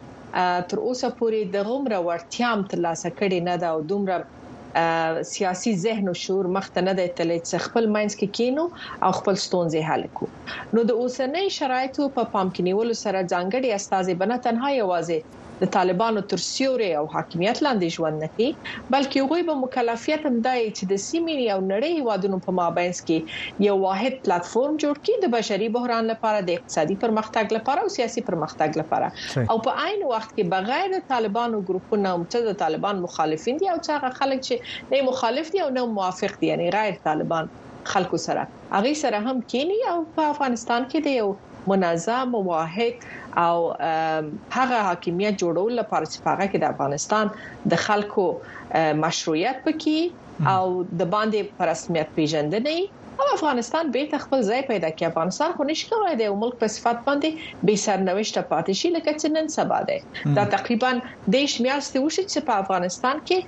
تر 0.73 0.79
اوسه 0.87 1.13
پورې 1.21 1.57
د 1.59 1.71
غمره 1.71 2.01
ورتیام 2.09 2.67
ترلاسه 2.73 3.13
کړي 3.21 3.45
نه 3.51 3.55
دا 3.65 3.69
او 3.77 3.85
دومره 3.93 4.21
سیاسي 5.33 5.73
ذهن 5.85 6.07
او 6.11 6.15
شعور 6.25 6.47
مخته 6.57 6.81
نه 6.89 6.93
دی 6.99 7.07
تللی 7.21 7.39
چې 7.49 7.63
خپل 7.67 7.85
ماینس 7.95 8.15
کې 8.21 8.29
کینو 8.37 8.65
او 9.07 9.11
خپل 9.19 9.35
ستونزې 9.47 9.81
حل 9.89 10.05
کړو 10.19 10.31
نو 10.77 10.81
د 10.91 11.01
اوسنۍ 11.03 11.47
شرایطو 11.59 12.03
په 12.07 12.13
پا 12.27 12.33
پام 12.35 12.47
کې 12.55 12.63
نیولو 12.69 12.97
سره 13.05 13.27
ځانګړي 13.33 13.69
استاذ 13.79 14.07
بنه 14.23 14.37
تنها 14.47 14.71
یوازې 14.83 15.19
د 15.61 15.69
طالبانو 15.77 16.21
تر 16.31 16.39
سیوري 16.53 16.89
او 17.01 17.05
حاکمیت 17.15 17.59
لاندې 17.67 17.95
ژوند 17.97 18.25
نه 18.25 18.29
کوي 18.35 18.49
بلکې 18.95 19.19
هغه 19.25 19.39
به 19.51 19.55
مکلفیت 19.63 20.21
هم 20.29 20.37
دی 20.47 20.61
چې 20.77 20.83
د 20.93 21.01
سیمې 21.09 21.39
او 21.55 21.61
نړۍ 21.73 21.95
وادونو 22.09 22.39
په 22.47 22.55
مابین 22.61 22.93
کې 23.09 23.65
یو 23.69 23.77
واحد 23.87 24.15
پلیټ 24.25 24.53
فارم 24.53 24.75
جوړ 24.83 24.95
کړي 25.05 25.17
د 25.27 25.35
بشري 25.37 25.69
بحران 25.79 26.05
لپاره 26.13 26.45
د 26.51 26.59
اقتصادي 26.59 26.99
پرمختګ 27.07 27.57
لپاره 27.59 27.85
او 27.87 27.95
سیاسي 27.97 28.25
پرمختګ 28.31 28.81
لپاره 28.83 29.49
او 29.55 29.59
په 29.69 29.87
عین 29.87 30.07
وخت 30.13 30.31
کې 30.37 30.55
بغیر 30.57 30.95
د 30.97 31.05
طالبانو 31.13 31.63
ګروپونو 31.73 32.15
هم 32.15 32.27
چې 32.33 32.49
د 32.51 32.61
طالبان 32.65 33.03
مخالفین 33.09 33.63
دي 33.63 33.71
او 33.75 33.79
چې 33.81 33.99
هغه 33.99 34.21
خلک 34.23 34.47
چې 34.51 34.87
نه 34.95 35.07
مخالف 35.11 35.53
دي 35.57 35.65
او 35.67 35.71
نه 35.79 35.87
موافق 35.99 36.39
دي 36.43 36.53
یعنی 36.53 36.71
غیر 36.79 37.03
طالبان 37.11 37.53
خلکو 37.95 38.23
سره 38.29 38.49
هغه 38.79 38.95
سره 39.05 39.25
هم 39.29 39.45
کینی 39.55 39.83
او 39.95 39.99
په 40.19 40.33
افغانستان 40.37 40.91
کې 40.91 41.07
د 41.09 41.21
یو 41.21 41.29
منظم 41.69 42.35
واحد 42.49 42.95
او 43.45 43.57
هغه 44.57 44.79
حاکمیت 44.89 45.35
جوړول 45.43 45.73
لپاره 45.81 46.05
چې 46.13 46.19
هغه 46.31 46.45
کې 46.51 46.59
د 46.61 46.65
افغانستان 46.73 47.27
د 47.73 47.83
خلکو 47.87 48.25
مشروعیت 49.05 49.57
پکې 49.67 49.99
او 50.55 50.65
د 51.01 51.13
باندې 51.15 51.41
پر 51.59 51.65
رسمیت 51.73 52.09
پیژندنې 52.19 52.79
هم 53.19 53.25
افغانستان 53.35 53.91
به 53.91 54.07
ته 54.11 54.19
خپل 54.25 54.41
ځای 54.51 54.63
پیدا 54.71 54.89
کړي 54.97 55.07
افغانستان 55.11 55.51
خو 55.59 55.63
نشي 55.71 55.87
کولای 55.93 56.15
د 56.21 56.29
یو 56.29 56.35
ملک 56.43 56.55
په 56.63 56.67
صفت 56.77 56.99
باندې 57.07 57.31
به 57.71 57.75
سرنوشت 57.87 58.37
پاتې 58.51 58.73
شي 58.81 58.89
لکه 58.97 59.13
چې 59.21 59.27
نن 59.37 59.47
سبا 59.59 59.79
ده 59.89 59.97
دا 60.39 60.45
تقریبا 60.55 60.91
دیش 61.35 61.53
میاشتې 61.65 61.99
وشي 62.05 62.25
چې 62.33 62.41
په 62.51 62.55
افغانستان 62.65 63.17
کې 63.31 63.39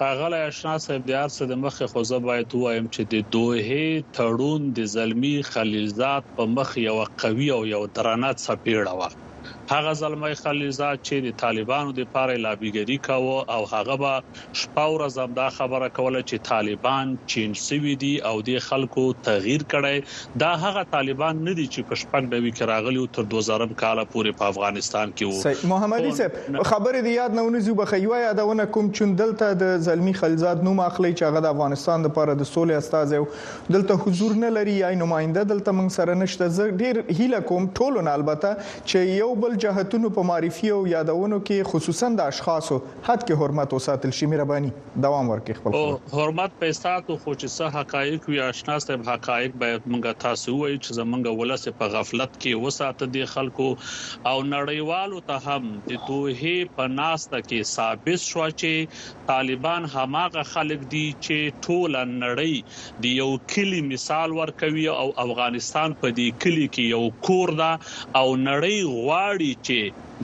خاغله 0.00 0.40
آشنا 0.48 0.74
صاحب 0.86 1.06
د 1.12 1.20
ارسه 1.22 1.46
د 1.52 1.62
مخ 1.64 1.78
خوځه 1.92 2.18
باید 2.26 2.58
وایم 2.62 2.86
چې 2.94 3.02
د 3.12 3.14
دوه 3.36 4.04
تړون 4.20 4.60
د 4.80 4.92
زلمی 4.98 5.34
خلیلزاد 5.54 6.22
په 6.36 6.42
مخ 6.58 6.68
یو 6.90 6.98
قوي 7.24 7.48
او 7.58 7.62
یو 7.74 7.82
درانه 7.98 8.30
څپېړه 8.44 8.92
و 8.98 9.30
هغه 9.70 9.92
زلمی 9.94 10.34
خلیزاد 10.34 10.98
چې 11.02 11.26
د 11.26 11.34
طالبانو 11.42 11.92
د 11.98 12.06
پاره 12.14 12.36
لابیګری 12.44 12.96
کاوه 13.06 13.56
او 13.56 13.66
هغه 13.74 13.96
به 14.02 14.58
شپاور 14.62 15.04
زمدا 15.16 15.48
خبره 15.58 15.88
کوله 15.98 16.22
چې 16.22 16.42
طالبان 16.48 17.12
چین 17.34 17.54
سوي 17.64 17.94
دي 18.04 18.10
او 18.30 18.34
د 18.48 18.58
خلکو 18.68 19.04
تغییر 19.28 19.64
کړي 19.74 20.38
دا 20.44 20.48
هغه 20.64 20.82
طالبان 20.94 21.42
نه 21.48 21.54
دي 21.60 21.66
چې 21.74 21.92
په 21.92 22.00
شپږ 22.02 22.32
ډوي 22.34 22.52
کې 22.56 22.72
راغلي 22.72 22.98
او 23.02 23.06
تر 23.18 23.28
2000 23.36 23.76
کال 23.84 24.02
پورې 24.04 24.40
په 24.40 24.48
افغانستان 24.54 25.14
کې 25.20 25.66
وو 25.66 25.70
محمدي 25.74 26.12
صاحب 26.22 26.58
خبره 26.72 27.04
دی 27.06 27.14
یاد 27.16 27.38
نه 27.40 27.46
ونځو 27.50 27.78
بخیوه 27.82 28.20
یادونه 28.24 28.68
کوم 28.78 28.90
چې 28.96 29.22
دلته 29.22 29.60
د 29.64 29.78
زلمی 29.90 30.16
خلیزاد 30.22 30.66
نوم 30.70 30.84
اخلي 30.88 31.12
چې 31.12 31.32
هغه 31.32 31.44
د 31.46 31.54
افغانستان 31.56 32.08
د 32.08 32.14
پاره 32.20 32.38
د 32.42 32.50
سولې 32.52 32.82
استاد 32.82 33.70
دلته 33.76 34.02
حضور 34.06 34.36
نه 34.44 34.50
لري 34.58 34.76
یا 34.82 34.92
نماینده 35.06 35.48
دلته 35.54 35.78
موږ 35.78 36.00
سره 36.00 36.20
نشته 36.24 36.52
زه 36.58 36.78
ډیر 36.84 37.02
هیله 37.22 37.42
کوم 37.52 37.70
ټولونه 37.80 38.14
البته 38.18 38.54
چې 38.68 39.18
یو 39.22 39.32
بل 39.46 39.51
ټول 39.52 39.60
جهتونو 39.62 40.08
په 40.16 40.22
معرفي 40.26 40.68
او 40.74 40.76
یادونو 40.90 41.38
کې 41.38 41.70
خصوصا 41.70 42.08
د 42.18 42.28
اشخاصو 42.32 42.76
حد 42.82 43.22
کې 43.22 43.38
حرمت 43.40 43.72
وساتل 43.76 44.12
شي 44.18 44.28
مهرباني 44.32 44.68
دوام 45.06 45.32
ورکړي 45.32 45.58
خپل 45.58 45.74
او 45.80 46.20
حرمت 46.20 46.54
په 46.62 46.76
ساتو 46.78 47.16
خو 47.24 47.34
چې 47.34 47.52
صح 47.54 47.74
حقایق 47.78 48.28
وي 48.32 48.38
آشنا 48.44 48.76
سره 48.84 49.06
حقایق 49.08 49.58
باید 49.64 49.88
موږ 49.94 50.14
تاسو 50.24 50.54
وایي 50.60 50.76
چې 50.84 50.98
زمونږ 51.00 51.42
ولسه 51.42 51.74
په 51.82 51.92
غفلت 51.96 52.36
کې 52.36 52.62
وساته 52.66 53.10
دي 53.16 53.26
خلکو 53.34 53.66
او 53.74 54.36
نړیوالو 54.52 55.20
ته 55.32 55.44
هم 55.48 55.68
د 55.90 56.00
توهې 56.06 56.72
په 56.80 56.94
ناسته 56.94 57.42
کې 57.48 57.72
ثابت 57.72 58.24
شو 58.28 58.46
چې 58.46 59.28
طالبان 59.32 59.90
هماغه 59.96 60.46
خلک 60.54 60.88
دي 60.96 61.04
چې 61.18 61.60
ټول 61.66 62.00
نړۍ 62.14 63.04
د 63.08 63.20
یو 63.20 63.28
کلی 63.56 63.84
مثال 63.92 64.38
ورکوي 64.40 64.88
او 64.96 65.06
افغانستان 65.28 65.98
په 66.00 66.16
دې 66.18 66.42
کلی 66.46 66.66
کې 66.66 66.90
یو 66.96 67.22
کور 67.30 67.56
ده 67.62 67.70
او 67.84 68.26
نړۍ 68.38 68.90
غواړي 68.96 69.40
کړي 69.42 69.52
چې 69.66 69.78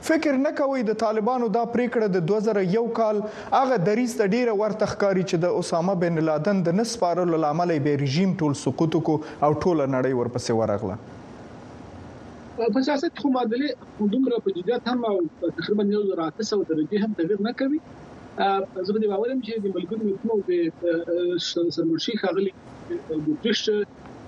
فکر 0.09 0.41
نه 0.47 0.53
کوي 0.61 0.81
د 0.91 0.99
طالبانو 1.05 1.47
دا 1.57 1.63
پریکړه 1.77 2.07
د 2.17 2.19
2001 2.33 2.91
کال 2.99 3.17
هغه 3.55 3.77
دریس 3.91 4.13
د 4.23 4.35
ډیره 4.35 4.57
ورته 4.63 4.91
ښکاری 4.95 5.27
چې 5.31 5.45
د 5.47 5.49
اسامه 5.63 5.95
بن 6.05 6.21
لادن 6.31 6.59
د 6.71 6.77
نسپارلو 6.83 7.41
لامل 7.47 7.75
به 7.89 8.03
رژیم 8.05 8.35
ټول 8.45 8.59
سقوط 8.67 8.99
کو 9.11 9.17
او 9.25 9.53
ټول 9.53 9.83
نړۍ 9.87 10.15
ورپسې 10.21 10.63
ورغله 10.63 11.01
په 12.75 12.81
سیاست 12.89 13.21
خو 13.25 13.29
معادله 13.35 13.69
دومره 14.17 14.37
په 14.49 14.53
جديت 14.59 14.89
هم 14.95 15.01
او 15.11 15.15
تقریبا 15.47 15.85
یو 15.95 16.01
زر 16.11 16.21
اته 16.27 16.47
سو 16.53 16.57
درجه 16.73 17.01
هم 17.07 17.15
تغیر 17.23 17.41
نه 17.49 17.53
کوي 17.63 17.79
زه 18.87 18.93
به 19.01 19.09
باور 19.09 19.31
یم 19.31 19.41
چې 19.47 19.53
د 19.65 19.67
ملګرو 19.75 20.05
ملتونو 20.09 20.37
د 20.51 21.41
سرمنشي 21.77 22.13
خاغلی 22.23 22.51
بوتریشت 23.25 23.67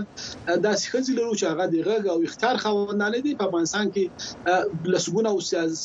داسې 0.64 0.86
خځې 0.92 1.12
لرو 1.20 1.38
چې 1.40 1.46
هغه 1.52 1.64
د 1.74 1.76
غږ 1.88 2.02
او 2.12 2.18
اختیار 2.28 2.56
خوندانه 2.64 3.18
دي 3.26 3.32
په 3.38 3.44
افغانستان 3.48 3.86
کې 3.94 4.04
لسګونه 4.94 5.28
او 5.32 5.38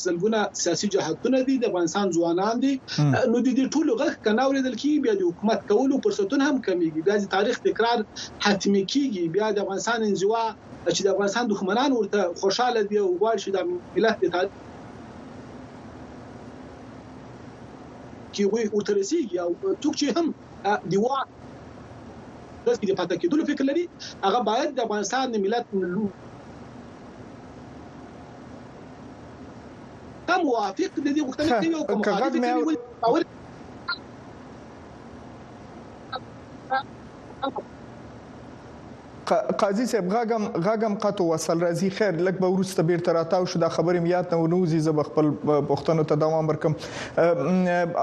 سلګونه 0.06 0.40
سیاسي 0.64 0.88
جهاتونه 0.96 1.40
دي 1.48 1.56
د 1.64 1.72
افغانستان 1.72 2.06
ځوانان 2.18 2.56
دي 2.66 2.74
نو 2.82 3.38
د 3.48 3.50
دې 3.50 3.74
ټولو 3.76 3.98
غږ 4.02 4.12
کناوریدل 4.28 4.78
کی 4.84 4.92
بیا 5.08 5.16
د 5.22 5.26
حکومت 5.32 5.66
کولو 5.72 6.02
فرصتونه 6.08 6.50
هم 6.50 6.62
کمیږي 6.68 7.06
بیا 7.08 7.18
د 7.24 7.34
تاریخ 7.38 7.64
تکرار 7.70 8.06
حتمی 8.46 8.84
کیږي 8.94 9.26
بیا 9.38 9.52
د 9.58 9.66
افغانستان 9.66 10.08
انزوا 10.10 10.44
چې 10.46 11.02
د 11.06 11.14
افغانستان 11.16 11.44
دښمنان 11.54 12.00
ورته 12.00 12.46
خوشاله 12.46 12.88
دي 12.92 13.04
او 13.06 13.12
غواړي 13.22 13.40
چې 13.44 13.50
د 13.56 13.98
ملت 13.98 14.24
د 14.26 14.36
تاریخ 14.38 14.64
چې 18.38 18.44
وي 18.54 18.64
ورته 18.76 18.92
رسیږي 19.00 19.38
او 19.44 19.50
څوک 19.84 19.94
چې 20.02 20.06
هم 20.18 20.28
دی 20.92 20.98
واک 21.06 21.28
داسې 22.66 22.84
د 22.88 22.92
پاتې 23.00 23.14
کېدلو 23.22 23.44
فکر 23.52 23.64
لري 23.70 23.84
هغه 24.26 24.40
باید 24.50 24.70
د 24.80 24.82
افغانستان 24.86 25.24
د 25.36 25.38
ملت 25.46 25.66
کم 30.28 30.42
موافق 30.48 30.92
د 31.06 31.08
دې 31.16 31.22
وختلې 31.28 31.54
کوي 31.56 31.76
او 31.78 31.84
کوم 31.90 32.00
مخالف 32.04 32.32
قاضي 39.34 39.86
صاحب 39.86 40.14
غاغم 40.14 40.44
غاغم 40.66 40.96
قطو 41.04 41.24
وصل 41.34 41.60
راځي 41.64 41.90
خیر 41.98 42.12
لکه 42.26 42.38
به 42.42 42.48
ورسته 42.54 42.84
بیرته 42.84 43.12
راتاو 43.12 43.46
شو 43.46 43.60
دا 43.60 43.70
خبره 43.70 44.00
میات 44.00 44.32
نه 44.34 44.38
ونوزي 44.40 44.80
زب 44.80 45.02
خپل 45.08 45.26
پښتنو 45.70 46.06
ته 46.10 46.16
دوام 46.16 46.48
ورکم 46.50 46.74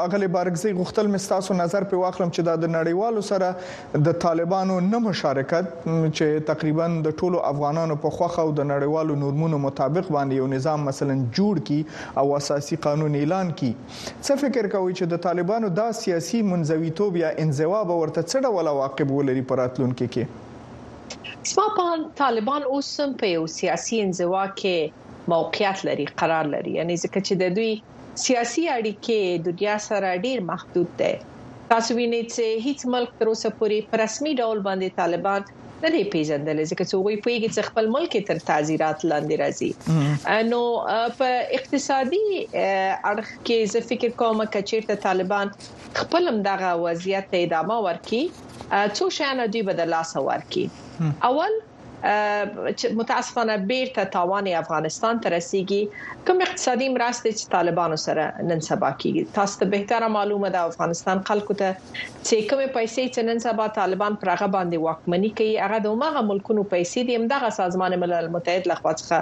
اغلی 0.05 0.29
بارګزي 0.37 0.73
غختل 0.81 1.09
مستاسو 1.15 1.55
نظر 1.61 1.85
په 1.95 2.03
واخلم 2.03 2.29
چې 2.35 2.45
دا 2.49 2.57
د 2.67 2.73
نړیوالو 2.77 3.25
سره 3.31 4.03
د 4.09 4.19
طالبانو 4.27 4.79
نه 4.91 5.03
مشارکت 5.07 5.73
چې 5.89 6.45
تقریبا 6.53 6.91
د 7.09 7.17
ټولو 7.23 7.43
افغانانو 7.55 7.99
په 8.05 8.19
خوخه 8.19 8.47
او 8.47 8.55
د 8.61 8.69
نړیوالو 8.75 9.19
نورمونو 9.25 9.63
مطابق 9.67 10.13
باندې 10.19 10.43
یو 10.43 10.53
نظام 10.57 10.87
مثلا 10.93 11.19
جوړ 11.25 11.67
کی 11.73 11.83
او 12.25 12.29
اساسي 12.43 12.81
قانون 12.89 13.19
اعلان 13.25 13.55
کی 13.63 13.73
څه 13.81 14.41
فکر 14.47 14.71
کوي 14.77 14.99
چې 14.99 15.15
د 15.17 15.25
طالبانو 15.29 15.75
دا 15.83 15.91
سیاسي 16.05 16.45
منځوي 16.55 16.95
توب 17.03 17.21
یا 17.27 17.35
انزوا 17.47 17.85
به 17.93 18.01
ورته 18.05 18.23
څه 18.23 18.49
ډول 18.49 18.75
عواقب 18.77 19.17
ولري 19.21 19.49
پراتلونکو 19.55 20.11
کې 20.17 20.43
سپاپان 21.51 21.99
طالبان 22.23 22.63
اوس 22.73 22.89
هم 23.01 23.11
په 23.21 23.27
یو 23.37 23.45
سیاسي 23.59 23.97
انزوا 24.05 24.45
کې 24.61 24.77
موقعیت 25.33 25.79
لري 25.89 26.07
قرار 26.21 26.45
لري 26.55 26.73
یعنی 26.79 26.95
ځکه 27.05 27.19
چې 27.27 27.33
د 27.43 27.45
دوی 27.57 27.73
سیاسي 28.25 28.65
اړیکې 28.79 29.21
د 29.29 29.37
دنیا 29.59 29.77
سره 29.89 30.21
ډیر 30.27 30.39
محدود 30.53 30.89
دي 31.01 31.15
تاسو 31.73 31.95
وینئ 31.97 32.23
چې 32.33 32.65
هیڅ 32.65 32.89
ملک 32.95 33.13
تر 33.21 33.31
اوسه 33.33 33.51
پورې 33.61 33.79
په 33.93 34.01
رسمي 34.03 34.33
ډول 34.41 34.59
باندې 34.69 34.99
طالبان 35.03 35.47
نه 35.85 35.91
دی 35.95 36.03
پیژندل 36.15 36.61
ځکه 36.71 36.85
چې 36.91 36.95
وګړي 36.99 37.25
په 37.25 37.35
یوه 37.37 37.65
خپل 37.69 37.89
ملک 37.95 38.17
تر 38.29 38.41
تعزیرات 38.51 39.05
لاندې 39.13 39.41
راځي 39.43 40.49
نو 40.53 40.61
په 41.21 41.31
اقتصادي 41.59 42.23
اړخ 43.11 43.29
کې 43.33 43.75
زه 43.75 43.85
فکر 43.91 44.15
کوم 44.23 44.45
چې 44.53 44.87
ته 44.93 45.03
طالبان 45.07 45.53
خپل 46.01 46.31
مدغه 46.37 46.73
وضعیت 46.87 47.31
ته 47.35 47.45
ادامه 47.49 47.79
ورکړي 47.87 48.23
څو 48.99 49.05
شانه 49.21 49.51
دوی 49.55 49.65
بدلا 49.71 50.03
سوار 50.15 50.49
کی 50.57 50.65
اول 51.29 51.63
متاسفانه 52.97 53.57
بیرته 53.57 54.05
تاوان 54.05 54.47
افغانستان 54.49 55.21
ته 55.21 55.29
رسیدي 55.31 55.83
کوم 56.27 56.41
اقتصادي 56.47 56.89
مرسته 56.95 57.31
چې 57.33 57.49
طالبانو 57.55 57.97
سره 58.07 58.25
نن 58.49 58.61
سبا 58.69 58.91
کیږي 59.05 59.23
تاسو 59.39 59.59
ته 59.61 59.67
بهتره 59.77 60.09
معلومه 60.17 60.49
ده 60.57 60.61
افغانستان 60.73 61.19
خلکو 61.31 61.55
ته 61.63 61.69
چې 62.27 62.37
کوم 62.51 62.63
پیسې 62.77 63.03
چې 63.15 63.21
نن 63.31 63.39
سبا 63.47 63.69
طالبان 63.79 64.13
پر 64.25 64.29
هغه 64.35 64.49
باندې 64.57 64.77
واکمنی 64.89 65.31
کوي 65.39 65.55
هغه 65.67 65.79
د 65.87 65.97
هغه 66.07 66.21
ملکونو 66.33 66.63
پیسې 66.75 67.01
د 67.11 67.23
امدغه 67.23 67.51
سازمان 67.61 67.93
ملل 68.05 68.27
متحد 68.37 68.63
لخوا 68.73 68.93
څخه 69.01 69.21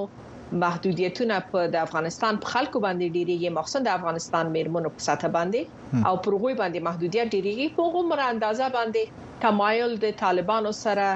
محدودیتونه 0.61 1.37
په 1.51 1.69
د 1.75 1.81
افغانستان 1.85 2.33
په 2.43 2.47
خلکو 2.55 2.77
باندې 2.85 3.13
ډیریږي 3.17 3.49
مخصوصا 3.57 3.81
د 3.87 3.93
افغانستان 3.99 4.45
میرمنو 4.55 4.89
په 4.95 5.01
ساته 5.07 5.29
باندې 5.37 6.09
او 6.09 6.13
پروغوي 6.27 6.55
باندې 6.61 6.79
محدودیت 6.89 7.27
ډیریږي 7.33 7.67
په 7.77 7.81
عمر 8.01 8.19
اندازه 8.31 8.67
باندې 8.77 9.03
تمایل 9.45 9.91
د 10.05 10.13
طالبانو 10.23 10.71
سره 10.83 11.07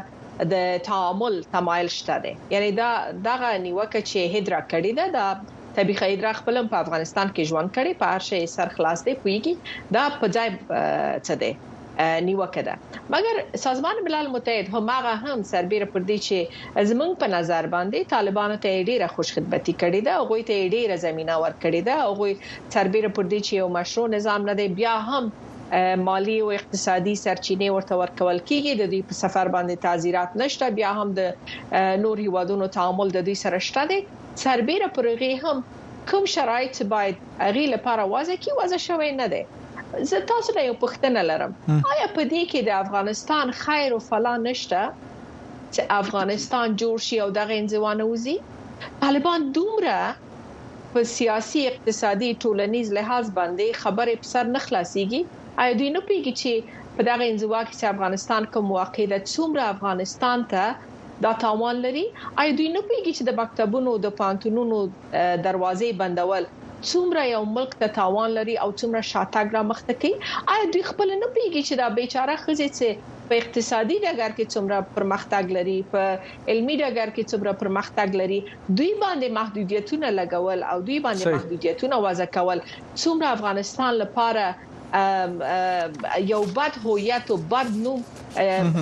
د 0.55 0.65
تعامل 0.89 1.35
تمایل 1.55 1.89
شته 1.99 2.15
دي 2.25 2.31
یعنی 2.55 2.69
دا 2.81 2.89
دغه 3.29 3.49
نیوکه 3.67 4.01
چې 4.09 4.19
هدرا 4.35 4.61
کړی 4.71 4.91
ده 4.99 5.05
د 5.17 5.55
طبيخه 5.79 6.05
ادرا 6.13 6.33
خپل 6.41 6.55
په 6.75 6.81
افغانستان 6.83 7.27
کې 7.35 7.49
ژوند 7.53 7.69
کړي 7.79 7.91
په 7.99 8.05
هر 8.13 8.21
شي 8.31 8.41
سر 8.57 8.67
خلاص 8.75 8.99
دی 9.07 9.13
پويږي 9.21 9.53
دا 9.97 10.05
په 10.19 10.25
ځای 10.37 10.47
څه 11.25 11.33
دی 11.41 11.51
نیوکه 11.99 12.61
ده 12.67 12.75
مګر 13.13 13.35
سازمان 13.65 13.95
ملل 14.07 14.27
متحد 14.35 14.67
همغه 14.75 15.15
هم 15.23 15.39
سربیره 15.51 15.85
پر 15.95 16.01
دې 16.09 16.17
چې 16.27 16.37
زمنګ 16.91 17.11
په 17.23 17.27
نظر 17.35 17.63
باندې 17.75 18.09
طالبانو 18.15 18.57
ته 18.65 18.83
ډیره 18.89 19.07
خوش 19.13 19.29
خدمتي 19.37 19.73
کړې 19.81 19.99
ده 20.07 20.13
او 20.19 20.23
غوی 20.31 20.43
ته 20.51 20.55
ډیره 20.73 20.95
زمينه 21.05 21.35
ورکړې 21.43 21.81
ده 21.89 21.95
او 22.05 22.11
غوی 22.21 22.33
سربیره 22.73 23.09
پر 23.15 23.25
دې 23.31 23.39
چې 23.45 23.53
یو 23.61 23.67
مشروع 23.79 24.05
نظام 24.17 24.41
نه 24.49 24.53
دی 24.61 24.67
بیا 24.81 24.93
هم 25.09 25.25
مالی 26.09 26.37
او 26.45 26.53
اقتصادي 26.59 27.15
سرچینې 27.25 27.67
ورته 27.77 27.93
ورکول 28.03 28.37
کیږي 28.49 28.73
د 28.81 28.83
دې 28.95 28.99
په 29.11 29.21
سفر 29.23 29.45
باندې 29.57 29.75
تعزیرات 29.89 30.31
نشته 30.45 30.69
بیا 30.79 30.91
هم 30.99 31.09
د 31.21 32.01
نور 32.07 32.17
هیوادونو 32.27 32.71
تعامل 32.77 33.09
د 33.17 33.29
دې 33.31 33.45
سره 33.45 33.69
شته 33.69 33.91
دي 33.93 33.99
سربیره 34.47 34.93
پرغه 34.99 35.35
هم 35.45 35.65
کوم 36.09 36.29
شرایط 36.37 36.83
باید 36.97 37.31
اغي 37.51 37.65
لپاره 37.75 38.03
واځي 38.13 38.37
کی 38.45 38.57
واځي 38.59 38.77
شوی 38.89 39.11
نه 39.21 39.27
دي 39.35 39.43
زه 40.09 40.17
تاسو 40.31 40.49
ته 40.55 40.61
یو 40.69 40.73
پوښتنه 40.83 41.21
لرم 41.29 41.51
آیا 41.93 42.07
په 42.15 42.21
دې 42.31 42.43
کې 42.51 42.59
د 42.67 42.73
افغانستان 42.83 43.47
خیر 43.63 43.89
او 43.97 43.99
فلا 44.09 44.33
نشته 44.47 44.81
چې 45.73 45.81
افغانستان 46.01 46.67
جوړ 46.81 46.95
شي 47.07 47.17
او 47.25 47.27
دغه 47.39 47.53
انځوان 47.61 47.97
وځي 48.03 48.37
طالبان 49.03 49.39
دومره 49.57 49.99
په 50.95 50.99
سیاسي 51.17 51.61
اقتصادي 51.71 52.31
ټولنیز 52.45 52.87
لحاظ 52.99 53.25
باندې 53.39 53.67
خبرې 53.85 54.13
په 54.23 54.27
سر 54.33 54.45
نه 54.57 54.65
خلاصيږي 54.67 55.21
آیا 55.65 55.71
دوی 55.79 55.89
نه 55.95 56.01
پیږي 56.09 56.33
چې 56.41 56.53
په 56.99 57.07
دغه 57.11 57.23
انځوا 57.31 57.61
کې 57.67 57.75
چې 57.79 57.85
افغانستان 57.93 58.43
کوم 58.57 58.67
واقع 58.79 59.03
د 59.15 59.25
څومره 59.33 59.63
افغانستان 59.75 60.39
ته 60.51 60.63
دا 61.25 61.31
تاوان 61.45 61.75
لري 61.87 62.05
آیا 62.41 62.51
دوی 62.57 62.69
نه 62.75 62.81
پیږي 62.89 63.11
چې 63.17 63.23
د 63.29 63.41
مکتبونو 63.41 63.91
د 64.07 64.15
پانتونونو 64.21 64.79
دروازې 65.45 65.89
بندول 66.03 66.43
څومره 66.89 67.21
یو 67.35 67.43
ملک 67.55 67.71
ته 67.81 67.87
تاوان 67.99 68.29
لري 68.37 68.55
او 68.63 68.69
څومره 68.79 69.01
شاتګ 69.11 69.47
را 69.55 69.61
مخته 69.71 69.93
کوي 70.01 70.13
آیا 70.55 70.65
دوی 70.73 70.83
خپل 70.89 71.09
نه 71.21 71.27
پیږي 71.37 71.61
چې 71.67 71.73
دا 71.81 71.87
بیچاره 71.99 72.35
خزه 72.43 72.67
څه 72.77 72.87
په 73.31 73.39
اقتصادي 73.41 73.97
ډګر 74.03 74.31
کې 74.37 74.45
څومره 74.53 74.77
پرمختګ 74.97 75.45
لري 75.57 75.75
په 75.93 76.01
علمي 76.49 76.75
ډګر 76.81 77.09
کې 77.15 77.23
څومره 77.31 77.51
پرمختګ 77.63 78.09
لري 78.21 78.39
دوی 78.77 78.91
باندې 79.03 79.27
محدودیتونه 79.39 80.07
لګول 80.19 80.59
او 80.71 80.77
دوی 80.87 80.97
باندې 81.05 81.25
محدودیتونه 81.35 81.95
وضع 82.07 82.27
کول 82.37 82.59
څومره 83.01 83.27
افغانستان 83.37 83.91
لپاره 84.03 84.45
یو 86.19 86.43
بد 86.55 86.73
هویت 86.83 87.31
او 87.31 87.37
بد 87.37 87.67
نوم 87.75 88.03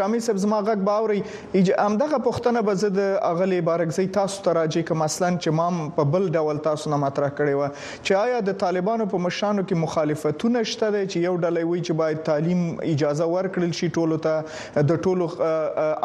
جامع 0.00 0.22
سره 0.28 0.44
زما 0.46 0.62
غږ 0.70 0.86
باوري 0.90 1.20
امدغه 1.26 2.22
پښتنه 2.28 2.64
به 2.70 2.78
زه 2.84 2.94
د 3.00 3.12
اغلی 3.32 3.60
بارکزي 3.70 4.06
تاسو 4.18 4.42
ته 4.48 4.56
راځي 4.60 4.88
کوم 4.92 5.06
اصلا 5.08 5.32
چې 5.36 5.58
مام 5.60 5.84
په 6.00 6.10
بل 6.16 6.28
ډول 6.40 6.62
تاسو 6.68 6.94
نه 6.94 7.02
مطرح 7.04 7.34
کړي 7.42 7.60
و 7.60 7.76
چې 7.82 8.22
آیا 8.24 8.40
د 8.50 8.58
طالبانو 8.64 9.10
په 9.14 9.24
مشانو 9.28 9.68
کې 9.68 9.84
مخالفتونه 9.84 10.64
شته 10.72 10.90
چې 10.96 11.28
یو 11.28 11.36
ډلې 11.38 11.70
وي 11.70 11.84
چې 11.84 12.02
باید 12.04 12.24
تعلیم 12.32 12.66
اجازه 12.94 13.30
ورکړل 13.36 13.78
شي 13.82 13.92
ټولو 14.00 14.22
ته 14.28 14.84
د 14.92 15.00
ټولو 15.04 15.17
ټول 15.18 15.42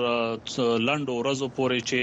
لند 0.88 1.06
ورځو 1.18 1.46
پورې 1.56 1.78
چې 1.88 2.00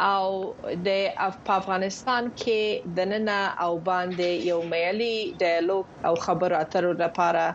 او 0.01 0.53
د 0.85 0.87
اف 1.25 1.37
افغانستان 1.55 2.29
کې 2.43 2.93
د 2.97 3.07
نن 3.11 3.29
او 3.65 3.71
باندې 3.87 4.49
یو 4.49 4.61
مېلي 4.61 5.35
ډایالوګ 5.41 5.85
او 6.07 6.15
خبرو 6.25 6.55
اترو 6.61 6.93
لپاره 7.03 7.45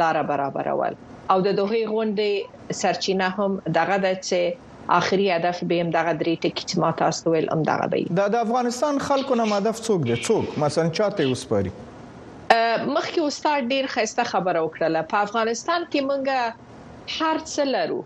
لار 0.00 0.18
برابرول 0.30 0.94
او 1.30 1.40
د 1.40 1.48
دوه 1.58 1.82
غونډې 1.94 2.74
سرچینه 2.80 3.28
هم 3.38 3.60
دغه 3.78 3.98
د 4.06 4.14
چې 4.20 4.90
اخري 5.00 5.30
هدف 5.36 5.62
به 5.68 5.80
هم 5.80 5.90
دغه 5.98 6.12
درې 6.20 6.34
ټکي 6.42 6.64
چې 6.70 6.82
ما 6.84 6.90
تاسو 7.02 7.30
ویل 7.32 7.48
هم 7.52 7.62
دغه 7.68 7.86
به 7.92 8.28
د 8.36 8.38
افغانستان 8.46 8.98
خلکو 9.10 9.38
نه 9.42 9.46
هدف 9.58 9.82
څوک 9.88 10.02
دی 10.08 10.16
څوک 10.28 10.58
مثلا 10.64 10.88
چاته 11.00 11.26
وسپاري 11.30 11.72
مخکې 11.76 13.20
استاد 13.28 13.70
ډیر 13.76 13.86
خسته 13.94 14.24
خبره 14.32 14.64
وکړه 14.66 15.06
په 15.14 15.22
افغانستان 15.28 15.86
کې 15.94 16.10
مونږ 16.10 17.20
هر 17.20 17.36
څه 17.52 17.62
لرو 17.74 18.00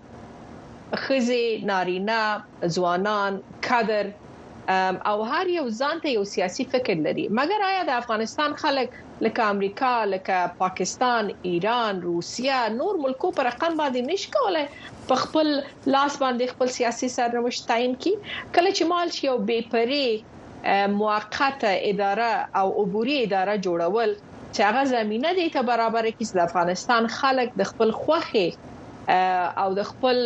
خزه 0.96 1.60
نارینه 1.70 2.20
ځوانان 2.74 3.32
کادر 3.68 4.06
او 5.10 5.18
هر 5.32 5.46
یو 5.54 5.66
ځانته 5.80 6.08
یو 6.16 6.24
سیاسي 6.34 6.64
فکر 6.74 6.94
لري 7.06 7.24
مګر 7.38 7.60
آیا 7.70 7.82
د 7.88 7.96
افغانستان 8.02 8.50
خلک 8.62 8.88
لکه 9.26 9.42
امریکا 9.54 9.90
لکه 10.12 10.38
پاکستان 10.62 11.24
ایران 11.50 11.94
روسیا 12.08 12.60
نور 12.78 12.94
ملکو 13.04 13.28
پر 13.38 13.44
رقم 13.50 13.74
باندې 13.80 14.00
نشکوله 14.12 14.64
په 15.10 15.14
خپل 15.22 15.46
لاس 15.94 16.14
باندې 16.22 16.44
خپل 16.54 16.68
سیاسي 16.78 17.08
سرنوشت 17.16 17.62
تعیین 17.72 17.94
کی 18.06 18.12
کله 18.54 18.70
چې 18.76 18.84
مال 18.94 19.08
یو 19.28 19.36
بے 19.52 19.58
پرې 19.74 20.94
موقته 21.00 21.72
اداره 21.90 22.30
او 22.62 22.66
عبوري 22.84 23.16
اداره 23.26 23.54
جوړول 23.66 24.10
چې 24.52 24.60
هغه 24.70 24.84
زمينه 24.96 25.30
دې 25.38 25.46
ته 25.58 25.62
برابر 25.74 26.04
کړي 26.06 26.26
چې 26.28 26.34
د 26.34 26.40
افغانستان 26.50 27.08
خلک 27.20 27.48
د 27.62 27.70
خپل 27.74 27.90
خوخه 28.02 28.48
او 29.62 29.68
د 29.78 29.82
خپل 29.90 30.18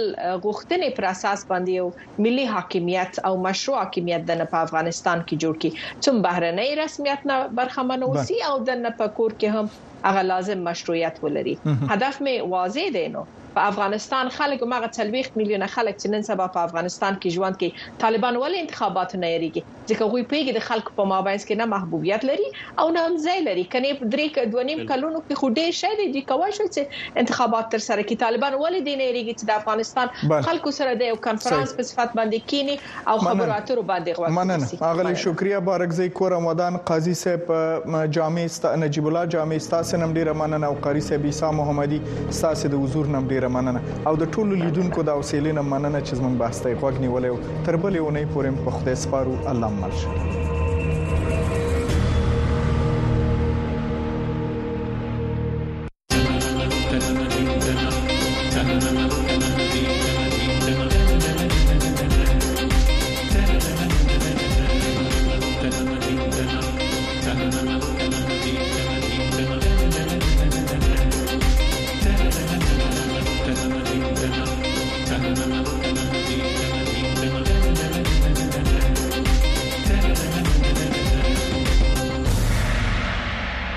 غوښتنې 0.44 0.88
پر 0.96 1.04
اساس 1.14 1.40
باندې 1.50 1.72
یو 1.80 1.86
ملي 2.24 2.46
حاکمیت 2.54 3.12
او 3.28 3.32
مشروع 3.46 3.76
حاکمیت 3.82 4.22
د 4.26 4.32
نه 4.42 4.46
په 4.54 4.59
افغانستان 4.66 5.18
کې 5.26 5.40
جوړ 5.44 5.54
کړي 5.60 5.72
چې 6.02 6.09
بهرنۍ 6.26 6.70
رسمیت 6.82 7.20
نه 7.30 7.36
برخمن 7.60 8.00
اوسي 8.09 8.38
او 8.50 8.54
د 8.70 8.84
نه 8.84 8.90
په 9.00 9.06
کور 9.18 9.32
کې 9.40 9.48
هم 9.59 9.66
هغه 10.05 10.23
لازم 10.23 10.59
مشروعیت 10.65 11.19
ولري 11.23 11.59
هدف 11.89 12.20
می 12.20 12.41
واضح 12.41 12.89
دی 12.99 13.09
نو 13.09 13.24
په 13.55 13.61
افغانستان 13.70 14.29
خلک 14.35 14.62
مغه 14.73 14.89
30 14.93 15.37
میلیونه 15.39 15.66
خلک 15.70 15.97
چې 16.03 16.07
نن 16.12 16.23
سبا 16.27 16.45
په 16.53 16.61
افغانستان 16.69 17.16
کې 17.23 17.29
ژوند 17.37 17.57
کوي 17.62 17.73
طالبان 18.05 18.37
ولې 18.43 18.61
انتخابات 18.65 19.15
نه 19.24 19.29
یریږي 19.33 19.91
ځکه 19.91 20.03
غوي 20.12 20.23
پیګي 20.31 20.55
د 20.59 20.62
خلکو 20.69 20.95
په 21.01 21.05
مابینس 21.11 21.45
کې 21.49 21.59
نه 21.62 21.66
محبوبیت 21.73 22.24
لري 22.29 22.47
او 22.47 22.87
نه 22.95 23.03
هم 23.09 23.19
ځای 23.24 23.43
لري 23.49 23.65
کني 23.74 23.91
په 23.99 24.09
درې 24.15 24.49
دوه 24.55 24.65
نیم 24.69 24.81
کلونو 24.93 25.20
کې 25.27 25.41
خو 25.43 25.51
ډېر 25.51 25.73
شې 25.81 26.15
دي 26.15 26.23
کوي 26.31 26.55
چې 26.61 27.20
انتخابات 27.24 27.69
تر 27.74 27.85
سره 27.89 28.07
کې 28.07 28.23
طالبان 28.24 28.57
ولې 28.59 28.89
دین 28.91 29.03
یریږي 29.07 29.37
چې 29.41 29.53
د 29.53 29.61
افغانستان 29.61 30.49
خلکو 30.49 30.73
سره 30.79 30.97
د 31.05 31.11
یو 31.12 31.20
کنفرانس 31.29 31.77
په 31.83 31.89
صفت 31.91 32.16
باندې 32.20 32.51
کینی 32.55 32.79
او 33.09 33.19
خبرو 33.27 33.53
اترو 33.59 33.85
باندې 33.93 34.20
غوښتل 34.20 34.37
مننه 34.39 34.89
اغلی 34.93 35.15
شکریا 35.27 35.62
بارکزي 35.69 36.09
کور 36.23 36.39
مدان 36.49 36.81
قاضي 36.93 37.19
صاحب 37.27 38.11
جامع 38.20 38.49
نجیب 38.87 39.12
الله 39.12 39.29
جامع 39.39 39.62
استاس 39.65 39.91
سنم 39.93 40.12
ډیره 40.19 40.32
مننه 40.40 40.66
او 40.70 40.74
قاری 40.85 41.02
صاحب 41.09 41.24
عیسی 41.31 41.48
محمدي 41.59 41.98
ساسې 42.40 42.66
د 42.74 42.85
حضور 42.85 43.06
نم 43.16 43.24
ډیره 43.32 43.48
مننه 43.56 43.81
او 44.10 44.14
د 44.23 44.31
ټولو 44.36 44.52
لیدونکو 44.64 44.98
د 45.09 45.19
اوسیلې 45.19 45.52
نم 45.59 45.66
مننه 45.74 46.01
چې 46.06 46.12
زمونږ 46.19 46.35
باسته 46.43 46.78
غوښنی 46.85 47.09
ولې 47.14 47.31
تر 47.69 47.74
بلې 47.82 48.01
ونې 48.02 48.24
پورم 48.32 48.56
په 48.64 48.69
خوده 48.78 48.94
سپارو 49.05 49.35
الله 49.51 49.70
مرشه 49.85 50.51